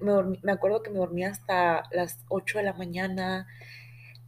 me, 0.00 0.12
me 0.42 0.52
acuerdo 0.52 0.82
que 0.82 0.90
me 0.90 0.98
dormía 0.98 1.30
hasta 1.30 1.84
las 1.90 2.18
8 2.28 2.58
de 2.58 2.64
la 2.64 2.74
mañana 2.74 3.46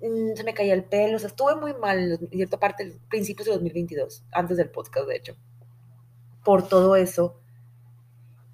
Mm, 0.04 0.36
se 0.36 0.44
me 0.44 0.52
caía 0.52 0.74
el 0.74 0.84
pelo, 0.84 1.16
o 1.16 1.18
sea, 1.18 1.28
estuve 1.28 1.56
muy 1.56 1.72
mal 1.74 2.18
en 2.20 2.28
cierta 2.30 2.58
parte, 2.58 2.98
principios 3.08 3.46
de 3.46 3.54
2022, 3.54 4.24
antes 4.32 4.58
del 4.58 4.70
podcast, 4.70 5.06
de 5.08 5.16
hecho, 5.16 5.36
por 6.44 6.68
todo 6.68 6.96
eso. 6.96 7.40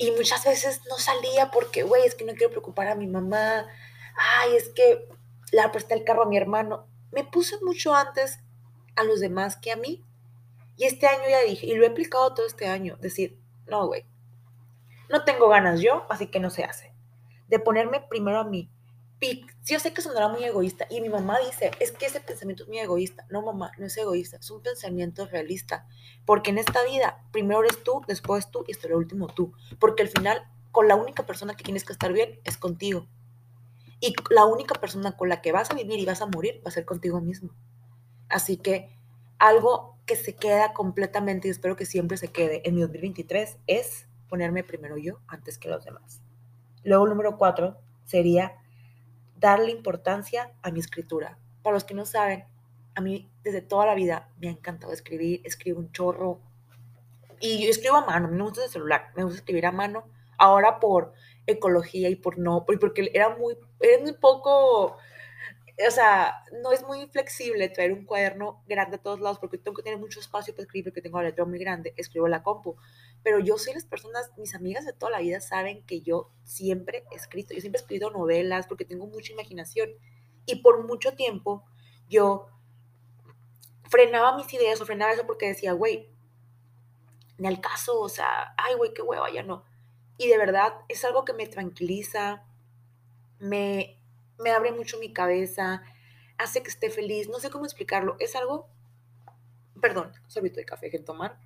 Y 0.01 0.13
muchas 0.13 0.47
veces 0.47 0.81
no 0.89 0.97
salía 0.97 1.51
porque, 1.51 1.83
güey, 1.83 2.07
es 2.07 2.15
que 2.15 2.25
no 2.25 2.33
quiero 2.33 2.49
preocupar 2.49 2.89
a 2.89 2.95
mi 2.95 3.07
mamá, 3.07 3.67
ay, 4.17 4.57
es 4.57 4.71
que 4.71 5.07
le 5.53 5.69
presté 5.69 5.93
el 5.93 6.05
carro 6.05 6.23
a 6.23 6.27
mi 6.27 6.39
hermano. 6.39 6.89
Me 7.13 7.23
puse 7.23 7.63
mucho 7.63 7.95
antes 7.95 8.41
a 8.97 9.05
los 9.05 9.21
demás 9.21 9.59
que 9.59 9.73
a 9.73 9.77
mí. 9.77 10.03
Y 10.79 10.87
este 10.87 11.07
año 11.07 11.25
ya 11.29 11.43
dije, 11.43 11.67
y 11.67 11.75
lo 11.75 11.85
he 11.85 11.89
aplicado 11.89 12.33
todo 12.33 12.47
este 12.47 12.67
año, 12.67 12.97
decir, 12.99 13.39
no, 13.67 13.89
güey, 13.89 14.07
no 15.11 15.23
tengo 15.25 15.51
ganas 15.51 15.83
yo, 15.83 16.07
así 16.09 16.29
que 16.29 16.41
no 16.41 16.49
se 16.49 16.65
hace. 16.65 16.95
De 17.49 17.59
ponerme 17.59 18.01
primero 18.01 18.39
a 18.39 18.45
mí, 18.45 18.73
yo 19.67 19.79
sé 19.79 19.93
que 19.93 20.01
sonará 20.01 20.29
muy 20.29 20.43
egoísta 20.45 20.87
y 20.89 21.01
mi 21.01 21.11
mamá 21.11 21.39
dice, 21.45 21.71
es 21.79 21.93
que 21.93 22.07
ese 22.07 22.21
pensamiento 22.21 22.63
es 22.63 22.69
muy 22.69 22.79
egoísta. 22.79 23.27
No, 23.31 23.43
mamá, 23.43 23.71
no 23.79 23.87
es 23.87 23.97
egoísta, 23.97 24.39
es 24.39 24.51
un 24.51 24.63
pensamiento 24.63 25.27
realista. 25.27 25.87
Porque 26.25 26.51
en 26.51 26.59
esta 26.59 26.83
vida, 26.85 27.23
primero 27.31 27.61
eres 27.61 27.83
tú, 27.85 28.03
después 28.09 28.51
tú 28.51 28.65
y 28.67 28.73
hasta 28.73 28.89
lo 28.89 28.97
último 28.97 29.27
tú. 29.27 29.53
Porque 29.79 30.03
al 30.03 30.09
final, 30.09 30.43
con 30.73 30.89
la 30.89 30.97
única 30.97 31.27
persona 31.27 31.55
que 31.55 31.65
tienes 31.65 31.85
que 31.85 31.93
estar 31.93 32.13
bien 32.13 32.41
es 32.45 32.57
contigo. 32.57 33.07
Y 34.01 34.15
la 34.31 34.47
única 34.47 34.75
persona 34.81 35.17
con 35.17 35.29
la 35.29 35.43
que 35.43 35.53
vas 35.53 35.71
a 35.71 35.75
vivir 35.75 35.99
y 35.99 36.07
vas 36.07 36.23
a 36.23 36.27
morir 36.27 36.63
va 36.65 36.71
a 36.71 36.73
ser 36.73 36.87
contigo 36.87 37.21
mismo. 37.21 37.51
Así 38.31 38.57
que 38.57 38.97
algo 39.39 39.99
que 40.07 40.17
se 40.17 40.35
queda 40.35 40.73
completamente 40.73 41.49
y 41.49 41.51
espero 41.51 41.77
que 41.77 41.85
siempre 41.85 42.17
se 42.17 42.29
quede 42.29 42.67
en 42.67 42.75
mi 42.75 42.81
2023 42.81 43.59
es 43.67 44.07
ponerme 44.29 44.65
primero 44.65 44.97
yo 44.97 45.21
antes 45.27 45.59
que 45.59 45.69
los 45.69 45.85
demás. 45.85 46.23
Luego, 46.85 47.07
número 47.07 47.37
cuatro 47.37 47.77
sería 48.07 48.60
darle 49.41 49.73
importancia 49.73 50.53
a 50.63 50.71
mi 50.71 50.81
escritura. 50.81 51.39
Para 51.63 51.75
los 51.75 51.85
que 51.85 51.95
no 51.95 52.05
saben, 52.05 52.45
a 52.95 53.01
mí 53.01 53.33
desde 53.43 53.63
toda 53.63 53.87
la 53.87 53.95
vida 53.95 54.29
me 54.39 54.49
ha 54.49 54.51
encantado 54.51 54.93
escribir, 54.93 55.41
escribo 55.45 55.81
un 55.81 55.91
chorro. 55.93 56.41
Y 57.41 57.65
yo 57.65 57.71
escribo 57.71 57.97
a 57.97 58.05
mano, 58.05 58.29
me 58.29 58.43
gusta 58.43 58.65
el 58.65 58.71
celular, 58.71 59.11
me 59.17 59.25
gusta 59.25 59.39
escribir 59.39 59.67
a 59.67 59.73
mano. 59.73 60.05
Ahora 60.39 60.79
por 60.79 61.15
ecología 61.47 62.09
y 62.09 62.17
por 62.17 62.39
no, 62.39 62.65
porque 62.65 63.11
era 63.13 63.35
muy, 63.37 63.57
era 63.81 64.03
muy 64.03 64.13
poco, 64.13 64.99
o 65.87 65.91
sea, 65.91 66.45
no 66.63 66.73
es 66.73 66.83
muy 66.83 67.07
flexible 67.09 67.69
traer 67.69 67.93
un 67.93 68.05
cuaderno 68.05 68.63
grande 68.67 68.97
a 68.97 69.03
todos 69.03 69.21
lados 69.21 69.39
porque 69.39 69.59
tengo 69.59 69.77
que 69.77 69.83
tener 69.83 69.99
mucho 69.99 70.21
espacio 70.21 70.55
para 70.55 70.65
escribir 70.65 70.85
porque 70.85 71.03
tengo 71.03 71.19
la 71.19 71.29
letra 71.29 71.45
muy 71.45 71.59
grande, 71.59 71.95
escribo 71.97 72.29
la 72.29 72.43
compu. 72.43 72.77
Pero 73.23 73.39
yo 73.39 73.57
soy 73.57 73.75
las 73.75 73.85
personas, 73.85 74.31
mis 74.37 74.55
amigas 74.55 74.85
de 74.85 74.93
toda 74.93 75.13
la 75.13 75.21
vida 75.21 75.41
saben 75.41 75.83
que 75.85 76.01
yo 76.01 76.31
siempre 76.45 77.05
he 77.11 77.15
escrito, 77.15 77.55
yo 77.55 77.61
siempre 77.61 77.79
he 77.79 77.83
escrito 77.83 78.11
novelas 78.11 78.67
porque 78.67 78.85
tengo 78.85 79.07
mucha 79.07 79.33
imaginación 79.33 79.91
y 80.47 80.57
por 80.57 80.85
mucho 80.87 81.15
tiempo 81.15 81.65
yo 82.09 82.49
frenaba 83.89 84.37
mis 84.37 84.53
ideas 84.53 84.81
o 84.81 84.87
frenaba 84.87 85.13
eso 85.13 85.27
porque 85.27 85.49
decía, 85.49 85.73
güey, 85.73 86.09
ni 87.39 87.49
al 87.49 87.61
caso, 87.61 88.01
o 88.01 88.09
sea, 88.09 88.55
ay, 88.57 88.75
güey, 88.75 88.93
qué 88.93 89.03
hueva, 89.03 89.31
ya 89.31 89.43
no. 89.43 89.65
Y 90.19 90.29
de 90.29 90.37
verdad 90.37 90.75
es 90.89 91.05
algo 91.05 91.25
que 91.25 91.33
me 91.33 91.47
tranquiliza, 91.47 92.45
me, 93.39 94.00
me 94.41 94.51
abre 94.51 94.73
mucho 94.73 94.99
mi 94.99 95.13
cabeza, 95.13 95.83
hace 96.39 96.63
que 96.63 96.71
esté 96.71 96.91
feliz, 96.91 97.29
no 97.29 97.39
sé 97.39 97.51
cómo 97.51 97.65
explicarlo, 97.65 98.17
es 98.19 98.35
algo, 98.37 98.69
perdón, 99.81 100.13
sorbito 100.27 100.57
de 100.57 100.65
café 100.65 100.91
que 100.91 100.99
tomar. 100.99 101.39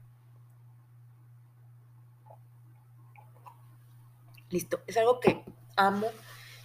Listo, 4.51 4.83
es 4.87 4.97
algo 4.97 5.21
que 5.21 5.45
amo 5.77 6.09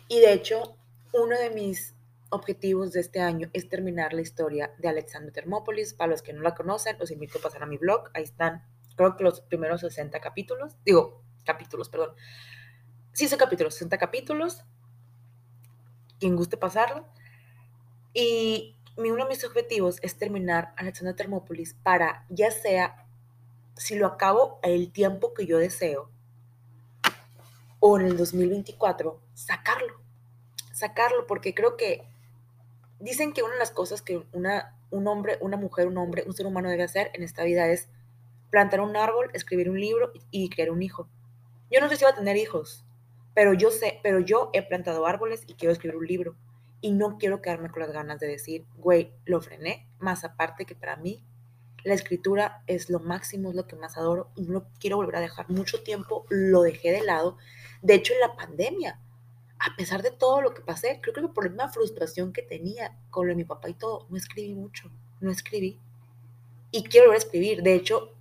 y 0.08 0.20
de 0.20 0.34
hecho 0.34 0.78
uno 1.13 1.38
de 1.38 1.50
mis 1.50 1.96
objetivos 2.30 2.92
de 2.92 3.00
este 3.00 3.22
año 3.22 3.50
es 3.54 3.70
terminar 3.70 4.13
la 4.13 4.22
historia 4.22 4.74
de 4.78 4.88
Alexander 4.88 5.34
Termópolis. 5.34 5.94
Para 5.94 6.12
los 6.12 6.22
que 6.22 6.34
no 6.34 6.42
la 6.42 6.56
conocen, 6.56 6.98
los 7.00 7.12
invito 7.12 7.39
a 7.39 7.42
pasar 7.42 7.63
a 7.63 7.65
mi 7.65 7.78
blog. 7.78 8.10
Ahí 8.13 8.24
están, 8.24 8.63
creo 8.96 9.18
que 9.18 9.24
los 9.24 9.42
primeros 9.42 9.82
60 9.82 10.20
capítulos. 10.20 10.78
Digo, 10.86 11.24
capítulos, 11.44 11.89
perdón. 11.89 12.12
Sí, 13.13 13.28
son 13.28 13.39
capítulos, 13.39 13.74
60 13.74 13.98
capítulos. 13.98 14.63
Quien 16.19 16.36
guste 16.36 16.58
pasarlo. 16.58 17.05
Y 18.13 18.75
uno 18.97 19.23
de 19.23 19.29
mis 19.29 19.43
objetivos 19.43 19.99
es 20.01 20.17
terminar 20.17 20.73
Alexander 20.77 21.15
Termópolis 21.15 21.73
para, 21.73 22.25
ya 22.29 22.51
sea, 22.51 23.05
si 23.75 23.95
lo 23.95 24.08
acabo 24.08 24.60
el 24.62 24.91
tiempo 24.91 25.34
que 25.34 25.45
yo 25.45 25.58
deseo, 25.58 26.10
o 27.79 27.97
en 27.97 28.08
el 28.08 28.17
2024, 28.17 29.19
sacarlo. 29.34 30.01
Sacarlo, 30.73 31.27
porque 31.27 31.53
creo 31.53 31.77
que 31.77 32.05
dicen 32.99 33.34
que 33.34 33.43
una 33.43 33.53
de 33.53 33.60
las 33.60 33.71
cosas 33.71 34.01
que 34.01 34.25
una, 34.34 34.75
un 34.91 35.08
hombre, 35.08 35.38
una 35.41 35.58
mujer, 35.58 35.88
un 35.88 35.97
hombre, 35.97 36.23
un 36.25 36.34
ser 36.34 36.45
humano 36.45 36.69
debe 36.69 36.84
hacer 36.84 37.12
en 37.13 37.23
esta 37.23 37.43
vida 37.43 37.67
es 37.67 37.88
plantar 38.49 38.82
un 38.82 38.95
árbol, 38.95 39.29
escribir 39.34 39.69
un 39.69 39.79
libro 39.79 40.12
y, 40.32 40.49
crear 40.49 40.71
un 40.71 40.82
hijo. 40.82 41.08
Yo 41.71 41.79
no 41.79 41.89
sé 41.89 41.97
si 41.97 42.05
a 42.05 42.15
tener 42.15 42.36
hijos, 42.38 42.84
pero 43.39 43.54
yo 43.54 43.71
sé, 43.71 44.02
pero 44.04 44.19
yo 44.19 44.49
he 44.52 44.62
plantado 44.63 45.08
árboles 45.08 45.45
y 45.47 45.54
quiero 45.54 45.71
escribir 45.71 45.95
un 45.95 46.06
libro. 46.06 46.36
Y 46.82 46.91
no 46.91 47.17
quiero 47.17 47.41
quedarme 47.41 47.69
con 47.69 47.82
las 47.82 47.93
ganas 47.93 48.19
de 48.19 48.28
decir, 48.28 48.65
güey, 48.75 49.13
lo 49.23 49.39
frené, 49.39 49.88
más 49.97 50.25
aparte 50.25 50.65
que 50.65 50.75
para 50.75 50.97
mí 50.97 51.23
la 51.86 51.93
escritura 51.93 52.65
es 52.67 52.89
lo 52.89 52.99
máximo, 52.99 53.47
es 53.47 53.56
lo 53.56 53.65
que 53.65 53.78
más 53.78 53.95
adoro 53.95 54.30
y 54.36 54.41
no 54.41 54.67
quiero 54.78 54.97
volver 54.97 55.15
a 55.15 55.21
dejar 55.21 55.49
mucho 55.49 55.82
tiempo, 55.84 56.25
lo 56.28 56.63
dejé 56.63 56.91
de 56.91 57.02
lado. 57.02 57.38
De 57.82 57.93
hecho, 57.93 58.12
en 58.12 58.19
la 58.19 58.36
pandemia, 58.36 58.99
a 59.58 59.73
pesar 59.78 60.02
de 60.02 60.12
todo 60.12 60.41
lo 60.41 60.54
que 60.54 60.60
pasé, 60.62 60.99
creo 61.02 61.13
que 61.13 61.34
por 61.34 61.45
la 61.45 61.52
misma 61.52 61.69
frustración 61.69 62.34
que 62.34 62.41
tenía 62.41 62.99
con 63.10 63.25
lo 63.25 63.32
de 63.32 63.38
mi 63.38 63.45
papá 63.45 63.69
y 63.69 63.73
todo, 63.73 64.06
no 64.10 64.17
escribí 64.17 64.54
mucho, 64.54 64.91
no 65.21 65.32
escribí. 65.32 65.80
Y 66.71 66.84
quiero 66.84 67.06
volver 67.08 67.21
a 67.21 67.23
escribir. 67.23 67.63
De 67.63 67.73
hecho, 67.73 68.17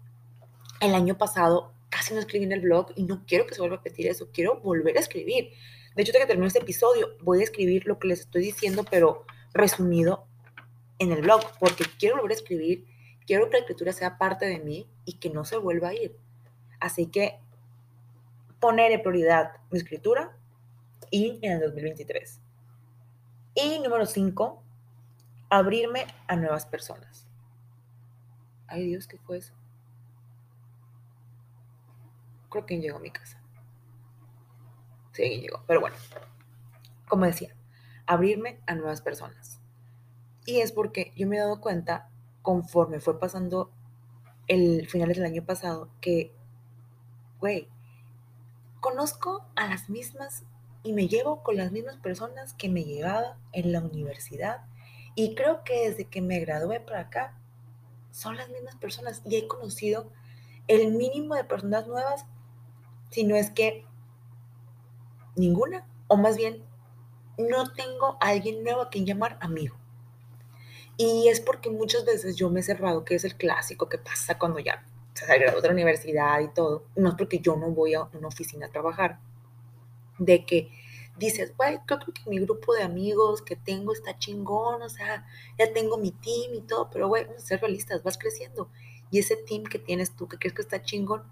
el 0.81 0.94
año 0.94 1.18
pasado 1.18 1.72
casi 1.88 2.14
no 2.14 2.20
escribí 2.20 2.44
en 2.44 2.53
el 2.53 2.61
blog 2.61 2.92
y 2.96 3.05
no 3.05 3.24
quiero 3.27 3.46
que 3.46 3.55
se 3.55 3.61
vuelva 3.61 3.77
a 3.77 3.79
repetir 3.79 4.07
eso, 4.07 4.31
quiero 4.33 4.61
volver 4.61 4.96
a 4.96 5.01
escribir. 5.01 5.53
De 5.94 6.03
hecho, 6.03 6.12
de 6.12 6.18
que 6.20 6.27
termino 6.27 6.46
este 6.46 6.61
episodio, 6.61 7.16
voy 7.22 7.40
a 7.40 7.44
escribir 7.44 7.87
lo 7.87 7.98
que 7.98 8.09
les 8.09 8.20
estoy 8.20 8.42
diciendo, 8.42 8.85
pero 8.88 9.24
resumido 9.53 10.27
en 10.98 11.12
el 11.12 11.22
blog, 11.22 11.42
porque 11.59 11.85
quiero 11.98 12.16
volver 12.16 12.33
a 12.33 12.35
escribir, 12.35 12.87
quiero 13.27 13.46
que 13.46 13.53
la 13.53 13.59
escritura 13.59 13.92
sea 13.92 14.18
parte 14.18 14.46
de 14.46 14.59
mí 14.59 14.88
y 15.05 15.14
que 15.14 15.31
no 15.31 15.44
se 15.44 15.57
vuelva 15.57 15.88
a 15.88 15.94
ir. 15.94 16.16
Así 16.81 17.07
que 17.07 17.38
poner 18.61 18.92
en 18.92 19.03
prioridad 19.03 19.53
mi 19.70 19.79
escritura, 19.79 20.38
y 21.11 21.38
en 21.42 21.53
el 21.53 21.61
2023. 21.61 22.40
Y 23.55 23.79
número 23.81 24.07
5, 24.07 24.62
abrirme 25.51 26.07
a 26.27 26.37
nuevas 26.37 26.66
personas. 26.66 27.27
Ay 28.66 28.87
Dios, 28.87 29.07
¿qué 29.07 29.18
fue 29.18 29.38
eso? 29.38 29.55
Creo 32.50 32.66
que 32.66 32.80
llegó 32.80 32.98
a 32.98 33.00
mi 33.00 33.11
casa. 33.11 33.42
Sí, 35.12 35.40
llegó. 35.40 35.62
Pero 35.66 35.80
bueno, 35.80 35.96
como 37.08 37.24
decía, 37.24 37.54
abrirme 38.06 38.61
a 38.66 38.74
nuevas 38.74 39.02
personas. 39.02 39.61
Y 40.46 40.61
es 40.61 40.72
porque 40.72 41.12
yo 41.16 41.26
me 41.26 41.37
he 41.37 41.40
dado 41.40 41.61
cuenta, 41.61 42.08
conforme 42.42 43.00
fue 43.00 43.18
pasando 43.18 43.70
el 44.46 44.88
finales 44.88 45.16
del 45.16 45.26
año 45.26 45.44
pasado, 45.44 45.90
que, 46.00 46.32
güey, 47.38 47.68
conozco 48.80 49.44
a 49.56 49.66
las 49.66 49.90
mismas 49.90 50.44
y 50.82 50.92
me 50.92 51.08
llevo 51.08 51.42
con 51.42 51.56
las 51.56 51.72
mismas 51.72 51.96
personas 51.96 52.54
que 52.54 52.68
me 52.68 52.84
llevaba 52.84 53.37
en 53.52 53.72
la 53.72 53.80
universidad. 53.80 54.64
Y 55.14 55.34
creo 55.34 55.64
que 55.64 55.90
desde 55.90 56.06
que 56.06 56.22
me 56.22 56.40
gradué 56.40 56.80
para 56.80 57.00
acá, 57.00 57.38
son 58.11 58.37
las 58.37 58.48
mismas 58.48 58.76
personas 58.76 59.22
y 59.26 59.37
he 59.37 59.48
conocido 59.48 60.11
el 60.66 60.92
mínimo 60.92 61.34
de 61.34 61.44
personas 61.44 61.87
nuevas, 61.87 62.24
si 63.11 63.25
no 63.25 63.37
es 63.37 63.51
que 63.51 63.85
ninguna, 65.37 65.87
o 66.09 66.16
más 66.16 66.37
bien, 66.37 66.62
no 67.38 67.73
tengo 67.73 68.18
a 68.21 68.29
alguien 68.29 68.62
nuevo 68.64 68.83
a 68.83 68.90
quien 68.90 69.07
llamar 69.07 69.38
amigo. 69.40 69.77
Y 70.97 71.29
es 71.29 71.40
porque 71.40 71.71
muchas 71.71 72.05
veces 72.05 72.37
yo 72.37 72.51
me 72.51 72.61
he 72.61 72.62
cerrado, 72.62 73.05
que 73.05 73.14
es 73.14 73.25
el 73.25 73.37
clásico 73.37 73.88
que 73.88 73.99
pasa 73.99 74.38
cuando 74.38 74.59
ya 74.59 74.85
se 75.14 75.27
de 75.27 75.61
la 75.62 75.73
universidad 75.73 76.40
y 76.40 76.49
todo. 76.49 76.87
No 76.97 77.11
es 77.11 77.14
porque 77.14 77.38
yo 77.38 77.57
no 77.57 77.71
voy 77.71 77.94
a 77.94 78.03
una 78.03 78.29
oficina 78.29 78.66
a 78.66 78.71
trabajar, 78.71 79.21
de 80.18 80.44
que 80.44 80.71
dices, 81.16 81.57
güey, 81.57 81.79
creo 81.87 82.01
que 82.01 82.29
mi 82.29 82.38
grupo 82.40 82.75
de 82.75 82.83
amigos 82.83 83.42
que 83.42 83.57
tengo 83.57 83.92
está 83.92 84.18
chingón, 84.18 84.83
o 84.83 84.88
sea, 84.88 85.27
ya 85.59 85.73
tengo 85.73 85.99
mi 85.99 86.12
team 86.12 86.55
y 86.55 86.61
todo, 86.62 86.90
pero 86.90 87.09
güey, 87.09 87.25
vamos 87.25 87.42
a 87.42 87.47
ser 87.47 87.61
realistas, 87.61 88.03
vas 88.03 88.18
creciendo. 88.18 88.71
Y 89.11 89.18
ese 89.18 89.37
team 89.37 89.64
que 89.64 89.79
tienes 89.79 90.14
tú, 90.14 90.29
que 90.29 90.38
crees 90.38 90.55
que 90.55 90.62
está 90.62 90.83
chingón, 90.83 91.23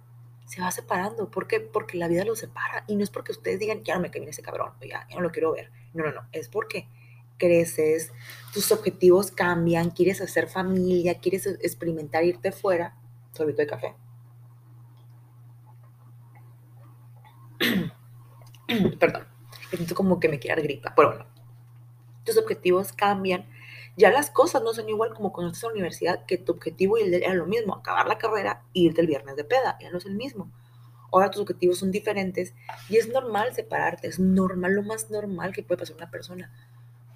se 0.46 0.60
va 0.60 0.70
separando. 0.70 1.30
¿Por 1.30 1.46
qué? 1.46 1.60
Porque 1.60 1.98
la 1.98 2.08
vida 2.08 2.24
lo 2.24 2.34
separa. 2.36 2.84
Y 2.86 2.96
no 2.96 3.04
es 3.04 3.10
porque 3.10 3.32
ustedes 3.32 3.58
digan, 3.58 3.82
ya 3.84 3.94
no 3.94 4.00
me 4.00 4.08
viene 4.08 4.30
ese 4.30 4.42
cabrón, 4.42 4.72
ya, 4.80 5.06
ya 5.08 5.16
no 5.16 5.20
lo 5.20 5.30
quiero 5.30 5.52
ver. 5.52 5.70
No, 5.92 6.04
no, 6.04 6.12
no. 6.12 6.22
Es 6.32 6.48
porque 6.48 6.88
creces, 7.36 8.12
tus 8.52 8.72
objetivos 8.72 9.30
cambian, 9.30 9.90
quieres 9.90 10.20
hacer 10.20 10.48
familia, 10.48 11.18
quieres 11.18 11.46
experimentar 11.46 12.24
irte 12.24 12.52
fuera. 12.52 12.96
Sorbito 13.32 13.60
de 13.60 13.66
café. 13.66 13.94
Perdón, 18.98 19.26
siento 19.70 19.94
como 19.94 20.18
que 20.20 20.28
me 20.28 20.38
quiera 20.38 20.60
gripa, 20.60 20.92
pero 20.94 21.08
bueno, 21.08 21.26
tus 22.24 22.36
objetivos 22.36 22.92
cambian. 22.92 23.46
Ya 23.96 24.10
las 24.10 24.30
cosas 24.30 24.62
no 24.62 24.74
son 24.74 24.88
igual 24.88 25.14
como 25.14 25.32
cuando 25.32 25.52
estás 25.52 25.64
en 25.64 25.68
la 25.68 25.74
universidad, 25.74 26.26
que 26.26 26.36
tu 26.36 26.52
objetivo 26.52 26.98
era 26.98 27.34
lo 27.34 27.46
mismo, 27.46 27.74
acabar 27.74 28.06
la 28.06 28.18
carrera 28.18 28.62
e 28.74 28.80
irte 28.80 29.00
el 29.00 29.06
viernes 29.06 29.36
de 29.36 29.44
peda, 29.44 29.78
ya 29.80 29.90
no 29.90 29.98
es 29.98 30.06
el 30.06 30.14
mismo. 30.14 30.52
Ahora 31.12 31.30
tus 31.30 31.42
objetivos 31.42 31.78
son 31.78 31.90
diferentes 31.90 32.54
y 32.88 32.98
es 32.98 33.08
normal 33.08 33.54
separarte, 33.54 34.08
es 34.08 34.18
normal, 34.18 34.74
lo 34.74 34.82
más 34.82 35.10
normal 35.10 35.52
que 35.52 35.62
puede 35.62 35.78
pasar 35.78 35.96
una 35.96 36.10
persona. 36.10 36.52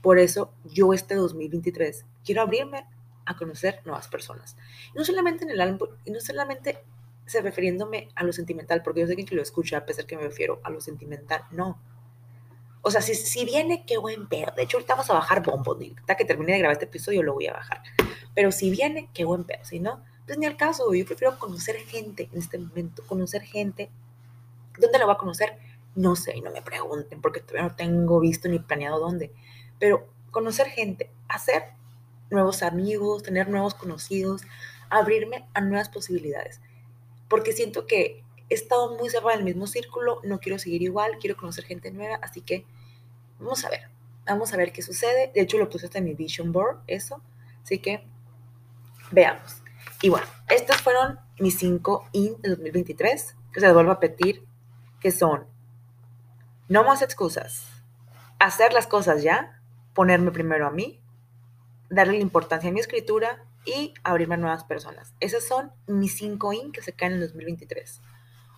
Por 0.01 0.19
eso 0.19 0.55
yo 0.65 0.95
este 0.95 1.15
2023 1.17 2.07
quiero 2.25 2.43
abrirme 2.43 2.87
a 3.27 3.37
conocer 3.37 3.81
nuevas 3.85 4.09
personas. 4.09 4.57
no 4.95 5.05
solamente 5.05 5.45
en 5.45 5.51
el 5.51 5.61
álbum, 5.61 5.89
y 6.05 6.11
no 6.11 6.21
solamente 6.21 6.83
se 7.27 7.43
refiriéndome 7.43 8.09
a 8.17 8.25
lo 8.25 8.33
sentimental, 8.33 8.83
porque 8.83 9.01
yo 9.01 9.07
sé 9.07 9.17
que 9.17 9.35
lo 9.35 9.43
escucha, 9.43 9.79
a 9.79 9.87
pesar 9.87 10.07
que 10.07 10.17
me 10.17 10.23
refiero 10.23 10.61
a 10.65 10.71
lo 10.71 10.81
sentimental, 10.81 11.45
no. 11.53 11.81
O 12.83 12.91
sea, 12.91 13.03
si, 13.03 13.15
si 13.15 13.45
viene, 13.45 13.85
qué 13.87 13.99
buen 13.99 14.29
pedo. 14.29 14.53
De 14.57 14.63
hecho, 14.63 14.77
ahorita 14.77 14.95
vamos 14.95 15.11
a 15.11 15.15
bajar 15.15 15.43
bombo. 15.43 15.77
Hasta 15.99 16.17
que 16.17 16.25
termine 16.25 16.53
de 16.53 16.59
grabar 16.59 16.75
este 16.75 16.87
episodio, 16.87 17.23
lo 17.23 17.35
voy 17.35 17.47
a 17.47 17.53
bajar. 17.53 17.83
Pero 18.35 18.53
si 18.53 18.71
viene, 18.71 19.09
qué 19.13 19.25
buen 19.25 19.45
pedo. 19.45 19.65
Si 19.65 19.81
no, 19.81 20.03
pues 20.27 20.39
ni 20.39 20.47
al 20.47 20.57
caso. 20.57 20.93
Yo 20.95 21.05
prefiero 21.05 21.39
conocer 21.39 21.77
gente 21.77 22.29
en 22.33 22.39
este 22.39 22.59
momento. 22.59 23.03
Conocer 23.07 23.43
gente. 23.43 23.91
¿Dónde 24.79 24.99
lo 24.99 25.07
voy 25.07 25.15
a 25.15 25.19
conocer? 25.19 25.59
No 25.95 26.17
sé, 26.17 26.37
y 26.37 26.41
no 26.41 26.51
me 26.53 26.63
pregunten, 26.63 27.21
porque 27.21 27.41
todavía 27.41 27.69
no 27.69 27.77
tengo 27.77 28.21
visto 28.21 28.49
ni 28.49 28.59
planeado 28.61 29.01
dónde. 29.01 29.33
Pero 29.79 30.09
conocer 30.31 30.69
gente, 30.69 31.11
hacer 31.29 31.65
nuevos 32.31 32.63
amigos, 32.63 33.25
tener 33.25 33.49
nuevos 33.49 33.75
conocidos, 33.75 34.43
abrirme 34.89 35.49
a 35.53 35.61
nuevas 35.61 35.89
posibilidades 35.89 36.61
porque 37.31 37.53
siento 37.53 37.87
que 37.87 38.25
he 38.51 38.55
estado 38.55 38.97
muy 38.97 39.09
cerrada 39.09 39.35
en 39.35 39.41
el 39.41 39.45
mismo 39.47 39.67
círculo, 39.67 40.21
no 40.25 40.41
quiero 40.41 40.59
seguir 40.59 40.83
igual, 40.83 41.13
quiero 41.21 41.37
conocer 41.37 41.65
gente 41.65 41.91
nueva, 41.93 42.17
así 42.17 42.43
que 42.43 42.67
vamos 43.39 43.65
a 43.65 43.71
ver, 43.71 43.89
vamos 44.27 44.53
a 44.53 44.57
ver 44.57 44.73
qué 44.73 44.83
sucede. 44.83 45.31
De 45.35 45.41
hecho, 45.41 45.57
lo 45.57 45.71
puse 45.71 45.87
hasta 45.87 45.99
en 45.99 46.05
mi 46.05 46.15
vision 46.15 46.53
board, 46.53 46.81
eso, 46.89 47.23
así 47.63 47.79
que 47.79 48.05
veamos. 49.13 49.63
Y 50.03 50.09
bueno, 50.09 50.27
estos 50.49 50.79
fueron 50.79 51.19
mis 51.39 51.59
cinco 51.59 52.09
IN 52.13 52.41
de 52.43 52.51
2023, 52.51 53.37
que 53.53 53.61
se 53.61 53.73
vuelvo 53.73 53.93
a 53.93 53.95
repetir, 53.95 54.45
que 55.01 55.11
son 55.13 55.47
No 56.69 56.85
más 56.85 57.03
excusas. 57.03 57.67
Hacer 58.39 58.73
las 58.73 58.87
cosas 58.87 59.23
ya, 59.23 59.61
ponerme 59.95 60.31
primero 60.31 60.67
a 60.67 60.71
mí, 60.71 61.01
darle 61.89 62.15
la 62.15 62.21
importancia 62.21 62.71
a 62.71 62.73
mi 62.73 62.81
escritura 62.81 63.45
y 63.65 63.93
abrirme 64.03 64.35
a 64.35 64.39
nuevas 64.39 64.65
personas. 64.65 65.13
Esos 65.21 65.45
son 65.45 65.73
mis 65.87 66.17
cinco 66.17 66.53
in 66.53 66.73
que 66.73 66.83
se 66.83 66.93
caen 66.93 67.13
en 67.13 67.19
el 67.19 67.27
2023. 67.27 68.01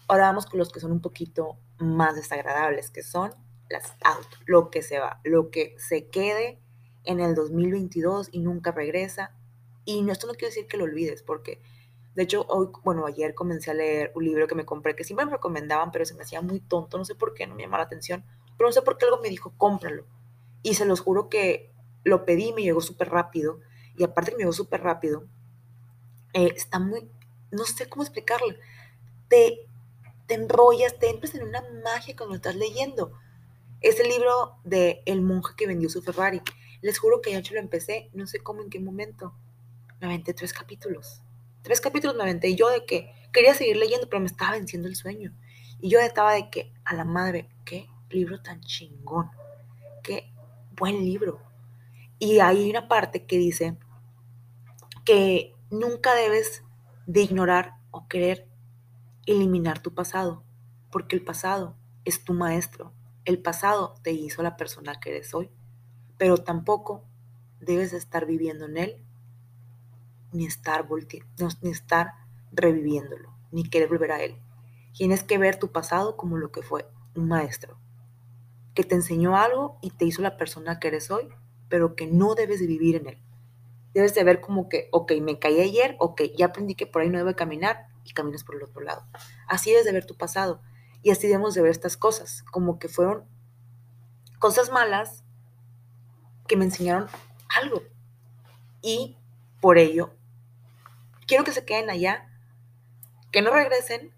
Ahora 0.09 0.27
vamos 0.27 0.47
con 0.47 0.59
los 0.59 0.71
que 0.71 0.81
son 0.81 0.93
un 0.93 1.01
poquito 1.01 1.59
más 1.79 2.17
desagradables, 2.17 2.91
que 2.91 3.03
son 3.03 3.35
las 3.69 3.97
out, 4.05 4.27
lo 4.47 4.71
que 4.71 4.83
se 4.83 4.99
va, 4.99 5.21
lo 5.25 5.51
que 5.51 5.75
se 5.79 6.09
quede 6.09 6.61
en 7.05 7.21
el 7.21 7.35
2022 7.35 8.29
y 8.33 8.41
nunca 8.41 8.73
regresa. 8.73 9.35
Y 9.85 10.09
esto 10.11 10.27
no 10.27 10.35
quiere 10.35 10.49
decir 10.49 10.67
que 10.69 10.77
lo 10.77 10.85
olvides, 10.85 11.23
porque 11.23 11.61
de 12.15 12.23
hecho 12.25 12.45
hoy, 12.49 12.69
bueno, 12.85 13.07
ayer 13.07 13.35
comencé 13.35 13.71
a 13.71 13.75
leer 13.75 14.13
un 14.15 14.25
libro 14.25 14.47
que 14.47 14.55
me 14.55 14.67
compré, 14.67 14.95
que 14.95 15.05
siempre 15.05 15.27
me 15.27 15.33
recomendaban, 15.33 15.91
pero 15.91 16.05
se 16.05 16.15
me 16.15 16.23
hacía 16.23 16.43
muy 16.43 16.61
tonto, 16.61 16.99
no 16.99 17.05
sé 17.05 17.15
por 17.15 17.35
qué, 17.35 17.47
no 17.47 17.55
me 17.55 17.63
llamaba 17.63 17.83
la 17.83 17.87
atención, 17.87 18.25
pero 18.57 18.69
no 18.69 18.73
sé 18.73 18.83
por 18.83 18.99
qué 18.99 19.07
algo 19.07 19.21
me 19.23 19.31
dijo, 19.31 19.55
cómpralo. 19.57 20.07
Y 20.63 20.75
se 20.75 20.85
los 20.85 21.01
juro 21.01 21.29
que 21.29 21.73
lo 22.05 22.25
pedí, 22.25 22.53
me 22.53 22.63
llegó 22.63 22.81
súper 22.81 23.09
rápido, 23.09 23.61
y 23.97 24.05
aparte 24.05 24.31
que 24.31 24.37
me 24.37 24.43
llegó 24.43 24.53
súper 24.53 24.83
rápido, 24.83 25.27
eh, 26.35 26.53
está 26.55 26.79
muy, 26.79 27.11
no 27.51 27.65
sé 27.65 27.89
cómo 27.89 28.03
explicarlo, 28.03 28.55
te, 29.29 29.67
te 30.33 30.37
enrollas, 30.37 30.99
te 30.99 31.11
entras 31.11 31.35
en 31.35 31.43
una 31.43 31.63
magia 31.85 32.17
cuando 32.17 32.37
estás 32.37 32.57
leyendo. 32.57 33.13
Es 33.83 34.01
el 34.01 34.09
libro 34.09 34.57
de 34.65 35.03
El 35.05 35.21
monje 35.21 35.53
que 35.59 35.67
vendió 35.67 35.91
su 35.91 36.01
Ferrari. 36.01 36.41
Les 36.81 36.99
juro 36.99 37.21
que 37.21 37.33
ya 37.33 37.41
yo 37.41 37.53
lo 37.53 37.61
empecé, 37.61 38.09
no 38.15 38.27
sé 38.27 38.41
cómo, 38.41 38.63
en 38.63 38.71
qué 38.71 38.81
momento. 38.81 39.35
Me 40.01 40.07
aventé 40.07 40.33
tres 40.33 40.55
capítulos. 40.55 41.21
Tres 41.61 41.83
capítulos 41.83 42.17
me 42.17 42.23
aventé 42.23 42.49
y 42.49 42.57
yo 42.57 42.71
de 42.71 42.87
que 42.87 43.13
quería 43.31 43.53
seguir 43.53 43.77
leyendo, 43.77 44.09
pero 44.09 44.21
me 44.21 44.27
estaba 44.27 44.53
venciendo 44.53 44.89
el 44.89 44.97
sueño. 44.97 45.35
Y 45.83 45.91
yo 45.91 46.01
estaba 46.01 46.33
de 46.33 46.49
que, 46.49 46.73
a 46.87 46.95
la 46.95 47.05
madre, 47.05 47.51
qué 47.67 47.91
libro 48.09 48.41
tan 48.41 48.63
chingón. 48.63 49.31
Qué 50.03 50.33
buen 50.79 51.05
libro. 51.05 51.43
Y 52.19 52.41
hay 52.41 52.71
una 52.71 52.89
parte 52.89 53.27
que 53.27 53.37
dice 53.37 53.77
que 55.05 55.53
nunca 55.71 56.15
debes 56.15 56.63
de 57.05 57.21
ignorar 57.21 57.75
o 57.91 58.09
querer 58.09 58.49
eliminar 59.27 59.81
tu 59.81 59.95
pasado, 59.95 60.43
porque 60.91 61.17
el 61.17 61.23
pasado 61.23 61.77
es 62.05 62.25
tu 62.25 62.35
maestro. 62.35 62.93
El 63.25 63.41
pasado 63.41 63.95
te 64.03 64.13
hizo 64.13 64.43
la 64.43 64.57
persona 64.57 64.99
que 65.01 65.11
eres 65.11 65.35
hoy, 65.35 65.51
pero 66.19 66.39
tampoco 66.39 67.05
debes 67.61 67.93
estar 67.93 68.27
viviendo 68.27 68.67
en 68.67 68.77
él, 68.77 68.97
ni 70.33 70.47
estar, 70.47 70.89
ni 71.63 71.71
estar 71.71 72.15
reviviéndolo, 72.51 73.33
ni 73.53 73.65
querer 73.65 73.89
volver 73.89 74.13
a 74.13 74.23
él. 74.23 74.37
Tienes 74.93 75.23
que 75.23 75.39
ver 75.39 75.59
tu 75.59 75.71
pasado 75.71 76.17
como 76.17 76.37
lo 76.37 76.51
que 76.51 76.63
fue, 76.63 76.87
un 77.15 77.29
maestro, 77.29 77.79
que 78.75 78.83
te 78.83 78.95
enseñó 78.95 79.37
algo 79.37 79.79
y 79.83 79.91
te 79.91 80.05
hizo 80.05 80.23
la 80.23 80.37
persona 80.37 80.81
que 80.81 80.89
eres 80.89 81.11
hoy, 81.11 81.29
pero 81.69 81.95
que 81.95 82.07
no 82.07 82.35
debes 82.35 82.61
de 82.61 82.67
vivir 82.67 82.97
en 82.97 83.07
él. 83.07 83.19
Debes 83.95 84.15
de 84.15 84.25
ver 84.25 84.41
como 84.41 84.69
que, 84.69 84.89
ok, 84.91 85.13
me 85.21 85.39
caí 85.39 85.61
ayer, 85.61 85.97
ok, 85.99 86.23
ya 86.37 86.47
aprendí 86.47 86.75
que 86.75 86.87
por 86.87 87.03
ahí 87.03 87.11
no 87.11 87.19
debo 87.19 87.37
caminar 87.37 87.92
y 88.05 88.13
caminas 88.13 88.45
por 88.45 88.57
el 88.57 88.63
otro 88.63 88.81
lado. 88.81 89.07
Así 89.47 89.71
debes 89.71 89.85
de 89.85 89.93
ver 89.93 90.07
tu 90.07 90.17
pasado 90.17 90.61
y 91.03 91.11
así 91.11 91.27
debemos 91.27 91.55
de 91.55 91.63
ver 91.63 91.71
estas 91.71 91.97
cosas, 91.97 92.43
como 92.51 92.79
que 92.79 92.89
fueron 92.89 93.25
cosas 94.39 94.71
malas 94.71 95.25
que 96.47 96.57
me 96.57 96.65
enseñaron 96.65 97.09
algo. 97.49 97.83
Y 98.81 99.17
por 99.61 99.79
ello, 99.79 100.15
quiero 101.27 101.45
que 101.45 101.53
se 101.53 101.65
queden 101.65 101.91
allá, 101.91 102.29
que 103.31 103.43
no 103.43 103.53
regresen, 103.53 104.15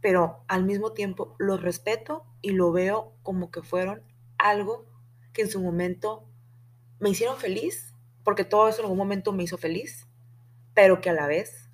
pero 0.00 0.44
al 0.48 0.64
mismo 0.64 0.92
tiempo 0.92 1.34
los 1.38 1.62
respeto 1.62 2.24
y 2.42 2.50
lo 2.50 2.72
veo 2.72 3.14
como 3.22 3.50
que 3.50 3.62
fueron 3.62 4.02
algo 4.38 4.86
que 5.32 5.42
en 5.42 5.50
su 5.50 5.60
momento 5.60 6.24
me 7.00 7.10
hicieron 7.10 7.36
feliz, 7.36 7.94
porque 8.24 8.44
todo 8.44 8.68
eso 8.68 8.80
en 8.80 8.84
algún 8.84 8.98
momento 8.98 9.32
me 9.32 9.44
hizo 9.44 9.58
feliz, 9.58 10.06
pero 10.74 11.00
que 11.00 11.10
a 11.10 11.14
la 11.14 11.26
vez 11.26 11.67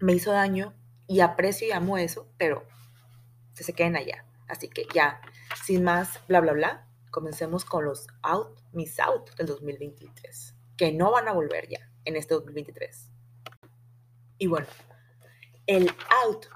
me 0.00 0.14
hizo 0.14 0.32
daño 0.32 0.74
y 1.06 1.20
aprecio 1.20 1.68
y 1.68 1.72
amo 1.72 1.98
eso, 1.98 2.28
pero 2.38 2.64
se 3.54 3.72
queden 3.72 3.96
allá. 3.96 4.24
Así 4.48 4.68
que 4.68 4.86
ya, 4.94 5.20
sin 5.64 5.84
más 5.84 6.20
bla, 6.26 6.40
bla, 6.40 6.52
bla, 6.52 6.86
comencemos 7.10 7.64
con 7.64 7.84
los 7.84 8.06
out, 8.22 8.60
mis 8.72 8.98
out 9.00 9.34
del 9.36 9.46
2023, 9.46 10.54
que 10.76 10.92
no 10.92 11.10
van 11.10 11.28
a 11.28 11.32
volver 11.32 11.68
ya 11.68 11.90
en 12.04 12.16
este 12.16 12.34
2023. 12.34 13.10
Y 14.38 14.46
bueno, 14.46 14.66
el 15.66 15.90
out, 16.24 16.46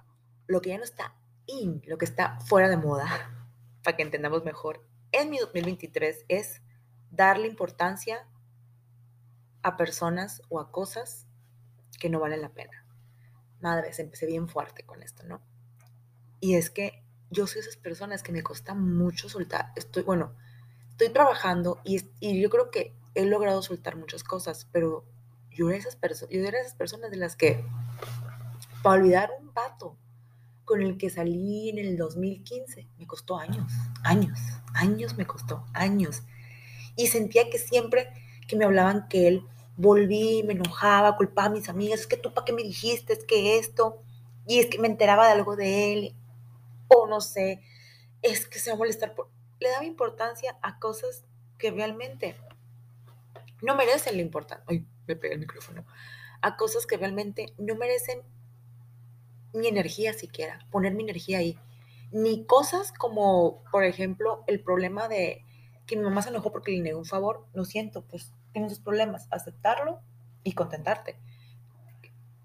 lo 0.47 0.61
que 0.61 0.71
ya 0.71 0.79
no 0.79 0.85
está 0.85 1.15
in, 1.47 1.83
lo 1.87 1.99
que 1.99 2.05
está 2.05 2.39
fuera 2.41 2.69
de 2.69 2.77
moda, 2.77 3.07
para 3.83 3.97
que 3.97 4.03
entendamos 4.03 4.45
mejor, 4.45 4.87
en 5.11 5.31
mi 5.31 5.39
2023 5.39 6.25
es 6.29 6.63
darle 7.11 7.47
importancia 7.47 8.27
a 9.63 9.77
personas 9.77 10.43
o 10.49 10.61
a 10.61 10.71
cosas 10.73 11.27
que 12.01 12.09
no 12.09 12.19
valen 12.19 12.41
la 12.41 12.49
pena. 12.49 12.82
Madres, 13.63 13.99
empecé 13.99 14.27
bien 14.27 14.49
fuerte 14.49 14.85
con 14.85 15.03
esto, 15.03 15.23
¿no? 15.25 15.41
Y 16.41 16.57
es 16.57 16.71
que 16.71 17.05
yo 17.31 17.47
soy 17.47 17.61
esas 17.61 17.77
personas 17.77 18.23
que 18.23 18.33
me 18.33 18.43
cuesta 18.43 18.75
mucho 18.75 19.29
soltar. 19.29 19.73
Estoy, 19.77 20.03
bueno, 20.03 20.35
estoy 20.91 21.11
trabajando 21.11 21.81
y, 21.85 22.05
y 22.21 22.41
yo 22.41 22.51
creo 22.51 22.71
que 22.71 22.95
he 23.15 23.25
logrado 23.25 23.63
soltar 23.63 23.97
muchas 23.97 24.25
cosas, 24.25 24.69
pero 24.73 25.05
yo 25.51 25.71
era, 25.71 25.79
esas 25.79 25.99
yo 26.31 26.41
era 26.41 26.61
esas 26.61 26.75
personas 26.75 27.11
de 27.11 27.17
las 27.17 27.37
que, 27.37 27.65
para 28.83 29.01
olvidar 29.01 29.31
un 29.41 29.53
vato 29.53 29.97
con 30.65 30.83
el 30.83 30.97
que 30.97 31.11
salí 31.11 31.69
en 31.69 31.79
el 31.79 31.97
2015, 31.97 32.89
me 32.99 33.07
costó 33.07 33.39
años, 33.39 33.73
años, 34.05 34.39
años 34.75 35.17
me 35.17 35.27
costó, 35.27 35.67
años. 35.75 36.23
Y 36.97 37.09
sentía 37.09 37.51
que 37.51 37.59
siempre 37.59 38.09
que 38.47 38.57
me 38.57 38.65
hablaban 38.65 39.09
que 39.09 39.29
él 39.29 39.47
volví, 39.77 40.43
me 40.43 40.53
enojaba, 40.53 41.17
culpaba 41.17 41.49
a 41.49 41.51
mis 41.51 41.69
amigas, 41.69 42.01
es 42.01 42.07
que 42.07 42.17
tú 42.17 42.33
para 42.33 42.45
qué 42.45 42.53
me 42.53 42.63
dijiste, 42.63 43.13
es 43.13 43.25
que 43.25 43.59
esto, 43.59 44.03
y 44.47 44.59
es 44.59 44.67
que 44.67 44.79
me 44.79 44.89
enteraba 44.89 45.27
de 45.27 45.33
algo 45.33 45.57
de 45.57 45.93
él, 45.93 46.17
o 46.89 47.07
no 47.07 47.21
sé, 47.21 47.63
es 48.23 48.47
que 48.47 48.59
se 48.59 48.71
va 48.71 48.75
a 48.75 48.79
molestar 48.79 49.15
por... 49.15 49.29
Le 49.61 49.71
daba 49.71 49.85
importancia 49.85 50.59
a 50.63 50.79
cosas 50.79 51.25
que 51.59 51.71
realmente 51.71 52.37
no 53.61 53.77
merecen 53.77 54.17
la 54.17 54.23
importancia. 54.23 54.65
Ay, 54.69 54.85
me 55.07 55.17
pegué 55.17 55.35
el 55.35 55.41
micrófono. 55.41 55.87
A 56.41 56.57
cosas 56.57 56.87
que 56.87 56.97
realmente 56.97 57.55
no 57.59 57.77
merecen 57.77 58.23
mi 59.53 59.69
energía 59.69 60.13
siquiera, 60.13 60.67
poner 60.71 60.95
mi 60.95 61.05
energía 61.05 61.39
ahí. 61.39 61.59
Ni 62.11 62.45
cosas 62.45 62.93
como, 62.93 63.63
por 63.71 63.85
ejemplo, 63.85 64.43
el 64.47 64.61
problema 64.61 65.09
de 65.09 65.45
que 65.87 65.97
mi 65.97 66.03
mamá 66.03 66.23
se 66.23 66.31
enojó 66.31 66.51
porque 66.51 66.73
le 66.73 66.81
negué 66.81 66.95
un 66.95 67.05
favor. 67.05 67.47
Lo 67.53 67.65
siento, 67.65 68.03
pues 68.03 68.33
tienes 68.53 68.73
sus 68.73 68.81
problemas. 68.81 69.29
Aceptarlo 69.31 70.01
y 70.45 70.53
contentarte 70.53 71.19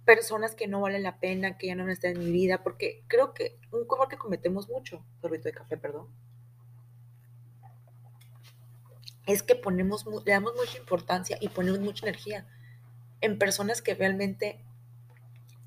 personas 0.08 0.56
que 0.56 0.67
no 0.67 0.80
valen 0.80 1.04
la 1.04 1.20
pena, 1.20 1.58
que 1.58 1.67
ya 1.67 1.76
no 1.76 1.88
están 1.91 2.12
en 2.12 2.20
mi 2.20 2.32
vida, 2.32 2.63
porque 2.63 3.04
creo 3.08 3.34
que 3.34 3.60
un 3.74 3.82
error 3.82 4.08
que 4.08 4.17
cometemos 4.17 4.70
mucho, 4.70 5.06
sorbito 5.20 5.50
de 5.50 5.52
café, 5.52 5.76
perdón, 5.76 6.08
es 9.26 9.43
que 9.43 9.56
ponemos, 9.56 10.06
le 10.26 10.32
damos 10.32 10.54
mucha 10.56 10.78
importancia 10.78 11.38
y 11.41 11.50
ponemos 11.50 11.82
mucha 11.82 12.06
energía 12.06 12.48
en 13.20 13.38
personas 13.38 13.82
que 13.82 13.96
realmente 13.96 14.63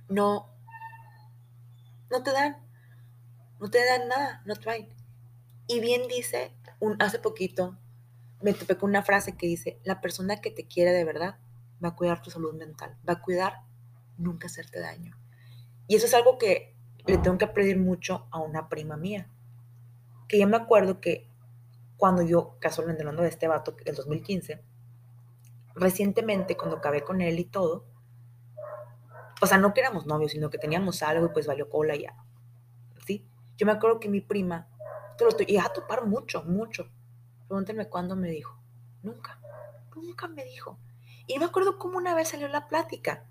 no, 0.09 0.49
no 2.11 2.23
te 2.23 2.33
dan, 2.33 2.57
no 3.61 3.69
te 3.69 3.85
dan 3.85 4.09
nada, 4.09 4.43
no 4.47 4.57
traen. 4.57 4.89
Y 5.67 5.81
bien 5.81 6.09
dice, 6.09 6.57
hace 6.99 7.19
poquito 7.19 7.79
me 8.43 8.55
topé 8.55 8.77
con 8.77 8.91
una 8.91 9.03
frase 9.03 9.37
que 9.37 9.47
dice, 9.47 9.81
la 9.85 10.01
persona 10.01 10.41
que 10.41 10.51
te 10.51 10.67
quiere 10.67 10.93
de 10.93 11.05
verdad 11.05 11.39
va 11.83 11.91
a 11.91 11.97
cuidar 11.97 12.23
tu 12.23 12.31
salud 12.31 12.55
mental, 12.55 12.97
va 13.09 13.15
a 13.15 13.23
cuidar 13.23 13.63
nunca 14.17 14.47
hacerte 14.47 14.81
daño. 14.81 15.17
Y 15.87 15.97
eso 15.97 16.07
es 16.07 16.15
algo 16.15 16.39
que 16.39 16.77
le 17.07 17.19
tengo 17.19 17.39
que 17.39 17.45
aprender 17.45 17.79
mucho 17.79 18.29
a 18.31 18.39
una 18.39 18.69
prima 18.69 18.97
mía. 18.97 19.29
Que 20.29 20.39
yo 20.39 20.47
me 20.47 20.57
acuerdo 20.57 21.01
que 21.01 21.29
cuando 21.97 22.23
yo, 22.23 22.57
casualmente 22.61 23.03
hablando 23.03 23.23
de 23.23 23.29
este 23.29 23.49
vato, 23.49 23.77
el 23.85 23.95
2015, 23.95 24.63
recientemente 25.75 26.57
cuando 26.57 26.77
acabé 26.77 27.03
con 27.03 27.21
él 27.21 27.39
y 27.39 27.45
todo, 27.45 27.87
o 29.43 29.47
sea, 29.47 29.59
no 29.59 29.73
que 29.73 29.81
éramos 29.81 30.07
novios, 30.07 30.33
sino 30.33 30.51
que 30.51 30.59
teníamos 30.59 31.03
algo 31.03 31.27
y 31.27 31.29
pues 31.31 31.47
valió 31.47 31.69
cola 31.69 31.97
ya. 31.97 32.15
¿Sí? 33.07 33.27
Yo 33.57 33.67
me 33.67 33.73
acuerdo 33.73 34.01
que 34.01 34.09
mi 34.09 34.21
prima, 34.21 34.69
te 35.17 35.25
lo 35.25 35.31
estoy, 35.31 35.47
y 35.49 35.57
a 35.57 35.65
topar 35.65 36.07
mucho, 36.07 36.45
mucho. 36.45 36.91
Pregúntenme 37.51 37.89
cuándo 37.89 38.15
me 38.15 38.31
dijo. 38.31 38.57
Nunca, 39.03 39.41
nunca 39.97 40.29
me 40.29 40.45
dijo. 40.45 40.79
Y 41.27 41.37
me 41.41 41.47
acuerdo 41.47 41.79
cómo 41.79 41.99
una 41.99 42.15
vez 42.15 42.29
salió 42.29 42.47
la 42.47 42.69
plática. 42.69 43.25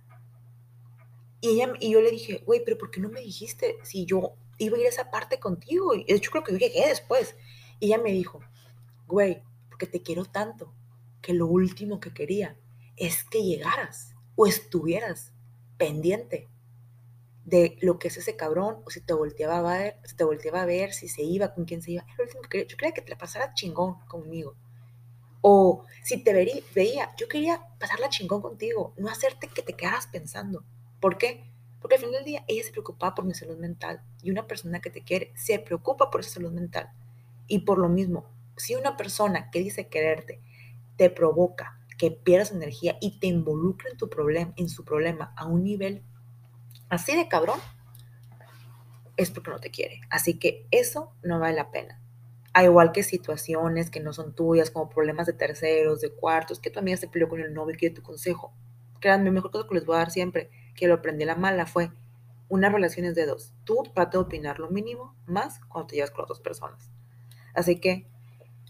Y, 1.40 1.52
ella, 1.52 1.72
y 1.80 1.92
yo 1.92 2.02
le 2.02 2.12
dije, 2.12 2.44
güey, 2.46 2.62
pero 2.66 2.78
¿por 2.78 2.92
qué 2.92 3.00
no 3.00 3.08
me 3.08 3.22
dijiste 3.22 3.78
si 3.84 4.06
yo 4.06 4.34
iba 4.58 4.76
a 4.76 4.80
ir 4.82 4.88
a 4.88 4.90
esa 4.90 5.10
parte 5.10 5.40
contigo? 5.40 5.96
Y 5.96 6.04
de 6.04 6.16
hecho 6.16 6.32
creo 6.32 6.44
que 6.44 6.52
yo 6.52 6.58
llegué 6.58 6.86
después. 6.90 7.38
Y 7.80 7.86
ella 7.86 7.98
me 7.98 8.12
dijo, 8.12 8.42
güey, 9.08 9.42
porque 9.70 9.88
te 9.88 10.02
quiero 10.02 10.26
tanto 10.26 10.74
que 11.22 11.34
lo 11.34 11.48
último 11.48 12.02
que 12.02 12.14
quería 12.14 12.58
es 12.98 13.24
que 13.24 13.42
llegaras 13.42 14.16
o 14.36 14.48
estuvieras 14.48 15.32
pendiente. 15.78 16.50
De 17.46 17.78
lo 17.82 17.98
que 18.00 18.10
es 18.10 18.18
ese 18.18 18.36
cabrón, 18.36 18.82
o 18.86 18.90
si 18.90 19.02
te 19.02 19.14
volteaba 19.14 19.60
a 19.60 19.78
ver, 19.78 19.98
si 20.04 20.16
te 20.16 20.24
volteaba 20.24 20.62
a 20.62 20.66
ver, 20.66 20.94
si 20.94 21.08
se 21.08 21.24
iba, 21.24 21.54
con 21.54 21.66
quién 21.66 21.82
se 21.82 21.92
iba. 21.92 22.06
Yo 22.18 22.78
quería 22.78 22.94
que 22.94 23.02
te 23.02 23.10
la 23.10 23.18
pasara 23.18 23.54
chingón 23.54 24.00
conmigo. 24.08 24.56
O 25.42 25.86
si 26.04 26.24
te 26.24 26.34
vería, 26.34 26.62
veía, 26.76 27.16
yo 27.18 27.28
quería 27.28 27.62
pasarla 27.80 28.10
chingón 28.10 28.42
contigo, 28.42 28.94
no 28.98 29.10
hacerte 29.10 29.48
que 29.48 29.62
te 29.62 29.74
quedaras 29.74 30.08
pensando. 30.08 30.64
¿Por 31.00 31.18
qué? 31.18 31.50
Porque 31.80 31.96
al 31.96 32.02
final 32.02 32.16
del 32.18 32.26
día 32.26 32.44
ella 32.48 32.64
se 32.64 32.72
preocupaba 32.72 33.16
por 33.16 33.26
mi 33.26 33.34
salud 33.34 33.58
mental 33.58 34.02
y 34.22 34.32
una 34.32 34.48
persona 34.48 34.82
que 34.82 34.90
te 34.90 35.02
quiere 35.02 35.32
se 35.36 35.60
preocupa 35.60 36.12
por 36.12 36.22
esa 36.22 36.32
salud 36.32 36.52
mental. 36.52 36.92
Y 37.48 37.60
por 37.60 37.78
lo 37.78 37.88
mismo, 37.88 38.26
si 38.58 38.76
una 38.76 38.98
persona 38.98 39.50
que 39.50 39.60
dice 39.60 39.88
quererte 39.88 40.42
te 40.98 41.10
provoca 41.10 41.80
que 41.98 42.12
pierdas 42.12 42.52
energía 42.52 42.98
y 43.02 43.20
te 43.20 43.28
involucra 43.28 43.90
en 43.90 43.98
tu 43.98 44.10
problema, 44.10 44.54
en 44.58 44.70
su 44.70 44.84
problema 44.84 45.34
a 45.38 45.46
un 45.46 45.64
nivel 45.64 46.04
así 46.90 47.16
de 47.16 47.28
cabrón, 47.28 47.60
es 49.18 49.32
porque 49.32 49.52
no 49.52 49.60
te 49.60 49.70
quiere. 49.70 50.02
Así 50.10 50.40
que 50.40 50.66
eso 50.72 51.14
no 51.24 51.40
vale 51.40 51.56
la 51.56 51.72
pena. 51.72 52.02
A 52.54 52.64
igual 52.64 52.92
que 52.92 53.04
situaciones 53.04 53.92
que 53.92 54.00
no 54.00 54.14
son 54.14 54.34
tuyas, 54.34 54.72
como 54.72 54.90
problemas 54.90 55.28
de 55.28 55.34
terceros, 55.34 56.02
de 56.02 56.12
cuartos, 56.12 56.60
que 56.60 56.70
tu 56.70 56.80
amiga 56.80 56.98
se 56.98 57.08
peleó 57.08 57.30
con 57.30 57.42
el 57.42 57.54
novio 57.54 57.76
y 57.76 57.78
quiere 57.78 57.96
tu 57.96 58.02
consejo. 58.02 58.54
Créanme, 59.00 59.32
mejor 59.32 59.52
cosa 59.52 59.68
que 59.68 59.76
les 59.76 59.86
voy 59.86 59.96
a 59.96 60.00
dar 60.00 60.12
siempre, 60.12 60.50
que 60.76 60.88
lo 60.88 60.96
aprendí 60.96 61.26
la 61.26 61.36
mala, 61.36 61.66
fue 61.66 61.92
una 62.50 62.70
relación 62.70 63.06
es 63.06 63.16
de 63.16 63.26
dos. 63.26 63.54
Tú 63.64 63.84
trata 63.94 64.18
de 64.18 64.24
opinar 64.24 64.60
lo 64.60 64.70
mínimo, 64.70 65.16
más 65.26 65.60
cuando 65.68 65.88
te 65.88 65.96
llevas 65.96 66.12
con 66.12 66.24
otras 66.24 66.40
personas. 66.40 66.90
Así 67.54 67.80
que, 67.80 68.08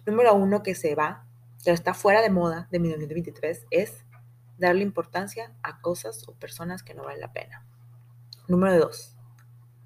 número 0.06 0.34
uno 0.34 0.64
que 0.64 0.76
se 0.76 0.96
va, 0.96 1.26
que 1.64 1.72
está 1.72 1.94
fuera 1.94 2.22
de 2.22 2.30
moda 2.30 2.68
de 2.72 2.80
2023, 2.80 3.66
es 3.72 4.04
darle 4.58 4.84
importancia 4.84 5.54
a 5.64 5.80
cosas 5.80 6.28
o 6.28 6.34
personas 6.34 6.84
que 6.84 6.94
no 6.94 7.04
valen 7.04 7.22
la 7.22 7.34
pena. 7.34 7.66
Número 8.50 8.80
dos, 8.80 9.16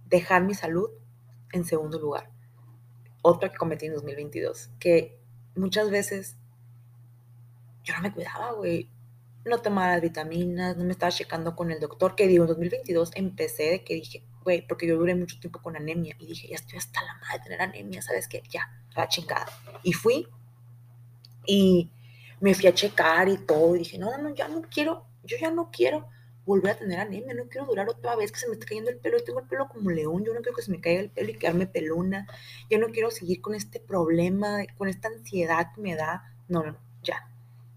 dejar 0.05 0.41
mi 0.45 0.53
salud 0.53 0.89
en 1.51 1.65
segundo 1.65 1.99
lugar. 1.99 2.31
Otra 3.21 3.49
que 3.49 3.57
cometí 3.57 3.87
en 3.87 3.93
2022, 3.93 4.69
que 4.79 5.19
muchas 5.53 5.89
veces 5.89 6.37
yo 7.83 7.93
no 7.93 8.01
me 8.03 8.13
cuidaba, 8.13 8.53
güey. 8.53 8.89
No 9.43 9.57
tomaba 9.57 9.91
las 9.91 10.01
vitaminas, 10.01 10.77
no 10.77 10.85
me 10.85 10.93
estaba 10.93 11.11
checando 11.11 11.57
con 11.57 11.71
el 11.71 11.81
doctor, 11.81 12.15
que 12.15 12.25
digo, 12.25 12.45
en 12.45 12.47
2022 12.51 13.11
empecé 13.15 13.63
de 13.63 13.83
que 13.83 13.95
dije, 13.95 14.23
güey, 14.45 14.65
porque 14.65 14.87
yo 14.87 14.95
duré 14.97 15.13
mucho 15.13 15.37
tiempo 15.41 15.61
con 15.61 15.75
anemia 15.75 16.15
y 16.17 16.25
dije, 16.25 16.47
ya 16.47 16.55
estoy 16.55 16.77
hasta 16.77 17.03
la 17.03 17.15
madre 17.15 17.39
de 17.39 17.43
tener 17.43 17.61
anemia, 17.61 18.01
¿sabes 18.01 18.29
qué? 18.29 18.43
Ya, 18.49 18.81
la 18.95 19.09
chingada. 19.09 19.47
Y 19.83 19.91
fui 19.91 20.25
y 21.45 21.91
me 22.39 22.55
fui 22.55 22.67
a 22.67 22.73
checar 22.73 23.27
y 23.27 23.39
todo 23.39 23.75
y 23.75 23.79
dije, 23.79 23.97
no, 23.97 24.17
no, 24.19 24.33
ya 24.33 24.47
no 24.47 24.61
quiero, 24.61 25.05
yo 25.25 25.35
ya 25.35 25.51
no 25.51 25.69
quiero 25.69 26.07
volver 26.45 26.71
a 26.71 26.75
tener 26.77 26.99
anemia, 26.99 27.33
no 27.33 27.45
quiero 27.45 27.67
durar 27.67 27.89
otra 27.89 28.15
vez 28.15 28.31
que 28.31 28.39
se 28.39 28.47
me 28.47 28.53
esté 28.53 28.65
cayendo 28.65 28.89
el 28.89 28.97
pelo, 28.97 29.17
yo 29.17 29.23
tengo 29.23 29.39
el 29.39 29.47
pelo 29.47 29.67
como 29.69 29.89
león, 29.89 30.23
yo 30.25 30.33
no 30.33 30.41
quiero 30.41 30.55
que 30.55 30.61
se 30.61 30.71
me 30.71 30.81
caiga 30.81 31.01
el 31.01 31.09
pelo 31.09 31.29
y 31.29 31.37
quedarme 31.37 31.67
pelona, 31.67 32.27
yo 32.69 32.79
no 32.79 32.87
quiero 32.87 33.11
seguir 33.11 33.41
con 33.41 33.55
este 33.55 33.79
problema, 33.79 34.59
con 34.77 34.89
esta 34.89 35.07
ansiedad 35.07 35.71
que 35.73 35.81
me 35.81 35.95
da, 35.95 36.35
no, 36.47 36.63
no, 36.63 36.77
ya. 37.01 37.29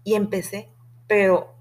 Y 0.03 0.15
empecé, 0.15 0.69
pero 1.07 1.55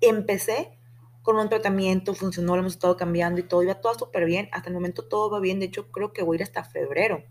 empecé 0.00 0.78
con 1.22 1.36
un 1.36 1.48
tratamiento, 1.48 2.14
funcionó, 2.14 2.54
lo 2.54 2.60
hemos 2.60 2.74
estado 2.74 2.98
cambiando 2.98 3.40
y 3.40 3.44
todo, 3.44 3.62
iba 3.62 3.80
todo 3.80 3.94
súper 3.94 4.26
bien, 4.26 4.48
hasta 4.52 4.68
el 4.68 4.74
momento 4.74 5.04
todo 5.04 5.30
va 5.30 5.40
bien, 5.40 5.58
de 5.58 5.66
hecho 5.66 5.90
creo 5.90 6.12
que 6.12 6.22
voy 6.22 6.36
a 6.36 6.38
ir 6.38 6.42
hasta 6.42 6.64
febrero 6.64 7.24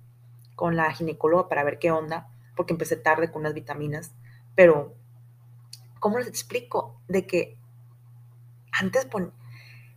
con 0.56 0.76
la 0.76 0.92
ginecóloga 0.92 1.48
para 1.48 1.64
ver 1.64 1.78
qué 1.78 1.92
onda, 1.92 2.28
porque 2.56 2.74
empecé 2.74 2.96
tarde 2.96 3.32
con 3.32 3.42
unas 3.42 3.54
vitaminas, 3.54 4.16
pero 4.56 4.96
¿cómo 6.00 6.18
les 6.18 6.28
explico? 6.28 7.00
De 7.08 7.28
que 7.28 7.58
antes, 8.84 9.06
por 9.06 9.34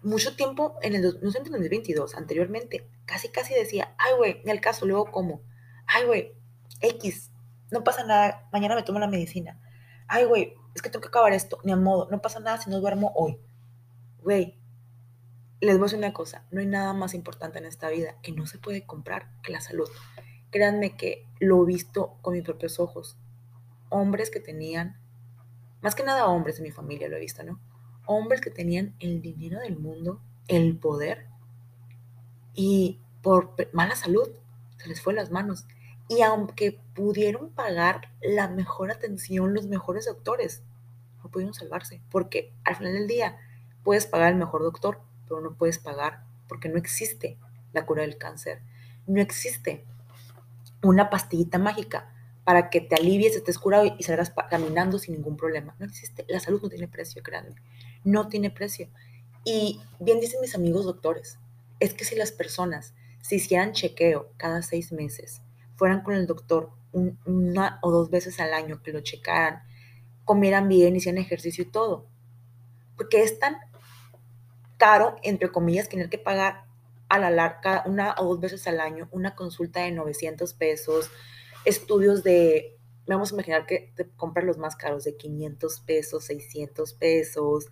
mucho 0.02 0.36
tiempo, 0.36 0.76
en 0.82 0.94
el, 0.94 1.18
no 1.20 1.30
sé, 1.30 1.38
en 1.38 1.44
2022, 1.44 2.14
anteriormente, 2.14 2.88
casi, 3.04 3.28
casi 3.28 3.54
decía, 3.54 3.94
ay, 3.98 4.14
güey, 4.16 4.40
en 4.42 4.50
el 4.50 4.60
caso, 4.60 4.86
luego 4.86 5.10
como, 5.10 5.42
ay, 5.86 6.06
güey, 6.06 6.34
X, 6.80 7.32
no 7.70 7.82
pasa 7.82 8.04
nada, 8.04 8.48
mañana 8.52 8.74
me 8.74 8.82
tomo 8.82 8.98
la 8.98 9.08
medicina. 9.08 9.60
Ay, 10.06 10.24
güey, 10.24 10.54
es 10.74 10.82
que 10.82 10.90
tengo 10.90 11.02
que 11.02 11.08
acabar 11.08 11.32
esto, 11.32 11.58
ni 11.64 11.72
a 11.72 11.76
modo, 11.76 12.08
no 12.10 12.22
pasa 12.22 12.38
nada 12.40 12.58
si 12.58 12.70
no 12.70 12.80
duermo 12.80 13.12
hoy. 13.16 13.38
Güey, 14.22 14.58
les 15.60 15.76
voy 15.76 15.84
a 15.84 15.86
decir 15.86 15.98
una 15.98 16.12
cosa, 16.12 16.44
no 16.50 16.60
hay 16.60 16.66
nada 16.66 16.92
más 16.92 17.14
importante 17.14 17.58
en 17.58 17.64
esta 17.66 17.88
vida 17.88 18.16
que 18.22 18.32
no 18.32 18.46
se 18.46 18.58
puede 18.58 18.86
comprar 18.86 19.30
que 19.42 19.52
la 19.52 19.60
salud. 19.60 19.88
Créanme 20.50 20.96
que 20.96 21.26
lo 21.40 21.62
he 21.62 21.66
visto 21.66 22.18
con 22.22 22.34
mis 22.34 22.44
propios 22.44 22.78
ojos. 22.78 23.16
Hombres 23.88 24.30
que 24.30 24.40
tenían, 24.40 25.00
más 25.80 25.94
que 25.94 26.04
nada 26.04 26.26
hombres 26.26 26.58
de 26.58 26.62
mi 26.62 26.70
familia 26.70 27.08
lo 27.08 27.16
he 27.16 27.20
visto, 27.20 27.42
¿no? 27.42 27.60
Hombres 28.06 28.40
que 28.40 28.50
tenían 28.50 28.94
el 29.00 29.20
dinero 29.20 29.60
del 29.60 29.78
mundo, 29.78 30.20
el 30.48 30.76
poder, 30.76 31.26
y 32.54 32.98
por 33.22 33.54
mala 33.72 33.94
salud 33.94 34.28
se 34.78 34.88
les 34.88 35.02
fue 35.02 35.12
las 35.12 35.30
manos. 35.30 35.66
Y 36.08 36.22
aunque 36.22 36.80
pudieron 36.94 37.50
pagar 37.50 38.08
la 38.22 38.48
mejor 38.48 38.90
atención, 38.90 39.52
los 39.52 39.66
mejores 39.66 40.06
doctores, 40.06 40.62
no 41.22 41.30
pudieron 41.30 41.54
salvarse, 41.54 42.00
porque 42.10 42.52
al 42.64 42.76
final 42.76 42.94
del 42.94 43.08
día 43.08 43.36
puedes 43.82 44.06
pagar 44.06 44.32
el 44.32 44.38
mejor 44.38 44.62
doctor, 44.62 45.00
pero 45.28 45.40
no 45.40 45.54
puedes 45.54 45.78
pagar 45.78 46.22
porque 46.48 46.68
no 46.68 46.78
existe 46.78 47.36
la 47.72 47.84
cura 47.84 48.02
del 48.02 48.16
cáncer. 48.16 48.62
No 49.06 49.20
existe 49.20 49.84
una 50.82 51.10
pastillita 51.10 51.58
mágica 51.58 52.12
para 52.44 52.70
que 52.70 52.80
te 52.80 52.94
alivies, 52.94 53.34
estés 53.34 53.58
curado 53.58 53.84
y 53.98 54.02
salgas 54.04 54.32
caminando 54.48 54.98
sin 54.98 55.14
ningún 55.14 55.36
problema. 55.36 55.74
No 55.80 55.86
existe. 55.86 56.24
La 56.28 56.38
salud 56.38 56.62
no 56.62 56.68
tiene 56.68 56.86
precio, 56.86 57.22
créanme 57.24 57.56
no 58.04 58.28
tiene 58.28 58.50
precio. 58.50 58.88
Y 59.44 59.80
bien 60.00 60.20
dicen 60.20 60.40
mis 60.40 60.54
amigos 60.54 60.84
doctores, 60.84 61.38
es 61.80 61.94
que 61.94 62.04
si 62.04 62.16
las 62.16 62.32
personas 62.32 62.94
se 63.20 63.36
hicieran 63.36 63.72
chequeo 63.72 64.32
cada 64.36 64.62
seis 64.62 64.92
meses, 64.92 65.42
fueran 65.76 66.02
con 66.02 66.14
el 66.14 66.26
doctor 66.26 66.70
una 66.92 67.78
o 67.82 67.90
dos 67.90 68.10
veces 68.10 68.40
al 68.40 68.54
año, 68.54 68.82
que 68.82 68.92
lo 68.92 69.00
checaran, 69.00 69.62
comieran 70.24 70.68
bien, 70.68 70.96
hicieran 70.96 71.22
ejercicio 71.22 71.64
y 71.64 71.70
todo, 71.70 72.06
porque 72.96 73.22
es 73.22 73.38
tan 73.38 73.56
caro, 74.78 75.16
entre 75.22 75.50
comillas, 75.50 75.88
tener 75.88 76.08
que 76.08 76.18
pagar 76.18 76.64
a 77.08 77.18
la 77.18 77.30
larga 77.30 77.84
una 77.86 78.14
o 78.18 78.24
dos 78.24 78.40
veces 78.40 78.66
al 78.66 78.80
año 78.80 79.08
una 79.12 79.34
consulta 79.34 79.80
de 79.80 79.92
900 79.92 80.52
pesos, 80.54 81.10
estudios 81.64 82.22
de, 82.22 82.76
vamos 83.06 83.30
a 83.30 83.34
imaginar 83.34 83.66
que 83.66 83.92
te 83.94 84.08
compras 84.16 84.44
los 84.44 84.58
más 84.58 84.76
caros 84.76 85.04
de 85.04 85.16
500 85.16 85.80
pesos, 85.80 86.24
600 86.24 86.94
pesos, 86.94 87.66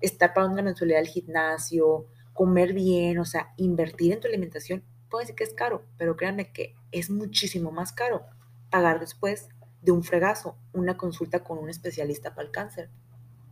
estar 0.00 0.34
pagando 0.34 0.54
una 0.54 0.62
mensualidad 0.62 1.00
al 1.00 1.06
gimnasio, 1.06 2.06
comer 2.32 2.72
bien, 2.72 3.18
o 3.18 3.24
sea, 3.24 3.52
invertir 3.56 4.12
en 4.12 4.20
tu 4.20 4.28
alimentación, 4.28 4.82
puede 5.08 5.24
decir 5.24 5.36
que 5.36 5.44
es 5.44 5.54
caro, 5.54 5.84
pero 5.96 6.16
créanme 6.16 6.52
que 6.52 6.74
es 6.92 7.10
muchísimo 7.10 7.70
más 7.70 7.92
caro 7.92 8.24
pagar 8.70 9.00
después 9.00 9.48
de 9.82 9.92
un 9.92 10.02
fregazo 10.02 10.56
una 10.72 10.96
consulta 10.96 11.44
con 11.44 11.58
un 11.58 11.70
especialista 11.70 12.34
para 12.34 12.46
el 12.46 12.52
cáncer, 12.52 12.90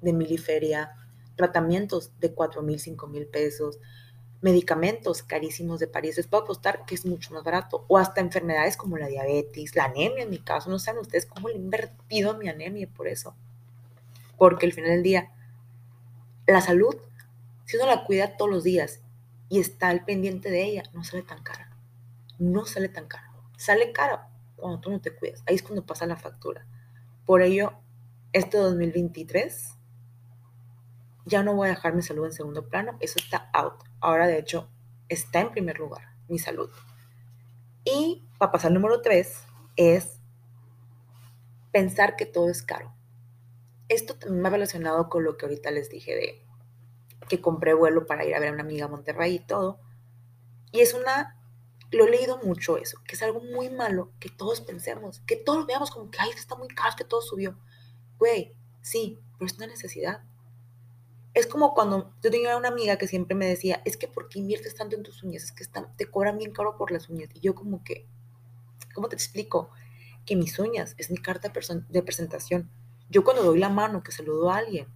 de 0.03 0.13
miliferia, 0.13 0.93
tratamientos 1.37 2.13
de 2.21 2.33
4 2.33 2.63
mil, 2.63 2.79
5 2.79 3.07
mil 3.07 3.27
pesos, 3.27 3.79
medicamentos 4.45 5.23
carísimos 5.23 5.81
de 5.81 5.87
París. 5.87 6.19
Les 6.19 6.27
puedo 6.27 6.43
apostar 6.43 6.85
que 6.85 6.95
es 6.95 7.07
mucho 7.07 7.33
más 7.33 7.43
barato. 7.43 7.87
O 7.89 7.97
hasta 7.97 8.21
enfermedades 8.21 8.77
como 8.77 8.99
la 8.99 9.07
diabetes, 9.07 9.75
la 9.75 9.85
anemia 9.85 10.25
en 10.25 10.31
mi 10.31 10.39
caso. 10.39 10.69
No 10.69 10.79
saben 10.79 11.01
ustedes 11.01 11.25
cómo 11.25 11.49
le 11.49 11.55
he 11.55 11.59
invertido 11.59 12.37
mi 12.37 12.51
anemia 12.51 12.87
por 12.95 13.09
eso. 13.09 13.35
Porque 14.37 14.67
al 14.67 14.73
final 14.73 14.91
del 14.91 15.03
día 15.03 15.33
la 16.47 16.61
salud, 16.61 16.95
si 17.65 17.77
uno 17.77 17.87
la 17.87 18.05
cuida 18.05 18.37
todos 18.37 18.51
los 18.51 18.65
días 18.65 19.01
y 19.49 19.61
está 19.61 19.89
al 19.89 20.05
pendiente 20.05 20.51
de 20.51 20.65
ella, 20.65 20.83
no 20.93 21.05
sale 21.05 21.23
tan 21.23 21.43
cara. 21.43 21.71
No 22.39 22.67
sale 22.67 22.89
tan 22.89 23.07
cara. 23.07 23.33
Sale 23.57 23.93
cara 23.93 24.29
cuando 24.57 24.81
tú 24.81 24.91
no 24.91 25.01
te 25.01 25.15
cuidas. 25.15 25.43
Ahí 25.47 25.55
es 25.55 25.63
cuando 25.63 25.87
pasa 25.87 26.07
la 26.07 26.17
factura. 26.17 26.67
Por 27.25 27.43
ello, 27.43 27.73
este 28.33 28.59
2023 28.59 29.75
ya 31.27 31.43
no 31.43 31.55
voy 31.55 31.69
a 31.69 31.71
dejar 31.71 31.95
mi 31.95 32.03
salud 32.03 32.27
en 32.27 32.33
segundo 32.33 32.69
plano. 32.69 32.97
Eso 33.01 33.19
está 33.19 33.49
out. 33.55 33.83
Ahora, 34.01 34.27
de 34.27 34.39
hecho, 34.39 34.69
está 35.09 35.41
en 35.41 35.51
primer 35.51 35.79
lugar, 35.79 36.09
mi 36.29 36.39
salud. 36.39 36.71
Y 37.85 38.23
para 38.39 38.53
pasar 38.53 38.73
número 38.73 39.01
tres 39.01 39.43
es 39.77 40.21
pensar 41.73 42.17
que 42.17 42.27
todo 42.27 42.51
es 42.51 42.63
caro 42.63 42.94
esto 43.89 44.17
también 44.17 44.45
ha 44.47 44.51
relacionado 44.51 45.09
con 45.09 45.25
lo 45.25 45.37
que 45.37 45.47
ahorita 45.47 45.71
les 45.71 45.91
dije 45.91 46.15
de 46.15 46.45
que 47.29 47.41
compré 47.41 47.75
vuelo 47.75 48.07
para 48.07 48.25
ir 48.25 48.35
a 48.35 48.41
ver 48.41 48.51
a 48.51 48.53
una 48.53 48.63
amiga 48.63 48.87
a 48.87 48.89
Monterrey 48.89 49.37
y 49.37 49.39
todo. 49.39 49.81
Y 50.73 50.81
es 50.81 50.95
una, 50.95 51.41
lo 51.91 52.07
he 52.07 52.11
leído 52.11 52.39
mucho 52.39 52.77
eso, 52.77 52.99
que 53.07 53.15
es 53.15 53.23
algo 53.23 53.41
muy 53.41 53.71
malo 53.71 54.13
que 54.21 54.29
todos 54.29 54.61
pensemos, 54.61 55.21
que 55.27 55.37
todos 55.37 55.67
veamos 55.67 55.91
como 55.91 56.11
que, 56.11 56.19
ay, 56.21 56.31
está 56.31 56.57
muy 56.57 56.69
caro, 56.69 56.95
que 56.97 57.05
todo 57.05 57.23
subió. 57.23 57.59
Güey, 58.19 58.57
sí, 58.83 59.19
pero 59.39 59.47
es 59.47 59.57
una 59.57 59.67
necesidad. 59.67 60.23
Es 61.33 61.47
como 61.47 61.75
cuando 61.75 62.15
yo 62.23 62.31
tenía 62.31 62.57
una 62.57 62.69
amiga 62.69 62.97
que 62.97 63.09
siempre 63.09 63.35
me 63.35 63.47
decía, 63.47 63.83
es 63.85 63.97
que 63.97 64.07
¿por 64.07 64.29
qué 64.29 64.39
inviertes 64.39 64.75
tanto 64.75 64.97
en 64.97 65.03
tus 65.03 65.23
uñas? 65.23 65.45
Es 65.45 65.53
que 65.53 65.65
están, 65.65 65.97
te 65.97 66.07
cobran 66.07 66.39
bien 66.39 66.53
caro 66.53 66.77
por 66.77 66.93
las 66.93 67.09
uñas. 67.09 67.31
Y 67.35 67.41
yo 67.41 67.55
como 67.55 67.83
que, 67.83 68.07
¿cómo 68.95 69.09
te 69.09 69.17
explico? 69.17 69.71
Que 70.27 70.37
mis 70.37 70.59
uñas 70.59 70.95
es 70.97 71.11
mi 71.11 71.19
carta 71.19 71.53
de 71.89 72.03
presentación 72.03 72.71
yo 73.15 73.23
cuando 73.23 73.45
doy 73.45 73.61
la 73.61 73.69
mano 73.69 74.03
que 74.03 74.11
saludo 74.11 74.51
a 74.51 74.57
alguien, 74.57 74.89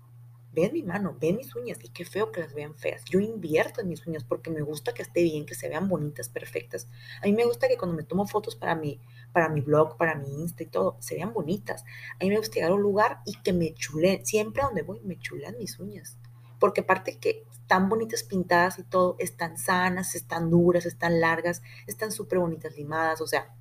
ven 0.51 0.73
mi 0.73 0.83
mano, 0.83 1.17
ven 1.21 1.37
mis 1.37 1.55
uñas 1.55 1.79
y 1.85 1.89
qué 1.91 2.05
feo 2.05 2.33
que 2.33 2.41
las 2.41 2.53
vean 2.53 2.75
feas. 2.75 3.05
Yo 3.05 3.21
invierto 3.21 3.81
en 3.81 3.87
mis 3.87 4.05
uñas 4.09 4.25
porque 4.25 4.51
me 4.51 4.61
gusta 4.61 4.93
que 4.93 5.03
esté 5.03 5.23
bien, 5.23 5.47
que 5.47 5.55
se 5.55 5.69
vean 5.69 5.89
bonitas, 5.89 6.29
perfectas. 6.29 6.89
A 7.23 7.27
mí 7.27 7.33
me 7.33 7.45
gusta 7.45 7.69
que 7.69 7.77
cuando 7.77 7.97
me 7.97 8.03
tomo 8.03 8.27
fotos 8.27 8.57
para 8.57 8.75
mi, 8.75 9.01
para 9.33 9.49
mi 9.49 9.61
blog, 9.61 9.97
para 9.97 10.17
mi 10.17 10.43
Insta 10.43 10.65
y 10.65 10.67
todo, 10.67 10.97
se 10.99 11.15
vean 11.15 11.33
bonitas. 11.33 11.85
A 12.19 12.25
mí 12.25 12.31
me 12.31 12.39
gusta 12.39 12.57
llegar 12.57 12.73
a 12.73 12.75
un 12.75 12.83
lugar 12.83 13.21
y 13.25 13.41
que 13.41 13.53
me 13.53 13.73
chulen. 13.75 14.27
Siempre 14.27 14.63
a 14.63 14.65
donde 14.65 14.83
voy 14.83 14.99
me 15.05 15.17
chulean 15.21 15.57
mis 15.57 15.79
uñas. 15.79 16.19
Porque 16.59 16.81
aparte 16.81 17.19
que 17.19 17.45
están 17.53 17.89
bonitas 17.89 18.25
pintadas 18.25 18.81
y 18.81 18.83
todo, 18.83 19.15
están 19.21 19.59
sanas, 19.59 20.17
están 20.17 20.51
duras, 20.51 20.87
están 20.87 21.21
largas, 21.21 21.63
están 21.87 22.11
súper 22.11 22.41
bonitas 22.41 22.77
limadas. 22.77 23.21
O 23.21 23.29
sea, 23.29 23.55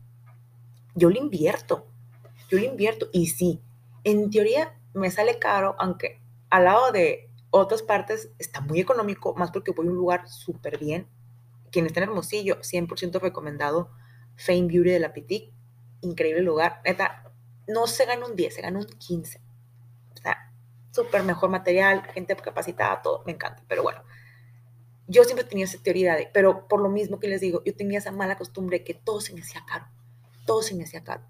yo 0.96 1.12
le 1.12 1.20
invierto. 1.20 1.86
Yo 2.50 2.58
le 2.58 2.66
invierto. 2.66 3.08
Y 3.14 3.28
sí, 3.28 3.62
en 4.12 4.30
teoría 4.30 4.74
me 4.94 5.12
sale 5.12 5.38
caro, 5.38 5.76
aunque 5.80 6.22
al 6.50 6.64
lado 6.64 6.94
de 6.94 7.30
otras 7.50 7.84
partes 7.84 8.30
está 8.40 8.62
muy 8.62 8.80
económico, 8.80 9.36
más 9.36 9.52
porque 9.52 9.72
voy 9.72 9.88
a 9.88 9.90
un 9.90 9.98
lugar 9.98 10.30
súper 10.30 10.78
bien. 10.78 11.08
Quien 11.72 11.86
está 11.86 12.00
en 12.00 12.10
Hermosillo, 12.10 12.62
100% 12.62 13.20
recomendado. 13.20 13.92
Fame 14.38 14.68
Beauty 14.68 14.92
de 14.92 15.00
la 15.00 15.12
Pitic, 15.12 15.52
increíble 16.00 16.42
lugar. 16.42 16.80
Neta, 16.86 17.34
no 17.68 17.86
se 17.86 18.06
gana 18.06 18.26
un 18.26 18.38
10, 18.38 18.56
se 18.56 18.62
gana 18.62 18.80
un 18.80 18.86
15. 18.86 19.42
O 20.14 20.22
sea, 20.22 20.54
súper 20.92 21.24
mejor 21.24 21.50
material, 21.50 22.04
gente 22.14 22.36
capacitada, 22.38 23.02
todo, 23.02 23.24
me 23.26 23.34
encanta. 23.34 23.64
Pero 23.68 23.84
bueno, 23.84 24.04
yo 25.08 25.26
siempre 25.26 25.44
tenía 25.44 25.66
esa 25.66 25.84
teoría 25.84 26.16
de, 26.16 26.30
pero 26.34 26.70
por 26.70 26.82
lo 26.82 26.88
mismo 26.88 27.20
que 27.20 27.28
les 27.28 27.42
digo, 27.42 27.62
yo 27.66 27.76
tenía 27.76 28.00
esa 28.00 28.12
mala 28.12 28.38
costumbre 28.38 28.86
que 28.86 28.94
todo 28.94 29.20
se 29.20 29.34
me 29.34 29.42
hacía 29.42 29.66
caro, 29.66 29.88
todo 30.46 30.62
se 30.62 30.76
me 30.76 30.86
hacía 30.86 31.04
caro 31.04 31.24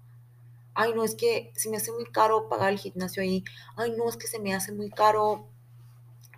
ay, 0.78 0.94
no, 0.94 1.02
es 1.02 1.16
que 1.16 1.52
se 1.56 1.68
me 1.68 1.76
hace 1.76 1.90
muy 1.90 2.04
caro 2.04 2.48
pagar 2.48 2.72
el 2.72 2.78
gimnasio 2.78 3.20
ahí, 3.20 3.42
ay, 3.74 3.94
no, 3.96 4.08
es 4.08 4.16
que 4.16 4.28
se 4.28 4.38
me 4.38 4.54
hace 4.54 4.70
muy 4.70 4.90
caro, 4.90 5.48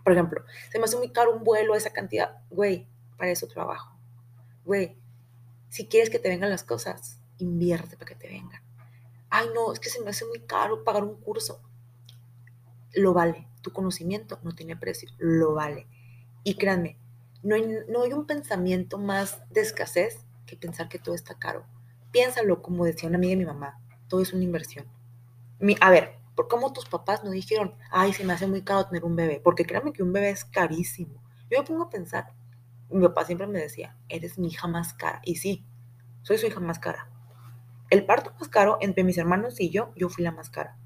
por 0.02 0.14
ejemplo, 0.14 0.42
se 0.72 0.78
me 0.78 0.86
hace 0.86 0.96
muy 0.96 1.12
caro 1.12 1.36
un 1.36 1.44
vuelo, 1.44 1.74
esa 1.74 1.90
cantidad, 1.90 2.38
güey, 2.48 2.88
para 3.18 3.30
eso 3.30 3.46
trabajo, 3.48 3.94
güey, 4.64 4.96
si 5.68 5.86
quieres 5.88 6.08
que 6.08 6.18
te 6.18 6.30
vengan 6.30 6.48
las 6.48 6.64
cosas, 6.64 7.20
invierte 7.36 7.98
para 7.98 8.08
que 8.08 8.14
te 8.14 8.28
vengan. 8.28 8.62
Ay, 9.28 9.48
no, 9.54 9.74
es 9.74 9.78
que 9.78 9.90
se 9.90 10.00
me 10.00 10.08
hace 10.08 10.24
muy 10.24 10.40
caro 10.40 10.84
pagar 10.84 11.04
un 11.04 11.20
curso. 11.20 11.60
Lo 12.94 13.12
vale, 13.12 13.46
tu 13.60 13.72
conocimiento 13.72 14.40
no 14.42 14.54
tiene 14.54 14.74
precio, 14.74 15.10
lo 15.18 15.52
vale. 15.52 15.86
Y 16.44 16.54
créanme, 16.54 16.98
no 17.42 17.54
hay, 17.54 17.64
no 17.88 18.02
hay 18.02 18.14
un 18.14 18.26
pensamiento 18.26 18.96
más 18.96 19.38
de 19.50 19.60
escasez 19.60 20.24
que 20.46 20.56
pensar 20.56 20.88
que 20.88 20.98
todo 20.98 21.14
está 21.14 21.38
caro. 21.38 21.66
Piénsalo 22.10 22.62
como 22.62 22.86
decía 22.86 23.08
una 23.08 23.18
amiga 23.18 23.32
de 23.32 23.36
mi 23.36 23.44
mamá, 23.44 23.80
todo 24.10 24.20
es 24.20 24.34
una 24.34 24.44
inversión. 24.44 24.84
A 25.80 25.90
ver, 25.90 26.18
¿por 26.34 26.48
cómo 26.48 26.72
tus 26.74 26.86
papás 26.86 27.24
no 27.24 27.30
dijeron, 27.30 27.74
ay, 27.90 28.12
se 28.12 28.24
me 28.24 28.32
hace 28.34 28.46
muy 28.46 28.62
caro 28.62 28.86
tener 28.86 29.04
un 29.04 29.16
bebé? 29.16 29.40
Porque 29.42 29.64
créanme 29.64 29.92
que 29.92 30.02
un 30.02 30.12
bebé 30.12 30.30
es 30.30 30.44
carísimo. 30.44 31.22
Yo 31.50 31.60
me 31.60 31.66
pongo 31.66 31.84
a 31.84 31.90
pensar, 31.90 32.34
mi 32.90 33.06
papá 33.06 33.24
siempre 33.24 33.46
me 33.46 33.60
decía, 33.60 33.96
eres 34.08 34.38
mi 34.38 34.48
hija 34.48 34.66
más 34.68 34.92
cara. 34.92 35.20
Y 35.24 35.36
sí, 35.36 35.64
soy 36.22 36.38
su 36.38 36.46
hija 36.46 36.60
más 36.60 36.78
cara. 36.78 37.08
El 37.88 38.04
parto 38.04 38.32
más 38.38 38.48
caro 38.48 38.78
entre 38.80 39.04
mis 39.04 39.16
hermanos 39.16 39.60
y 39.60 39.70
yo, 39.70 39.92
yo 39.96 40.08
fui 40.08 40.24
la 40.24 40.32
más 40.32 40.50
cara. 40.50 40.76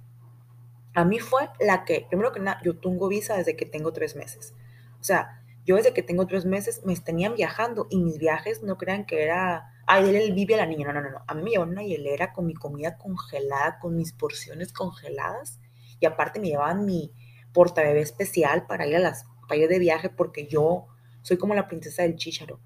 A 0.94 1.04
mí 1.04 1.18
fue 1.18 1.48
la 1.60 1.84
que, 1.84 2.06
primero 2.08 2.32
que 2.32 2.40
nada, 2.40 2.60
yo 2.62 2.78
tengo 2.78 3.08
visa 3.08 3.36
desde 3.36 3.56
que 3.56 3.66
tengo 3.66 3.92
tres 3.92 4.16
meses. 4.16 4.54
O 5.00 5.04
sea, 5.04 5.43
yo 5.64 5.76
desde 5.76 5.94
que 5.94 6.02
tengo 6.02 6.26
tres 6.26 6.44
meses 6.44 6.82
me 6.84 6.94
tenían 6.96 7.34
viajando 7.34 7.86
y 7.90 7.98
mis 7.98 8.18
viajes 8.18 8.62
no 8.62 8.76
crean 8.76 9.06
que 9.06 9.22
era 9.22 9.74
ay, 9.86 10.14
él 10.14 10.32
vive 10.32 10.54
a 10.54 10.58
la 10.58 10.66
niña. 10.66 10.92
No, 10.92 11.00
no, 11.00 11.10
no, 11.10 11.24
A 11.26 11.34
mí 11.34 11.42
me 11.42 11.50
llevaban 11.50 11.72
una 11.72 11.82
hielera 11.82 12.32
con 12.32 12.46
mi 12.46 12.54
comida 12.54 12.96
congelada, 12.96 13.78
con 13.78 13.96
mis 13.96 14.12
porciones 14.12 14.72
congeladas. 14.72 15.60
Y 16.00 16.06
aparte 16.06 16.40
me 16.40 16.48
llevaban 16.48 16.84
mi 16.84 17.12
portabebé 17.52 18.00
especial 18.00 18.66
para 18.66 18.86
ir 18.86 18.96
a 18.96 19.00
las 19.00 19.26
para 19.48 19.60
ir 19.60 19.68
de 19.68 19.78
viaje 19.78 20.08
porque 20.08 20.46
yo 20.46 20.86
soy 21.22 21.36
como 21.36 21.54
la 21.54 21.68
princesa 21.68 22.02
del 22.02 22.16
chícharo. 22.16 22.60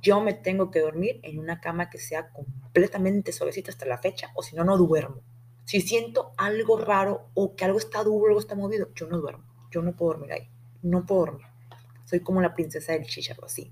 Yo 0.00 0.20
me 0.20 0.34
tengo 0.34 0.70
que 0.70 0.80
dormir 0.80 1.20
en 1.24 1.38
una 1.38 1.60
cama 1.60 1.90
que 1.90 1.98
sea 1.98 2.30
completamente 2.30 3.32
suavecita 3.32 3.72
hasta 3.72 3.86
la 3.86 3.98
fecha, 3.98 4.30
o 4.34 4.42
si 4.42 4.54
no, 4.54 4.62
no 4.62 4.76
duermo. 4.76 5.22
Si 5.64 5.80
siento 5.80 6.32
algo 6.36 6.78
raro 6.78 7.30
o 7.34 7.56
que 7.56 7.64
algo 7.64 7.78
está 7.78 8.04
duro, 8.04 8.28
algo 8.28 8.38
está 8.38 8.54
movido, 8.54 8.88
yo 8.94 9.08
no 9.08 9.18
duermo. 9.18 9.44
Yo 9.72 9.82
no 9.82 9.96
puedo 9.96 10.12
dormir 10.12 10.32
ahí. 10.32 10.48
No 10.82 11.04
puedo 11.04 11.26
dormir. 11.26 11.46
Soy 12.06 12.20
como 12.20 12.40
la 12.40 12.54
princesa 12.54 12.92
del 12.92 13.04
chícharo, 13.04 13.44
así. 13.44 13.70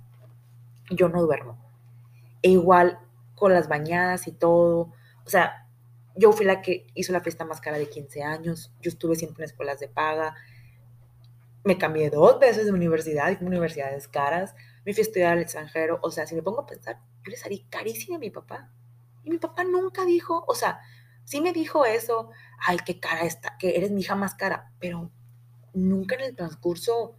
Yo 0.91 1.09
no 1.09 1.23
duermo. 1.23 1.57
E 2.43 2.51
igual 2.51 2.99
con 3.35 3.55
las 3.55 3.69
bañadas 3.69 4.27
y 4.29 4.33
todo. 4.33 4.93
O 5.25 5.31
sea, 5.31 5.67
yo 6.17 6.33
fui 6.33 6.45
la 6.45 6.61
que 6.61 6.87
hizo 6.95 7.13
la 7.13 7.23
fiesta 7.23 7.45
más 7.45 7.61
cara 7.61 7.79
de 7.79 7.89
15 7.89 8.23
años. 8.23 8.73
Yo 8.81 8.91
estuve 8.91 9.15
siempre 9.15 9.45
en 9.45 9.51
escuelas 9.51 9.81
de 9.81 9.89
paga. 9.89 10.35
Me 11.63 11.79
cambié 11.79 12.11
dos 12.11 12.39
veces 12.39 12.67
de 12.67 12.73
universidad 12.73 13.31
y 13.31 13.43
universidades 13.43 14.09
caras. 14.09 14.55
Me 14.85 14.93
fui 14.93 15.01
a 15.01 15.07
estudiar 15.07 15.33
al 15.33 15.39
extranjero. 15.39 16.01
O 16.03 16.11
sea, 16.11 16.27
si 16.27 16.35
me 16.35 16.43
pongo 16.43 16.61
a 16.61 16.67
pensar, 16.67 17.01
yo 17.25 17.31
le 17.31 17.37
salí 17.37 17.67
carísima 17.71 18.17
a 18.17 18.21
mi 18.21 18.31
papá. 18.31 18.71
Y 19.23 19.31
mi 19.31 19.39
papá 19.39 19.65
nunca 19.65 20.05
dijo, 20.05 20.45
o 20.47 20.55
sea, 20.55 20.81
sí 21.25 21.41
me 21.41 21.53
dijo 21.53 21.87
eso, 21.87 22.31
ay, 22.67 22.79
qué 22.85 23.01
cara 23.01 23.23
está, 23.23 23.57
que 23.59 23.77
eres 23.77 23.91
mi 23.91 24.03
hija 24.03 24.15
más 24.15 24.35
cara, 24.35 24.73
pero 24.79 25.11
nunca 25.73 26.15
en 26.17 26.23
el 26.23 26.37
transcurso 26.37 27.17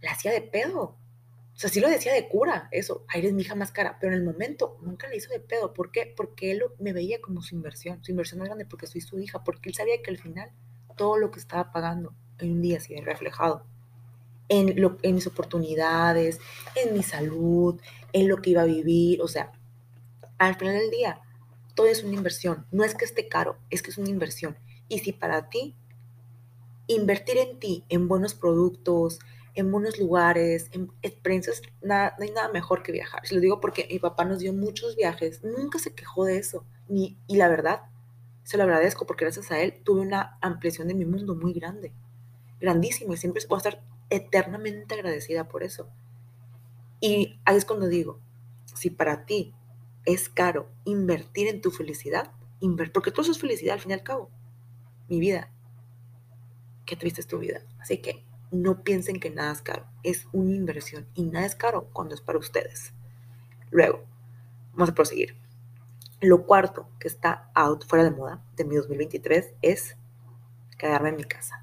la 0.00 0.12
hacía 0.12 0.32
de 0.32 0.42
pedo. 0.42 0.96
O 1.54 1.58
sea, 1.58 1.70
sí 1.70 1.80
lo 1.80 1.88
decía 1.88 2.12
de 2.12 2.28
cura, 2.28 2.68
eso, 2.70 3.06
eres 3.14 3.32
mi 3.32 3.42
hija 3.42 3.54
más 3.54 3.72
cara, 3.72 3.96
pero 3.98 4.12
en 4.12 4.18
el 4.18 4.24
momento 4.24 4.76
nunca 4.82 5.08
le 5.08 5.16
hizo 5.16 5.32
de 5.32 5.40
pedo. 5.40 5.72
¿Por 5.72 5.90
qué? 5.90 6.12
Porque 6.14 6.50
él 6.50 6.62
me 6.78 6.92
veía 6.92 7.20
como 7.20 7.40
su 7.40 7.54
inversión, 7.54 8.04
su 8.04 8.10
inversión 8.10 8.40
más 8.40 8.48
grande 8.48 8.66
porque 8.66 8.86
soy 8.86 9.00
su 9.00 9.18
hija, 9.18 9.42
porque 9.42 9.70
él 9.70 9.74
sabía 9.74 10.02
que 10.02 10.10
al 10.10 10.18
final 10.18 10.50
todo 10.96 11.16
lo 11.16 11.30
que 11.30 11.40
estaba 11.40 11.72
pagando 11.72 12.14
en 12.38 12.52
un 12.52 12.62
día 12.62 12.78
se 12.80 12.94
ve 12.94 13.00
reflejado 13.00 13.64
en, 14.48 14.80
lo, 14.80 14.98
en 15.02 15.14
mis 15.14 15.26
oportunidades, 15.26 16.40
en 16.74 16.94
mi 16.94 17.02
salud, 17.02 17.80
en 18.12 18.28
lo 18.28 18.40
que 18.42 18.50
iba 18.50 18.62
a 18.62 18.66
vivir. 18.66 19.22
O 19.22 19.28
sea, 19.28 19.52
al 20.38 20.56
final 20.56 20.74
del 20.74 20.90
día, 20.90 21.20
todo 21.74 21.86
es 21.86 22.04
una 22.04 22.14
inversión. 22.14 22.66
No 22.70 22.84
es 22.84 22.94
que 22.94 23.04
esté 23.04 23.28
caro, 23.28 23.58
es 23.70 23.82
que 23.82 23.90
es 23.90 23.98
una 23.98 24.10
inversión. 24.10 24.56
Y 24.88 25.00
si 25.00 25.12
para 25.12 25.48
ti, 25.48 25.74
invertir 26.86 27.38
en 27.38 27.58
ti, 27.58 27.84
en 27.88 28.08
buenos 28.08 28.34
productos, 28.34 29.18
en 29.56 29.72
buenos 29.72 29.98
lugares, 29.98 30.68
en 30.72 30.92
experiencias, 31.02 31.62
nada, 31.82 32.14
no 32.18 32.24
hay 32.24 32.30
nada 32.30 32.50
mejor 32.52 32.82
que 32.82 32.92
viajar. 32.92 33.26
Se 33.26 33.34
lo 33.34 33.40
digo 33.40 33.58
porque 33.60 33.88
mi 33.90 33.98
papá 33.98 34.24
nos 34.24 34.38
dio 34.38 34.52
muchos 34.52 34.94
viajes, 34.96 35.42
nunca 35.42 35.78
se 35.78 35.94
quejó 35.94 36.24
de 36.26 36.36
eso. 36.36 36.64
Ni, 36.88 37.18
y 37.26 37.36
la 37.36 37.48
verdad, 37.48 37.82
se 38.44 38.58
lo 38.58 38.64
agradezco 38.64 39.06
porque 39.06 39.24
gracias 39.24 39.50
a 39.50 39.60
él 39.60 39.80
tuve 39.82 40.02
una 40.02 40.38
ampliación 40.42 40.88
de 40.88 40.94
mi 40.94 41.06
mundo 41.06 41.34
muy 41.34 41.54
grande, 41.54 41.92
grandísimo, 42.60 43.14
y 43.14 43.16
siempre 43.16 43.42
voy 43.48 43.56
a 43.56 43.58
estar 43.58 43.82
eternamente 44.10 44.94
agradecida 44.94 45.48
por 45.48 45.62
eso. 45.62 45.88
Y 47.00 47.40
ahí 47.46 47.56
es 47.56 47.64
cuando 47.64 47.88
digo, 47.88 48.20
si 48.74 48.90
para 48.90 49.24
ti 49.24 49.54
es 50.04 50.28
caro 50.28 50.68
invertir 50.84 51.48
en 51.48 51.62
tu 51.62 51.70
felicidad, 51.70 52.30
invertir, 52.60 52.92
porque 52.92 53.10
todo 53.10 53.22
eso 53.22 53.32
es 53.32 53.40
felicidad 53.40 53.74
al 53.74 53.80
fin 53.80 53.92
y 53.92 53.94
al 53.94 54.02
cabo. 54.02 54.30
Mi 55.08 55.18
vida, 55.18 55.50
qué 56.84 56.94
triste 56.94 57.22
es 57.22 57.26
tu 57.26 57.38
vida. 57.38 57.62
Así 57.80 57.98
que 57.98 58.25
no 58.50 58.82
piensen 58.82 59.20
que 59.20 59.30
nada 59.30 59.52
es 59.52 59.62
caro, 59.62 59.86
es 60.02 60.26
una 60.32 60.54
inversión 60.54 61.06
y 61.14 61.24
nada 61.24 61.46
es 61.46 61.54
caro 61.54 61.90
cuando 61.92 62.14
es 62.14 62.20
para 62.20 62.38
ustedes. 62.38 62.92
Luego, 63.70 64.04
vamos 64.72 64.90
a 64.90 64.94
proseguir. 64.94 65.36
Lo 66.20 66.46
cuarto 66.46 66.88
que 66.98 67.08
está 67.08 67.50
out, 67.54 67.84
fuera 67.86 68.04
de 68.04 68.10
moda, 68.10 68.44
de 68.56 68.64
mi 68.64 68.76
2023, 68.76 69.54
es 69.62 69.96
quedarme 70.78 71.10
en 71.10 71.16
mi 71.16 71.24
casa. 71.24 71.62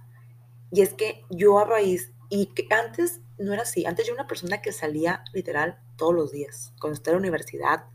Y 0.71 0.81
es 0.81 0.93
que 0.93 1.23
yo 1.29 1.59
a 1.59 1.65
raíz, 1.65 2.13
y 2.29 2.47
que 2.47 2.67
antes 2.73 3.21
no 3.37 3.53
era 3.53 3.63
así, 3.63 3.85
antes 3.85 4.05
yo 4.05 4.13
era 4.13 4.21
una 4.21 4.27
persona 4.27 4.61
que 4.61 4.71
salía 4.71 5.23
literal 5.33 5.79
todos 5.97 6.13
los 6.13 6.31
días, 6.31 6.73
cuando 6.79 6.95
estaba 6.95 7.15
en 7.15 7.21
la 7.21 7.27
universidad. 7.27 7.85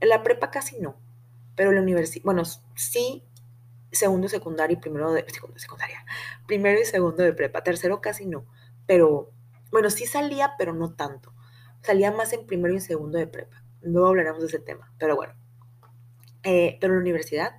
En 0.00 0.08
la 0.08 0.22
prepa 0.22 0.50
casi 0.50 0.80
no, 0.80 0.96
pero 1.54 1.70
en 1.70 1.76
la 1.76 1.82
universidad, 1.82 2.24
bueno, 2.24 2.42
sí 2.74 3.24
segundo 3.92 4.28
secundario 4.28 4.76
y 4.76 4.80
primero 4.80 5.12
de 5.12 5.24
segundo 5.28 5.58
secundaria, 5.58 6.04
primero 6.46 6.80
y 6.80 6.84
segundo 6.84 7.22
de 7.22 7.32
prepa, 7.32 7.62
tercero 7.62 8.00
casi 8.00 8.26
no, 8.26 8.46
pero 8.86 9.30
bueno, 9.72 9.88
sí 9.88 10.06
salía, 10.06 10.52
pero 10.58 10.74
no 10.74 10.94
tanto. 10.94 11.32
Salía 11.82 12.12
más 12.12 12.32
en 12.34 12.46
primero 12.46 12.74
y 12.74 12.80
segundo 12.80 13.18
de 13.18 13.26
prepa. 13.26 13.64
Luego 13.80 14.08
hablaremos 14.08 14.40
de 14.40 14.46
ese 14.46 14.58
tema, 14.58 14.92
pero 14.98 15.16
bueno. 15.16 15.34
Eh, 16.44 16.76
pero 16.80 16.92
en 16.92 16.98
la 16.98 17.02
universidad, 17.02 17.52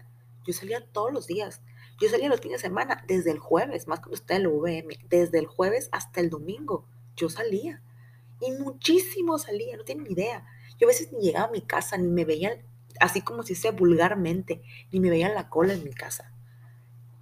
yo 0.45 0.53
salía 0.53 0.85
todos 0.91 1.11
los 1.11 1.25
días. 1.25 1.63
Yo 1.99 2.09
salía 2.09 2.29
los 2.29 2.39
fines 2.39 2.61
de 2.61 2.67
semana, 2.67 3.03
desde 3.07 3.31
el 3.31 3.39
jueves, 3.39 3.87
más 3.87 4.01
estaba 4.11 4.37
en 4.37 4.43
la 4.43 4.49
UVM, 4.49 4.89
desde 5.09 5.39
el 5.39 5.47
jueves 5.47 5.89
hasta 5.91 6.21
el 6.21 6.29
domingo. 6.29 6.87
Yo 7.15 7.29
salía. 7.29 7.81
Y 8.39 8.51
muchísimo 8.51 9.39
salía, 9.39 9.75
no 9.75 9.83
tienen 9.83 10.03
ni 10.05 10.11
idea. 10.11 10.45
Yo 10.77 10.87
a 10.87 10.89
veces 10.89 11.11
ni 11.13 11.21
llegaba 11.21 11.47
a 11.47 11.51
mi 11.51 11.61
casa, 11.61 11.97
ni 11.97 12.09
me 12.09 12.25
veían 12.25 12.63
así 12.99 13.21
como 13.21 13.43
si 13.43 13.55
sea 13.55 13.71
vulgarmente, 13.71 14.61
ni 14.91 14.99
me 14.99 15.09
veían 15.09 15.33
la 15.33 15.49
cola 15.49 15.73
en 15.73 15.83
mi 15.83 15.91
casa. 15.91 16.31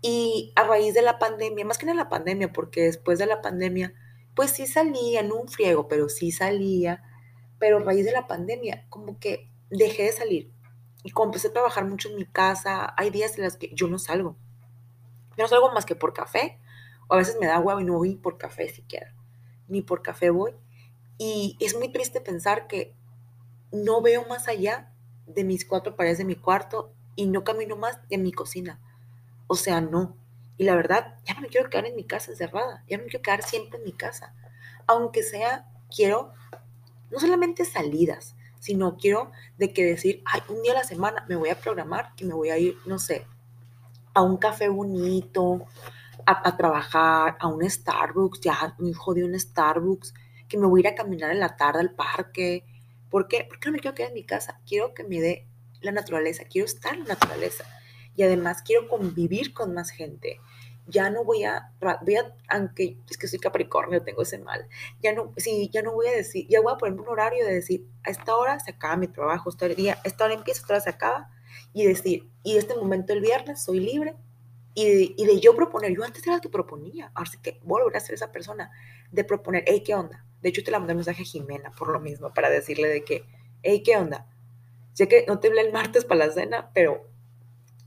Y 0.02 0.52
a 0.56 0.64
raíz 0.64 0.94
de 0.94 1.02
la 1.02 1.20
pandemia, 1.20 1.66
más 1.66 1.78
que 1.78 1.90
en 1.90 1.96
la 1.96 2.10
pandemia, 2.10 2.52
porque 2.52 2.84
después 2.84 3.20
de 3.20 3.28
la 3.28 3.42
pandemia, 3.42 3.94
pues 4.36 4.52
sí 4.52 4.66
salía, 4.66 5.20
en 5.20 5.32
un 5.32 5.48
friego, 5.48 5.88
pero 5.88 6.10
sí 6.10 6.32
salía. 6.32 7.04
Pero 7.60 7.78
a 7.78 7.82
raíz 7.82 8.06
de 8.06 8.12
la 8.12 8.28
pandemia, 8.28 8.88
como 8.90 9.20
que 9.20 9.52
dejé 9.70 10.04
de 10.04 10.12
salir. 10.12 10.52
Y 11.04 11.12
como 11.12 11.28
empecé 11.28 11.50
a 11.50 11.54
trabajar 11.54 11.86
mucho 11.86 12.10
en 12.10 12.16
mi 12.16 12.26
casa, 12.26 12.94
hay 12.98 13.12
días 13.12 13.38
en 13.38 13.44
los 13.44 13.58
que 13.58 13.72
yo 13.74 13.88
no 13.88 14.00
salgo. 14.00 14.38
Yo 15.38 15.44
no 15.44 15.48
salgo 15.48 15.72
más 15.72 15.86
que 15.86 15.96
por 15.96 16.14
café 16.14 16.60
O 17.08 17.14
a 17.14 17.18
veces 17.18 17.38
me 17.40 17.48
da 17.48 17.60
huevo 17.60 17.80
y 17.80 17.86
no 17.86 17.94
voy 17.94 18.16
por 18.16 18.38
café 18.38 18.70
siquiera. 18.70 19.14
Ni 19.68 19.82
por 19.82 20.02
café 20.02 20.30
voy. 20.30 20.54
Y 21.18 21.58
es 21.60 21.76
muy 21.76 21.92
triste 21.92 22.22
pensar 22.22 22.68
que 22.68 22.96
no 23.72 24.02
veo 24.02 24.26
más 24.28 24.48
allá 24.48 24.91
de 25.34 25.44
mis 25.44 25.66
cuatro 25.66 25.96
paredes 25.96 26.18
de 26.20 26.26
mi 26.26 26.36
cuarto 26.36 26.92
y 27.16 27.28
no 27.28 27.44
camino 27.44 27.76
más 27.76 27.98
de 28.10 28.18
mi 28.18 28.32
cocina. 28.32 28.80
O 29.48 29.56
sea, 29.56 29.82
no. 29.82 30.16
Y 30.58 30.64
la 30.64 30.76
verdad, 30.76 31.16
ya 31.26 31.34
no 31.34 31.42
me 31.42 31.48
quiero 31.48 31.70
quedar 31.70 31.86
en 31.86 31.96
mi 31.96 32.04
casa 32.04 32.32
encerrada, 32.32 32.84
ya 32.88 32.98
no 32.98 33.04
me 33.04 33.10
quiero 33.10 33.24
quedar 33.24 33.44
siempre 33.44 33.80
en 33.80 33.86
mi 33.86 33.92
casa. 33.92 34.34
Aunque 34.88 35.24
sea, 35.24 35.68
quiero 35.94 36.34
no 37.10 37.20
solamente 37.20 37.66
salidas, 37.66 38.36
sino 38.60 38.96
quiero 38.96 39.32
de 39.58 39.74
que 39.74 39.84
decir, 39.84 40.22
ay, 40.26 40.42
un 40.50 40.62
día 40.62 40.72
a 40.74 40.76
la 40.76 40.84
semana 40.84 41.26
me 41.28 41.36
voy 41.36 41.50
a 41.50 41.60
programar 41.60 42.16
que 42.16 42.26
me 42.26 42.34
voy 42.34 42.50
a 42.50 42.58
ir, 42.58 42.78
no 42.86 43.00
sé, 43.00 43.26
a 44.14 44.22
un 44.22 44.38
café 44.38 44.70
bonito, 44.70 45.66
a, 46.26 46.56
trabajar, 46.56 47.38
a 47.40 47.48
un 47.48 47.68
Starbucks, 47.68 48.42
ya 48.42 48.76
me 48.78 48.94
jodí 48.94 49.24
un 49.24 49.38
Starbucks, 49.38 50.14
que 50.48 50.58
me 50.58 50.68
voy 50.68 50.80
a 50.80 50.82
ir 50.82 50.88
a 50.94 50.96
caminar 50.96 51.32
en 51.32 51.40
la 51.40 51.56
tarde 51.56 51.80
al 51.80 51.92
parque. 51.92 52.66
¿Por 53.12 53.28
qué? 53.28 53.46
Porque 53.48 53.68
no 53.68 53.74
me 53.74 53.80
quiero 53.80 53.94
quedar 53.94 54.10
en 54.10 54.16
mi 54.16 54.24
casa, 54.24 54.62
quiero 54.66 54.94
que 54.94 55.04
me 55.04 55.20
dé 55.20 55.46
la 55.82 55.92
naturaleza, 55.92 56.46
quiero 56.46 56.66
estar 56.66 56.94
en 56.94 57.02
la 57.02 57.16
naturaleza 57.16 57.66
y 58.16 58.24
además 58.24 58.64
quiero 58.64 58.88
convivir 58.88 59.54
con 59.54 59.74
más 59.74 59.92
gente. 59.92 60.40
Ya 60.88 61.10
no 61.10 61.26
voy 61.26 61.44
a, 61.44 61.74
voy 62.02 62.16
a, 62.16 62.34
aunque 62.48 62.98
es 63.10 63.18
que 63.18 63.28
soy 63.28 63.40
Capricornio, 63.40 64.02
tengo 64.02 64.24
ese 64.24 64.40
mal, 64.40 64.68
ya 65.02 65.14
no, 65.14 65.34
sí, 65.38 65.70
ya 65.72 65.84
no 65.84 65.94
voy 65.94 66.08
a 66.08 66.12
decir, 66.12 66.48
ya 66.50 66.62
voy 66.62 66.74
a 66.74 66.78
poner 66.78 67.00
un 67.00 67.08
horario 67.08 67.46
de 67.46 67.54
decir, 67.54 67.86
a 68.04 68.10
esta 68.10 68.36
hora 68.36 68.60
se 68.60 68.72
acaba 68.72 68.96
mi 68.96 69.08
trabajo, 69.08 69.50
esta 69.50 69.66
hora, 69.66 69.76
a 69.76 70.08
esta 70.08 70.26
hora 70.26 70.34
empieza, 70.34 70.60
a 70.60 70.62
esta 70.62 70.74
hora 70.74 70.82
se 70.82 70.90
acaba, 70.90 71.30
y 71.74 71.86
decir, 71.86 72.30
y 72.44 72.58
este 72.58 72.76
momento 72.76 73.14
el 73.14 73.22
viernes 73.22 73.62
soy 73.62 73.80
libre, 73.80 74.16
y 74.74 74.86
de, 74.86 75.14
y 75.18 75.26
de 75.26 75.40
yo 75.40 75.56
proponer, 75.56 75.96
yo 75.96 76.04
antes 76.04 76.26
era 76.26 76.36
el 76.36 76.42
que 76.42 76.50
proponía, 76.50 77.12
ahora 77.14 77.30
sí 77.30 77.38
que 77.42 77.60
volver 77.64 77.96
a 77.96 78.00
ser 78.00 78.16
esa 78.16 78.32
persona, 78.32 78.72
de 79.12 79.24
proponer, 79.24 79.64
hey, 79.68 79.84
¿qué 79.86 79.94
onda? 79.94 80.26
De 80.42 80.50
hecho, 80.50 80.64
te 80.64 80.72
la 80.72 80.80
mandé 80.80 80.94
un 80.94 80.98
mensaje 80.98 81.24
a 81.24 81.26
Jimena 81.26 81.72
por 81.72 81.90
lo 81.90 82.00
mismo, 82.00 82.34
para 82.34 82.50
decirle 82.50 82.88
de 82.88 83.04
que, 83.04 83.26
hey, 83.64 83.84
¿qué 83.84 83.98
onda? 83.98 84.28
Sé 84.94 85.08
que 85.08 85.26
no 85.28 85.40
te 85.40 85.48
hablé 85.48 85.62
el 85.62 85.74
martes 85.74 86.06
para 86.06 86.26
la 86.26 86.34
cena, 86.34 86.72
pero 86.74 87.08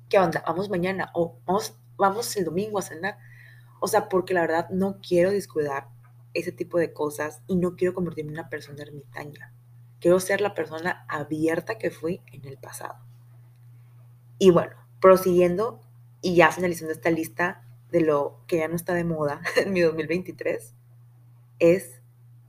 ¿qué 0.09 0.18
onda? 0.18 0.42
Vamos 0.46 0.70
mañana 0.70 1.11
o 1.14 1.38
vamos, 1.44 1.76
vamos 1.96 2.36
el 2.36 2.44
domingo 2.44 2.78
a 2.78 2.82
cenar. 2.82 3.18
O 3.80 3.88
sea, 3.88 4.09
porque 4.09 4.34
la 4.34 4.42
verdad 4.42 4.68
no 4.70 5.00
quiero 5.00 5.30
descuidar 5.30 5.88
ese 6.32 6.52
tipo 6.52 6.78
de 6.78 6.92
cosas 6.92 7.42
y 7.46 7.57
no 7.57 7.76
quiero 7.76 7.94
convertirme 7.94 8.32
en 8.32 8.38
una 8.38 8.48
persona 8.48 8.82
ermitaña. 8.82 9.52
Quiero 10.00 10.20
ser 10.20 10.40
la 10.40 10.55
persona 10.55 11.05
abierta 11.09 11.78
que 11.78 11.90
fui 11.90 12.20
en 12.32 12.44
el 12.46 12.59
pasado. 12.59 12.96
Y 14.38 14.50
bueno, 14.50 14.74
prosiguiendo 15.00 15.80
y 16.20 16.34
ya 16.34 16.50
finalizando 16.50 16.92
esta 16.92 17.11
lista 17.11 17.62
de 17.90 18.00
lo 18.00 18.40
que 18.46 18.59
ya 18.59 18.68
no 18.68 18.76
está 18.76 18.94
de 18.94 19.05
moda 19.05 19.40
en 19.57 19.72
mi 19.72 19.80
2023, 19.80 20.74
es 21.59 22.00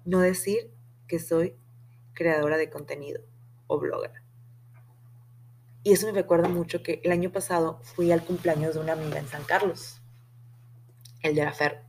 no 0.05 0.19
decir 0.19 0.71
que 1.07 1.19
soy 1.19 1.55
creadora 2.13 2.57
de 2.57 2.69
contenido 2.69 3.21
o 3.67 3.79
blogger. 3.79 4.11
Y 5.83 5.93
eso 5.93 6.07
me 6.07 6.13
recuerda 6.13 6.47
mucho 6.47 6.81
que 6.81 7.01
el 7.03 7.11
año 7.11 7.31
pasado 7.31 7.79
fui 7.83 8.11
al 8.11 8.23
cumpleaños 8.23 8.73
de 8.73 8.79
una 8.79 8.93
amiga 8.93 9.19
en 9.19 9.27
San 9.27 9.43
Carlos, 9.43 10.01
el 11.21 11.35
de 11.35 11.43
la 11.43 11.53
Fer, 11.53 11.83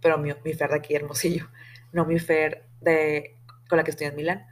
pero 0.00 0.18
mi, 0.18 0.30
mi 0.44 0.52
Fer 0.52 0.70
de 0.70 0.76
aquí 0.76 0.94
Hermosillo, 0.94 1.48
no 1.92 2.04
mi 2.04 2.18
Fer 2.18 2.68
de, 2.80 3.36
con 3.68 3.78
la 3.78 3.84
que 3.84 3.90
estoy 3.90 4.06
en 4.06 4.16
Milán. 4.16 4.46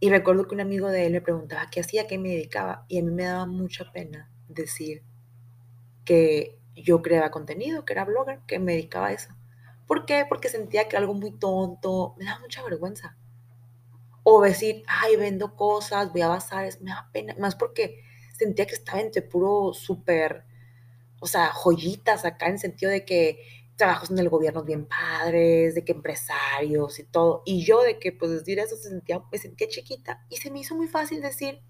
Y 0.00 0.10
recuerdo 0.10 0.46
que 0.46 0.54
un 0.54 0.60
amigo 0.60 0.90
de 0.90 1.06
él 1.06 1.12
me 1.12 1.20
preguntaba 1.22 1.70
qué 1.70 1.80
hacía, 1.80 2.06
qué 2.06 2.18
me 2.18 2.30
dedicaba, 2.30 2.84
y 2.88 2.98
a 2.98 3.02
mí 3.02 3.10
me 3.10 3.24
daba 3.24 3.46
mucha 3.46 3.90
pena 3.90 4.30
decir 4.48 5.02
que 6.04 6.58
yo 6.76 7.02
creaba 7.02 7.30
contenido, 7.30 7.84
que 7.84 7.94
era 7.94 8.04
blogger, 8.04 8.40
que 8.46 8.58
me 8.58 8.72
dedicaba 8.72 9.08
a 9.08 9.12
eso. 9.12 9.34
¿Por 9.86 10.06
qué? 10.06 10.24
Porque 10.28 10.48
sentía 10.48 10.88
que 10.88 10.96
algo 10.96 11.14
muy 11.14 11.32
tonto, 11.38 12.14
me 12.18 12.24
daba 12.24 12.40
mucha 12.40 12.62
vergüenza. 12.62 13.16
O 14.22 14.42
decir, 14.42 14.82
ay, 14.86 15.16
vendo 15.16 15.54
cosas, 15.54 16.10
voy 16.12 16.22
a 16.22 16.28
bazares, 16.28 16.80
me 16.80 16.90
da 16.90 17.10
pena, 17.12 17.34
más 17.38 17.54
porque 17.54 18.00
sentía 18.32 18.66
que 18.66 18.74
estaba 18.74 19.00
entre 19.00 19.22
puro 19.22 19.74
súper, 19.74 20.44
o 21.20 21.26
sea, 21.26 21.50
joyitas 21.52 22.24
acá 22.24 22.46
en 22.46 22.54
el 22.54 22.58
sentido 22.58 22.90
de 22.92 23.04
que 23.04 23.40
trabajos 23.76 24.10
en 24.10 24.18
el 24.18 24.28
gobierno 24.30 24.62
bien 24.64 24.86
padres, 24.86 25.74
de 25.74 25.84
que 25.84 25.92
empresarios 25.92 26.98
y 26.98 27.04
todo. 27.04 27.42
Y 27.44 27.64
yo 27.64 27.82
de 27.82 27.98
que, 27.98 28.12
pues, 28.12 28.30
decir 28.30 28.58
eso 28.58 28.76
se 28.76 28.90
sentía, 28.90 29.22
me 29.32 29.38
sentía 29.38 29.68
chiquita 29.68 30.24
y 30.30 30.36
se 30.38 30.50
me 30.50 30.60
hizo 30.60 30.76
muy 30.76 30.88
fácil 30.88 31.20
decir, 31.22 31.60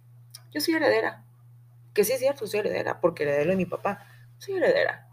yo 0.52 0.60
soy 0.60 0.74
heredera. 0.74 1.24
Que 1.94 2.04
sí 2.04 2.12
es 2.12 2.20
cierto, 2.20 2.46
soy 2.46 2.60
heredera, 2.60 3.00
porque 3.00 3.24
heredero 3.24 3.50
de 3.52 3.56
mi 3.56 3.66
papá, 3.66 4.06
soy 4.38 4.56
heredera. 4.56 5.03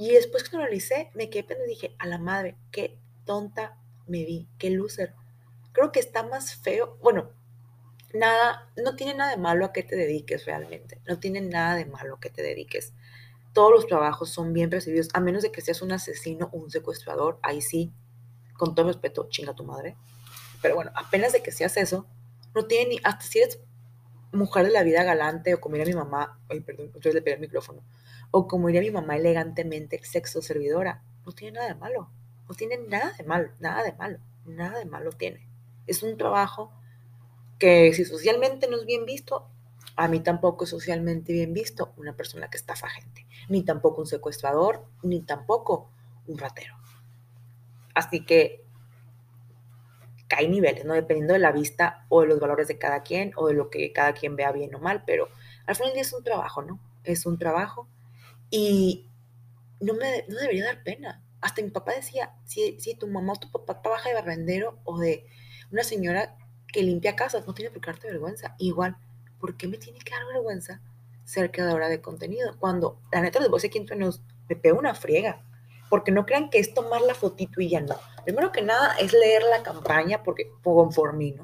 Y 0.00 0.12
después 0.12 0.48
que 0.48 0.56
lo 0.56 0.62
analicé, 0.62 1.10
me 1.14 1.28
quedé 1.28 1.44
pensando 1.44 1.66
y 1.70 1.74
dije, 1.74 1.94
a 1.98 2.06
la 2.06 2.18
madre, 2.18 2.56
qué 2.72 2.98
tonta 3.24 3.78
me 4.06 4.24
vi, 4.24 4.48
qué 4.58 4.70
loser 4.70 5.14
creo 5.72 5.92
que 5.92 6.00
está 6.00 6.22
más 6.22 6.54
feo, 6.54 6.98
bueno, 7.02 7.30
nada, 8.12 8.70
no 8.76 8.96
tiene 8.96 9.14
nada 9.14 9.30
de 9.30 9.36
malo 9.36 9.64
a 9.64 9.72
que 9.72 9.82
te 9.82 9.96
dediques 9.96 10.44
realmente, 10.44 11.00
no 11.06 11.18
tiene 11.18 11.40
nada 11.40 11.76
de 11.76 11.86
malo 11.86 12.16
a 12.16 12.20
que 12.20 12.30
te 12.30 12.42
dediques. 12.42 12.92
Todos 13.52 13.72
los 13.72 13.86
trabajos 13.86 14.30
son 14.30 14.52
bien 14.52 14.70
recibidos, 14.70 15.08
a 15.12 15.20
menos 15.20 15.42
de 15.42 15.50
que 15.50 15.60
seas 15.60 15.82
un 15.82 15.92
asesino 15.92 16.48
un 16.52 16.70
secuestrador, 16.70 17.38
ahí 17.42 17.60
sí, 17.60 17.92
con 18.54 18.74
todo 18.74 18.86
respeto, 18.86 19.28
chinga 19.28 19.54
tu 19.54 19.64
madre. 19.64 19.96
Pero 20.62 20.74
bueno, 20.74 20.92
apenas 20.94 21.32
de 21.32 21.42
que 21.42 21.50
seas 21.50 21.76
eso, 21.76 22.06
no 22.54 22.66
tiene 22.66 22.90
ni, 22.90 23.00
hasta 23.02 23.24
si 23.24 23.40
eres 23.40 23.58
mujer 24.32 24.66
de 24.66 24.72
la 24.72 24.84
vida 24.84 25.02
galante 25.02 25.54
o 25.54 25.60
como 25.60 25.76
iría 25.76 25.86
mi 25.86 25.94
mamá, 25.94 26.38
ay, 26.48 26.60
perdón, 26.60 26.92
otra 26.94 27.12
le 27.12 27.22
pegué 27.22 27.34
el 27.34 27.40
micrófono, 27.40 27.82
o 28.30 28.46
como 28.46 28.68
iría 28.68 28.80
mi 28.80 28.90
mamá 28.90 29.16
elegantemente, 29.16 30.00
sexo 30.04 30.42
servidora, 30.42 31.02
no 31.26 31.32
tiene 31.32 31.58
nada 31.58 31.68
de 31.68 31.74
malo, 31.74 32.10
no 32.48 32.54
tiene 32.54 32.78
nada 32.78 33.12
de 33.16 33.24
malo, 33.24 33.50
nada 33.58 33.82
de 33.82 33.92
malo, 33.92 34.18
nada 34.44 34.78
de 34.78 34.84
malo 34.84 35.12
tiene. 35.12 35.48
Es 35.86 36.02
un 36.02 36.16
trabajo 36.16 36.72
que 37.58 37.92
si 37.92 38.04
socialmente 38.04 38.68
no 38.68 38.76
es 38.76 38.86
bien 38.86 39.04
visto, 39.04 39.48
a 39.96 40.08
mí 40.08 40.20
tampoco 40.20 40.64
es 40.64 40.70
socialmente 40.70 41.32
bien 41.32 41.52
visto 41.52 41.92
una 41.96 42.16
persona 42.16 42.48
que 42.48 42.56
estafa 42.56 42.88
gente, 42.88 43.26
ni 43.48 43.64
tampoco 43.64 44.00
un 44.00 44.06
secuestrador, 44.06 44.86
ni 45.02 45.20
tampoco 45.20 45.90
un 46.26 46.38
ratero. 46.38 46.74
Así 47.94 48.24
que 48.24 48.64
hay 50.36 50.48
niveles, 50.48 50.84
¿no? 50.84 50.94
Dependiendo 50.94 51.34
de 51.34 51.40
la 51.40 51.52
vista 51.52 52.06
o 52.08 52.22
de 52.22 52.28
los 52.28 52.40
valores 52.40 52.68
de 52.68 52.78
cada 52.78 53.02
quien 53.02 53.32
o 53.36 53.48
de 53.48 53.54
lo 53.54 53.68
que 53.68 53.92
cada 53.92 54.12
quien 54.12 54.36
vea 54.36 54.52
bien 54.52 54.74
o 54.74 54.78
mal, 54.78 55.02
pero 55.04 55.28
al 55.66 55.76
final 55.76 55.92
es 55.96 56.12
un 56.12 56.22
trabajo, 56.22 56.62
¿no? 56.62 56.80
Es 57.04 57.26
un 57.26 57.38
trabajo 57.38 57.88
y 58.50 59.08
no 59.80 59.94
me 59.94 60.24
no 60.28 60.36
debería 60.36 60.66
dar 60.66 60.82
pena. 60.82 61.22
Hasta 61.40 61.62
mi 61.62 61.70
papá 61.70 61.92
decía, 61.92 62.34
si, 62.44 62.78
si 62.80 62.94
tu 62.94 63.06
mamá 63.06 63.32
o 63.32 63.36
tu 63.36 63.50
papá 63.50 63.80
trabaja 63.80 64.08
de 64.10 64.14
barrendero 64.14 64.78
o 64.84 64.98
de 64.98 65.24
una 65.70 65.84
señora 65.84 66.36
que 66.66 66.82
limpia 66.82 67.16
casas 67.16 67.46
no 67.46 67.54
tiene 67.54 67.70
por 67.70 67.80
qué 67.80 67.90
darte 67.90 68.08
vergüenza. 68.08 68.54
Igual, 68.58 68.96
¿por 69.38 69.56
qué 69.56 69.66
me 69.68 69.78
tiene 69.78 69.98
que 70.00 70.10
dar 70.10 70.26
vergüenza 70.26 70.80
ser 71.24 71.50
creadora 71.50 71.88
de 71.88 72.00
contenido? 72.00 72.56
Cuando, 72.58 73.00
la 73.12 73.22
neta, 73.22 73.40
les 73.40 73.48
voy 73.48 73.58
a 73.58 73.62
decir 73.62 73.86
que 73.86 73.96
nos 73.96 74.22
me 74.48 74.56
pega 74.56 74.78
una 74.78 74.94
friega. 74.94 75.42
Porque 75.88 76.12
no 76.12 76.24
crean 76.24 76.50
que 76.50 76.58
es 76.58 76.72
tomar 76.72 77.00
la 77.00 77.14
fotito 77.14 77.60
y 77.60 77.70
ya 77.70 77.80
no. 77.80 77.96
Primero 78.24 78.52
que 78.52 78.62
nada 78.62 78.94
es 79.00 79.12
leer 79.12 79.42
la 79.42 79.62
campaña, 79.62 80.22
porque 80.22 80.52
conforme. 80.62 81.34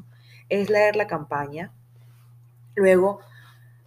Es 0.49 0.71
leer 0.71 0.95
la 0.95 1.09
campaña. 1.09 1.73
Luego, 2.77 3.21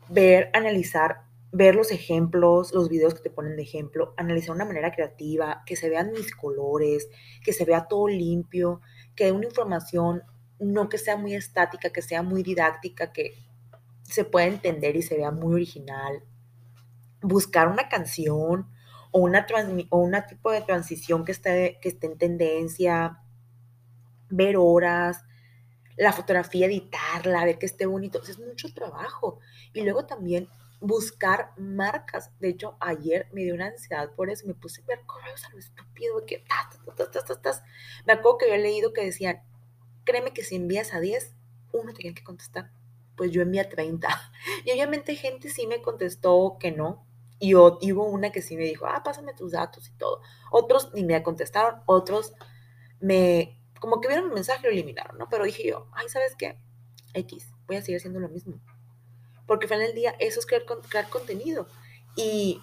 ver, 0.10 0.50
analizar, 0.54 1.22
ver 1.52 1.76
los 1.76 1.92
ejemplos, 1.92 2.74
los 2.74 2.90
videos 2.90 3.16
que 3.16 3.22
te 3.22 3.30
ponen 3.30 3.56
de 3.56 3.64
ejemplo, 3.64 4.14
analizar 4.18 4.50
de 4.50 4.62
una 4.62 4.66
manera 4.66 4.92
creativa, 4.92 5.64
que 5.66 5.76
se 5.76 5.90
vean 5.90 6.12
mis 6.12 6.36
colores, 6.36 7.10
que 7.44 7.54
se 7.54 7.66
vea 7.66 7.88
todo 7.88 8.08
limpio, 8.08 8.82
que 9.16 9.26
dé 9.26 9.32
una 9.32 9.48
información 9.48 10.24
no 10.60 10.90
que 10.90 10.98
sea 10.98 11.16
muy 11.16 11.34
estática, 11.34 11.90
que 11.90 12.02
sea 12.02 12.22
muy 12.22 12.44
didáctica, 12.44 13.12
que 13.14 13.34
se 14.04 14.26
pueda 14.26 14.48
entender 14.48 14.96
y 14.96 15.02
se 15.02 15.18
vea 15.18 15.32
muy 15.32 15.54
original. 15.54 16.24
Buscar 17.22 17.68
una 17.68 17.88
canción 17.88 18.70
o 19.12 19.20
una, 19.20 19.46
o 19.90 19.98
una 20.00 20.28
tipo 20.28 20.52
de 20.52 20.62
transición 20.62 21.26
que 21.26 21.32
esté, 21.32 21.80
que 21.82 21.90
esté 21.90 22.08
en 22.08 22.18
tendencia, 22.18 23.20
ver 24.30 24.58
horas, 24.58 25.24
la 25.98 26.14
fotografía, 26.14 26.68
editarla, 26.68 27.46
ver 27.46 27.58
que 27.58 27.66
esté 27.66 27.86
bonito. 27.86 28.22
es 28.22 28.40
mucho 28.40 28.74
trabajo. 28.74 29.40
Y 29.74 29.82
luego 29.82 30.06
también 30.06 30.48
buscar 30.80 31.54
marcas. 31.58 32.32
De 32.40 32.50
hecho, 32.50 32.78
ayer 32.80 33.28
me 33.32 33.44
dio 33.44 33.54
una 33.54 33.68
ansiedad 33.68 34.14
por 34.16 34.30
eso. 34.30 34.48
Me 34.48 34.54
puse 34.54 34.82
a 34.82 34.86
ver 34.86 35.06
correos 35.06 35.44
a 35.46 35.50
lo 35.50 35.60
estúpido. 35.60 36.26
Que, 36.26 36.44
me 38.06 38.14
acuerdo 38.14 38.38
que 38.38 38.46
había 38.46 38.58
leído 38.58 38.94
que 38.94 39.04
decían, 39.04 39.44
créeme 40.06 40.34
que 40.34 40.44
si 40.44 40.56
envías 40.56 40.94
a 40.94 41.00
10, 41.00 41.36
uno 41.74 41.94
tenía 41.94 42.14
que 42.14 42.24
contestar. 42.24 42.72
Pues 43.16 43.32
yo 43.32 43.42
envié 43.42 43.62
a 43.62 43.70
30. 43.70 44.08
Y 44.66 44.72
obviamente 44.72 45.16
gente 45.16 45.50
sí 45.50 45.68
me 45.68 45.82
contestó 45.82 46.58
que 46.60 46.72
no. 46.72 47.06
Y 47.42 47.56
hubo 47.56 48.04
una 48.04 48.32
que 48.32 48.42
sí 48.42 48.58
me 48.58 48.64
dijo, 48.64 48.86
ah, 48.86 49.02
pásame 49.04 49.34
tus 49.34 49.54
datos 49.54 49.88
y 49.88 49.92
todo. 49.94 50.22
Otros 50.52 50.94
ni 50.94 51.04
me 51.04 51.22
contestaron. 51.24 51.82
Otros 51.86 52.34
me, 53.00 53.62
como 53.80 54.02
que 54.02 54.10
vieron 54.10 54.26
el 54.26 54.34
mensaje 54.34 54.60
y 54.62 54.64
lo 54.64 54.70
eliminaron, 54.72 55.18
¿no? 55.18 55.30
Pero 55.30 55.46
dije 55.46 55.66
yo, 55.66 55.88
ay, 55.94 56.10
¿sabes 56.10 56.36
qué? 56.36 56.60
X, 57.14 57.48
voy 57.66 57.78
a 57.78 57.82
seguir 57.82 57.98
haciendo 57.98 58.20
lo 58.20 58.28
mismo 58.28 58.60
porque 59.50 59.66
al 59.66 59.70
final 59.70 59.88
del 59.88 59.96
día 59.96 60.16
eso 60.20 60.40
es 60.40 60.46
crear, 60.46 60.64
crear 60.64 61.10
contenido. 61.10 61.68
Y 62.16 62.62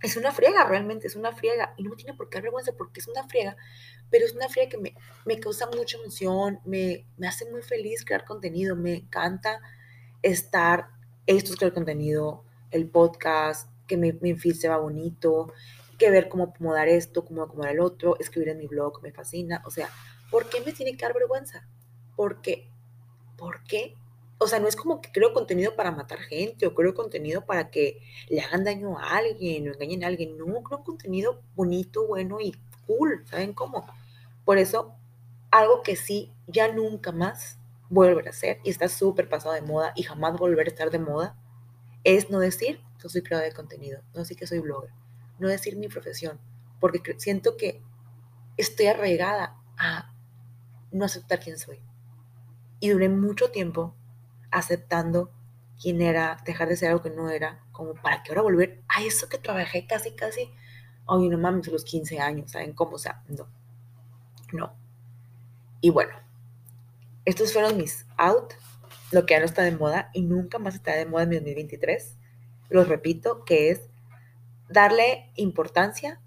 es 0.00 0.16
una 0.16 0.30
friega, 0.30 0.64
realmente 0.68 1.08
es 1.08 1.16
una 1.16 1.32
friega. 1.32 1.74
Y 1.76 1.82
no 1.82 1.90
me 1.90 1.96
tiene 1.96 2.14
por 2.14 2.28
qué 2.28 2.36
dar 2.36 2.44
vergüenza 2.44 2.74
porque 2.78 3.00
es 3.00 3.08
una 3.08 3.26
friega, 3.26 3.56
pero 4.08 4.24
es 4.24 4.34
una 4.34 4.48
friega 4.48 4.70
que 4.70 4.78
me, 4.78 4.94
me 5.26 5.40
causa 5.40 5.66
mucha 5.66 5.98
emoción, 5.98 6.60
me, 6.64 7.08
me 7.16 7.26
hace 7.26 7.50
muy 7.50 7.60
feliz 7.60 8.04
crear 8.04 8.24
contenido, 8.24 8.76
me 8.76 8.94
encanta 8.94 9.60
estar, 10.22 10.90
esto 11.26 11.50
es 11.50 11.58
crear 11.58 11.74
contenido, 11.74 12.44
el 12.70 12.88
podcast, 12.88 13.68
que 13.88 13.96
mi, 13.96 14.12
mi 14.12 14.38
se 14.38 14.68
va 14.68 14.76
bonito, 14.76 15.52
que 15.98 16.08
ver 16.08 16.28
cómo 16.28 16.44
acomodar 16.44 16.86
esto, 16.86 17.24
cómo 17.24 17.42
acomodar 17.42 17.72
el 17.72 17.80
otro, 17.80 18.16
escribir 18.20 18.50
en 18.50 18.58
mi 18.58 18.68
blog, 18.68 19.02
me 19.02 19.10
fascina. 19.10 19.60
O 19.66 19.72
sea, 19.72 19.88
¿por 20.30 20.48
qué 20.48 20.60
me 20.60 20.72
tiene 20.72 20.96
que 20.96 21.04
dar 21.04 21.14
vergüenza? 21.14 21.66
Porque, 22.14 22.70
¿por 23.36 23.64
qué 23.64 23.96
o 24.44 24.46
sea, 24.46 24.60
no 24.60 24.68
es 24.68 24.76
como 24.76 25.00
que 25.00 25.10
creo 25.10 25.32
contenido 25.32 25.74
para 25.74 25.90
matar 25.90 26.18
gente 26.18 26.66
o 26.66 26.74
creo 26.74 26.92
contenido 26.92 27.46
para 27.46 27.70
que 27.70 28.02
le 28.28 28.42
hagan 28.42 28.62
daño 28.62 28.98
a 28.98 29.16
alguien 29.16 29.66
o 29.66 29.72
engañen 29.72 30.04
a 30.04 30.08
alguien. 30.08 30.36
No, 30.36 30.62
creo 30.62 30.84
contenido 30.84 31.40
bonito, 31.54 32.06
bueno 32.06 32.40
y 32.42 32.54
cool, 32.86 33.24
¿saben 33.26 33.54
cómo? 33.54 33.86
Por 34.44 34.58
eso, 34.58 34.94
algo 35.50 35.82
que 35.82 35.96
sí, 35.96 36.30
ya 36.46 36.70
nunca 36.70 37.10
más 37.10 37.58
volver 37.88 38.26
a 38.26 38.30
hacer 38.30 38.60
y 38.64 38.70
está 38.70 38.88
súper 38.90 39.30
pasado 39.30 39.54
de 39.54 39.62
moda 39.62 39.94
y 39.96 40.02
jamás 40.02 40.38
volver 40.38 40.66
a 40.66 40.70
estar 40.70 40.90
de 40.90 40.98
moda, 40.98 41.38
es 42.04 42.28
no 42.28 42.38
decir 42.38 42.82
que 43.00 43.08
soy 43.08 43.22
creador 43.22 43.48
de 43.48 43.54
contenido, 43.54 44.02
no 44.12 44.20
decir 44.20 44.36
que 44.36 44.46
soy 44.46 44.58
blogger, 44.58 44.90
no 45.38 45.48
decir 45.48 45.76
mi 45.76 45.88
profesión, 45.88 46.38
porque 46.80 47.00
siento 47.16 47.56
que 47.56 47.80
estoy 48.58 48.88
arraigada 48.88 49.56
a 49.78 50.12
no 50.92 51.06
aceptar 51.06 51.40
quién 51.40 51.58
soy. 51.58 51.80
Y 52.80 52.90
duré 52.90 53.08
mucho 53.08 53.50
tiempo 53.50 53.94
aceptando 54.54 55.30
quién 55.80 56.00
era, 56.00 56.38
dejar 56.44 56.68
de 56.68 56.76
ser 56.76 56.90
algo 56.90 57.02
que 57.02 57.10
no 57.10 57.28
era, 57.28 57.60
como 57.72 57.94
para 57.94 58.22
que 58.22 58.30
ahora 58.30 58.42
volver 58.42 58.82
a 58.88 59.02
eso 59.02 59.28
que 59.28 59.38
trabajé 59.38 59.86
casi, 59.86 60.12
casi, 60.12 60.50
ay, 61.06 61.28
no 61.28 61.38
mames, 61.38 61.68
los 61.68 61.84
15 61.84 62.20
años, 62.20 62.52
¿saben 62.52 62.72
cómo? 62.72 62.92
O 62.92 62.98
sea, 62.98 63.22
no, 63.28 63.48
no. 64.52 64.74
Y 65.80 65.90
bueno, 65.90 66.12
estos 67.24 67.52
fueron 67.52 67.76
mis 67.76 68.06
out, 68.16 68.54
lo 69.10 69.26
que 69.26 69.34
ya 69.34 69.40
no 69.40 69.46
está 69.46 69.62
de 69.62 69.76
moda 69.76 70.10
y 70.14 70.22
nunca 70.22 70.58
más 70.58 70.74
estará 70.74 70.96
de 70.96 71.06
moda 71.06 71.24
en 71.24 71.30
2023. 71.30 72.16
Los 72.70 72.88
repito, 72.88 73.44
que 73.44 73.70
es 73.70 73.82
darle 74.68 75.30
importancia 75.34 76.20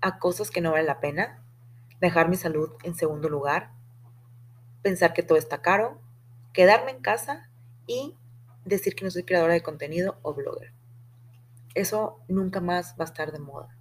a 0.00 0.18
cosas 0.18 0.50
que 0.50 0.60
no 0.60 0.72
valen 0.72 0.86
la 0.86 1.00
pena, 1.00 1.42
dejar 2.00 2.28
mi 2.28 2.36
salud 2.36 2.70
en 2.82 2.94
segundo 2.94 3.28
lugar, 3.28 3.72
pensar 4.82 5.12
que 5.12 5.22
todo 5.22 5.38
está 5.38 5.62
caro, 5.62 6.00
quedarme 6.52 6.90
en 6.90 7.00
casa 7.00 7.50
y 7.86 8.14
decir 8.64 8.94
que 8.94 9.04
no 9.04 9.10
soy 9.10 9.22
creadora 9.22 9.54
de 9.54 9.62
contenido 9.62 10.18
o 10.22 10.34
blogger. 10.34 10.72
Eso 11.74 12.20
nunca 12.28 12.60
más 12.60 12.94
va 12.98 13.04
a 13.04 13.08
estar 13.08 13.32
de 13.32 13.38
moda. 13.38 13.76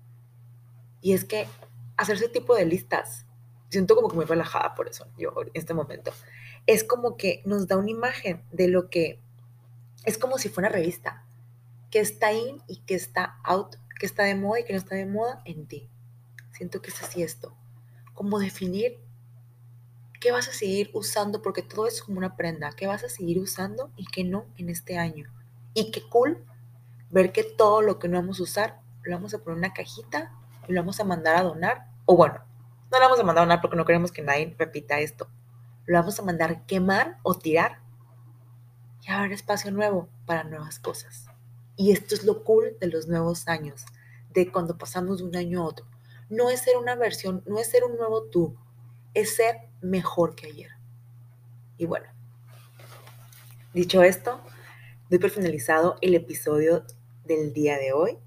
Y 1.01 1.13
es 1.13 1.25
que 1.25 1.47
hacer 1.97 2.15
ese 2.15 2.29
tipo 2.29 2.55
de 2.55 2.65
listas, 2.65 3.25
siento 3.69 3.95
como 3.95 4.09
que 4.09 4.15
muy 4.15 4.25
relajada 4.25 4.75
por 4.75 4.87
eso, 4.87 5.07
yo 5.17 5.33
en 5.41 5.51
este 5.53 5.73
momento, 5.73 6.11
es 6.67 6.83
como 6.83 7.17
que 7.17 7.41
nos 7.45 7.67
da 7.67 7.77
una 7.77 7.91
imagen 7.91 8.43
de 8.51 8.67
lo 8.67 8.89
que 8.89 9.19
es 10.03 10.17
como 10.17 10.37
si 10.37 10.49
fuera 10.49 10.69
una 10.69 10.77
revista, 10.77 11.25
que 11.89 11.99
está 11.99 12.33
in 12.33 12.61
y 12.67 12.81
que 12.81 12.95
está 12.95 13.39
out, 13.43 13.75
que 13.99 14.05
está 14.05 14.23
de 14.23 14.35
moda 14.35 14.59
y 14.59 14.65
que 14.65 14.73
no 14.73 14.79
está 14.79 14.95
de 14.95 15.05
moda 15.05 15.41
en 15.45 15.67
ti. 15.67 15.89
Siento 16.51 16.81
que 16.81 16.89
es 16.89 17.01
así 17.01 17.23
esto, 17.23 17.55
como 18.13 18.39
definir 18.39 18.99
¿Qué 20.25 20.31
vas 20.31 20.47
a 20.47 20.53
seguir 20.53 20.89
usando? 20.93 21.43
Porque 21.43 21.61
todo 21.61 21.85
es 21.85 22.01
como 22.01 22.17
una 22.17 22.35
prenda. 22.35 22.71
¿Qué 22.71 22.87
vas 22.87 23.03
a 23.03 23.09
seguir 23.09 23.37
usando 23.37 23.91
y 23.95 24.07
qué 24.07 24.23
no 24.23 24.47
en 24.57 24.71
este 24.71 24.97
año? 24.97 25.31
Y 25.75 25.91
qué 25.91 26.01
cool 26.09 26.43
ver 27.11 27.31
que 27.31 27.43
todo 27.43 27.83
lo 27.83 27.99
que 27.99 28.07
no 28.07 28.17
vamos 28.19 28.39
a 28.39 28.43
usar 28.43 28.81
lo 29.03 29.15
vamos 29.15 29.35
a 29.35 29.37
poner 29.37 29.57
en 29.59 29.65
una 29.65 29.73
cajita 29.73 30.31
y 30.67 30.73
lo 30.73 30.81
vamos 30.81 30.99
a 30.99 31.03
mandar 31.03 31.35
a 31.35 31.43
donar. 31.43 31.91
O 32.05 32.17
bueno, 32.17 32.39
no 32.91 32.97
lo 32.97 33.05
vamos 33.05 33.19
a 33.19 33.23
mandar 33.23 33.43
a 33.43 33.45
donar 33.45 33.61
porque 33.61 33.77
no 33.77 33.85
queremos 33.85 34.11
que 34.11 34.23
nadie 34.23 34.55
repita 34.57 34.99
esto. 34.99 35.27
Lo 35.85 35.99
vamos 35.99 36.17
a 36.17 36.23
mandar 36.23 36.65
quemar 36.65 37.19
o 37.21 37.35
tirar 37.35 37.81
y 39.03 39.11
haber 39.11 39.31
espacio 39.31 39.69
nuevo 39.69 40.09
para 40.25 40.43
nuevas 40.43 40.79
cosas. 40.79 41.27
Y 41.75 41.91
esto 41.91 42.15
es 42.15 42.23
lo 42.23 42.43
cool 42.43 42.75
de 42.81 42.87
los 42.87 43.07
nuevos 43.07 43.47
años, 43.47 43.85
de 44.31 44.51
cuando 44.51 44.75
pasamos 44.75 45.19
de 45.19 45.25
un 45.25 45.35
año 45.35 45.61
a 45.61 45.65
otro. 45.65 45.85
No 46.29 46.49
es 46.49 46.61
ser 46.61 46.77
una 46.77 46.95
versión, 46.95 47.43
no 47.45 47.59
es 47.59 47.69
ser 47.69 47.83
un 47.83 47.95
nuevo 47.95 48.23
tú, 48.23 48.57
es 49.13 49.35
ser 49.35 49.69
mejor 49.89 50.35
que 50.35 50.47
ayer. 50.47 50.71
Y 51.77 51.85
bueno, 51.85 52.07
dicho 53.73 54.03
esto, 54.03 54.41
doy 55.09 55.19
por 55.19 55.29
finalizado 55.29 55.97
el 56.01 56.15
episodio 56.15 56.85
del 57.23 57.53
día 57.53 57.77
de 57.77 57.93
hoy. 57.93 58.17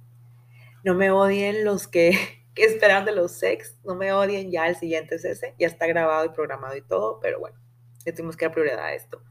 No 0.85 0.95
me 0.95 1.11
odien 1.11 1.65
los 1.65 1.89
que, 1.89 2.13
que 2.55 2.65
esperan 2.65 3.05
de 3.05 3.13
los 3.13 3.33
sex, 3.33 3.77
no 3.85 3.95
me 3.95 4.13
odien, 4.13 4.51
ya 4.51 4.67
el 4.67 4.77
siguiente 4.77 5.17
es 5.17 5.25
ese, 5.25 5.55
ya 5.59 5.67
está 5.67 5.87
grabado 5.87 6.27
y 6.27 6.31
programado 6.31 6.77
y 6.77 6.83
todo, 6.83 7.21
pero 7.21 7.41
bueno, 7.41 7.59
ya 8.05 8.15
tuvimos 8.15 8.37
que 8.37 8.47
dar 8.47 8.55
prioridad 8.55 8.79
a 8.81 8.95
esto. 8.95 9.23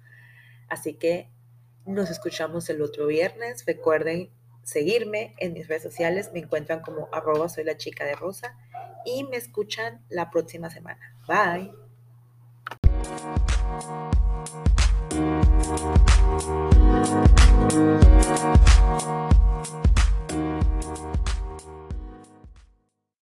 Así 0.69 0.95
que 0.95 1.31
nos 1.85 2.09
escuchamos 2.09 2.69
el 2.69 2.81
otro 2.81 3.07
viernes. 3.07 3.65
Recuerden 3.65 4.29
seguirme 4.63 5.33
en 5.39 5.53
mis 5.53 5.67
redes 5.67 5.83
sociales, 5.83 6.31
me 6.33 6.39
encuentran 6.39 6.81
como 6.81 7.07
arroba 7.13 7.47
soy 7.47 7.63
la 7.63 7.77
chica 7.77 8.03
de 8.03 8.15
rosa 8.15 8.57
y 9.05 9.23
me 9.23 9.37
escuchan 9.37 10.03
la 10.09 10.29
próxima 10.29 10.69
semana. 10.69 11.17
Bye. 11.27 11.86
Thank 13.79 13.91
you. 21.05 21.16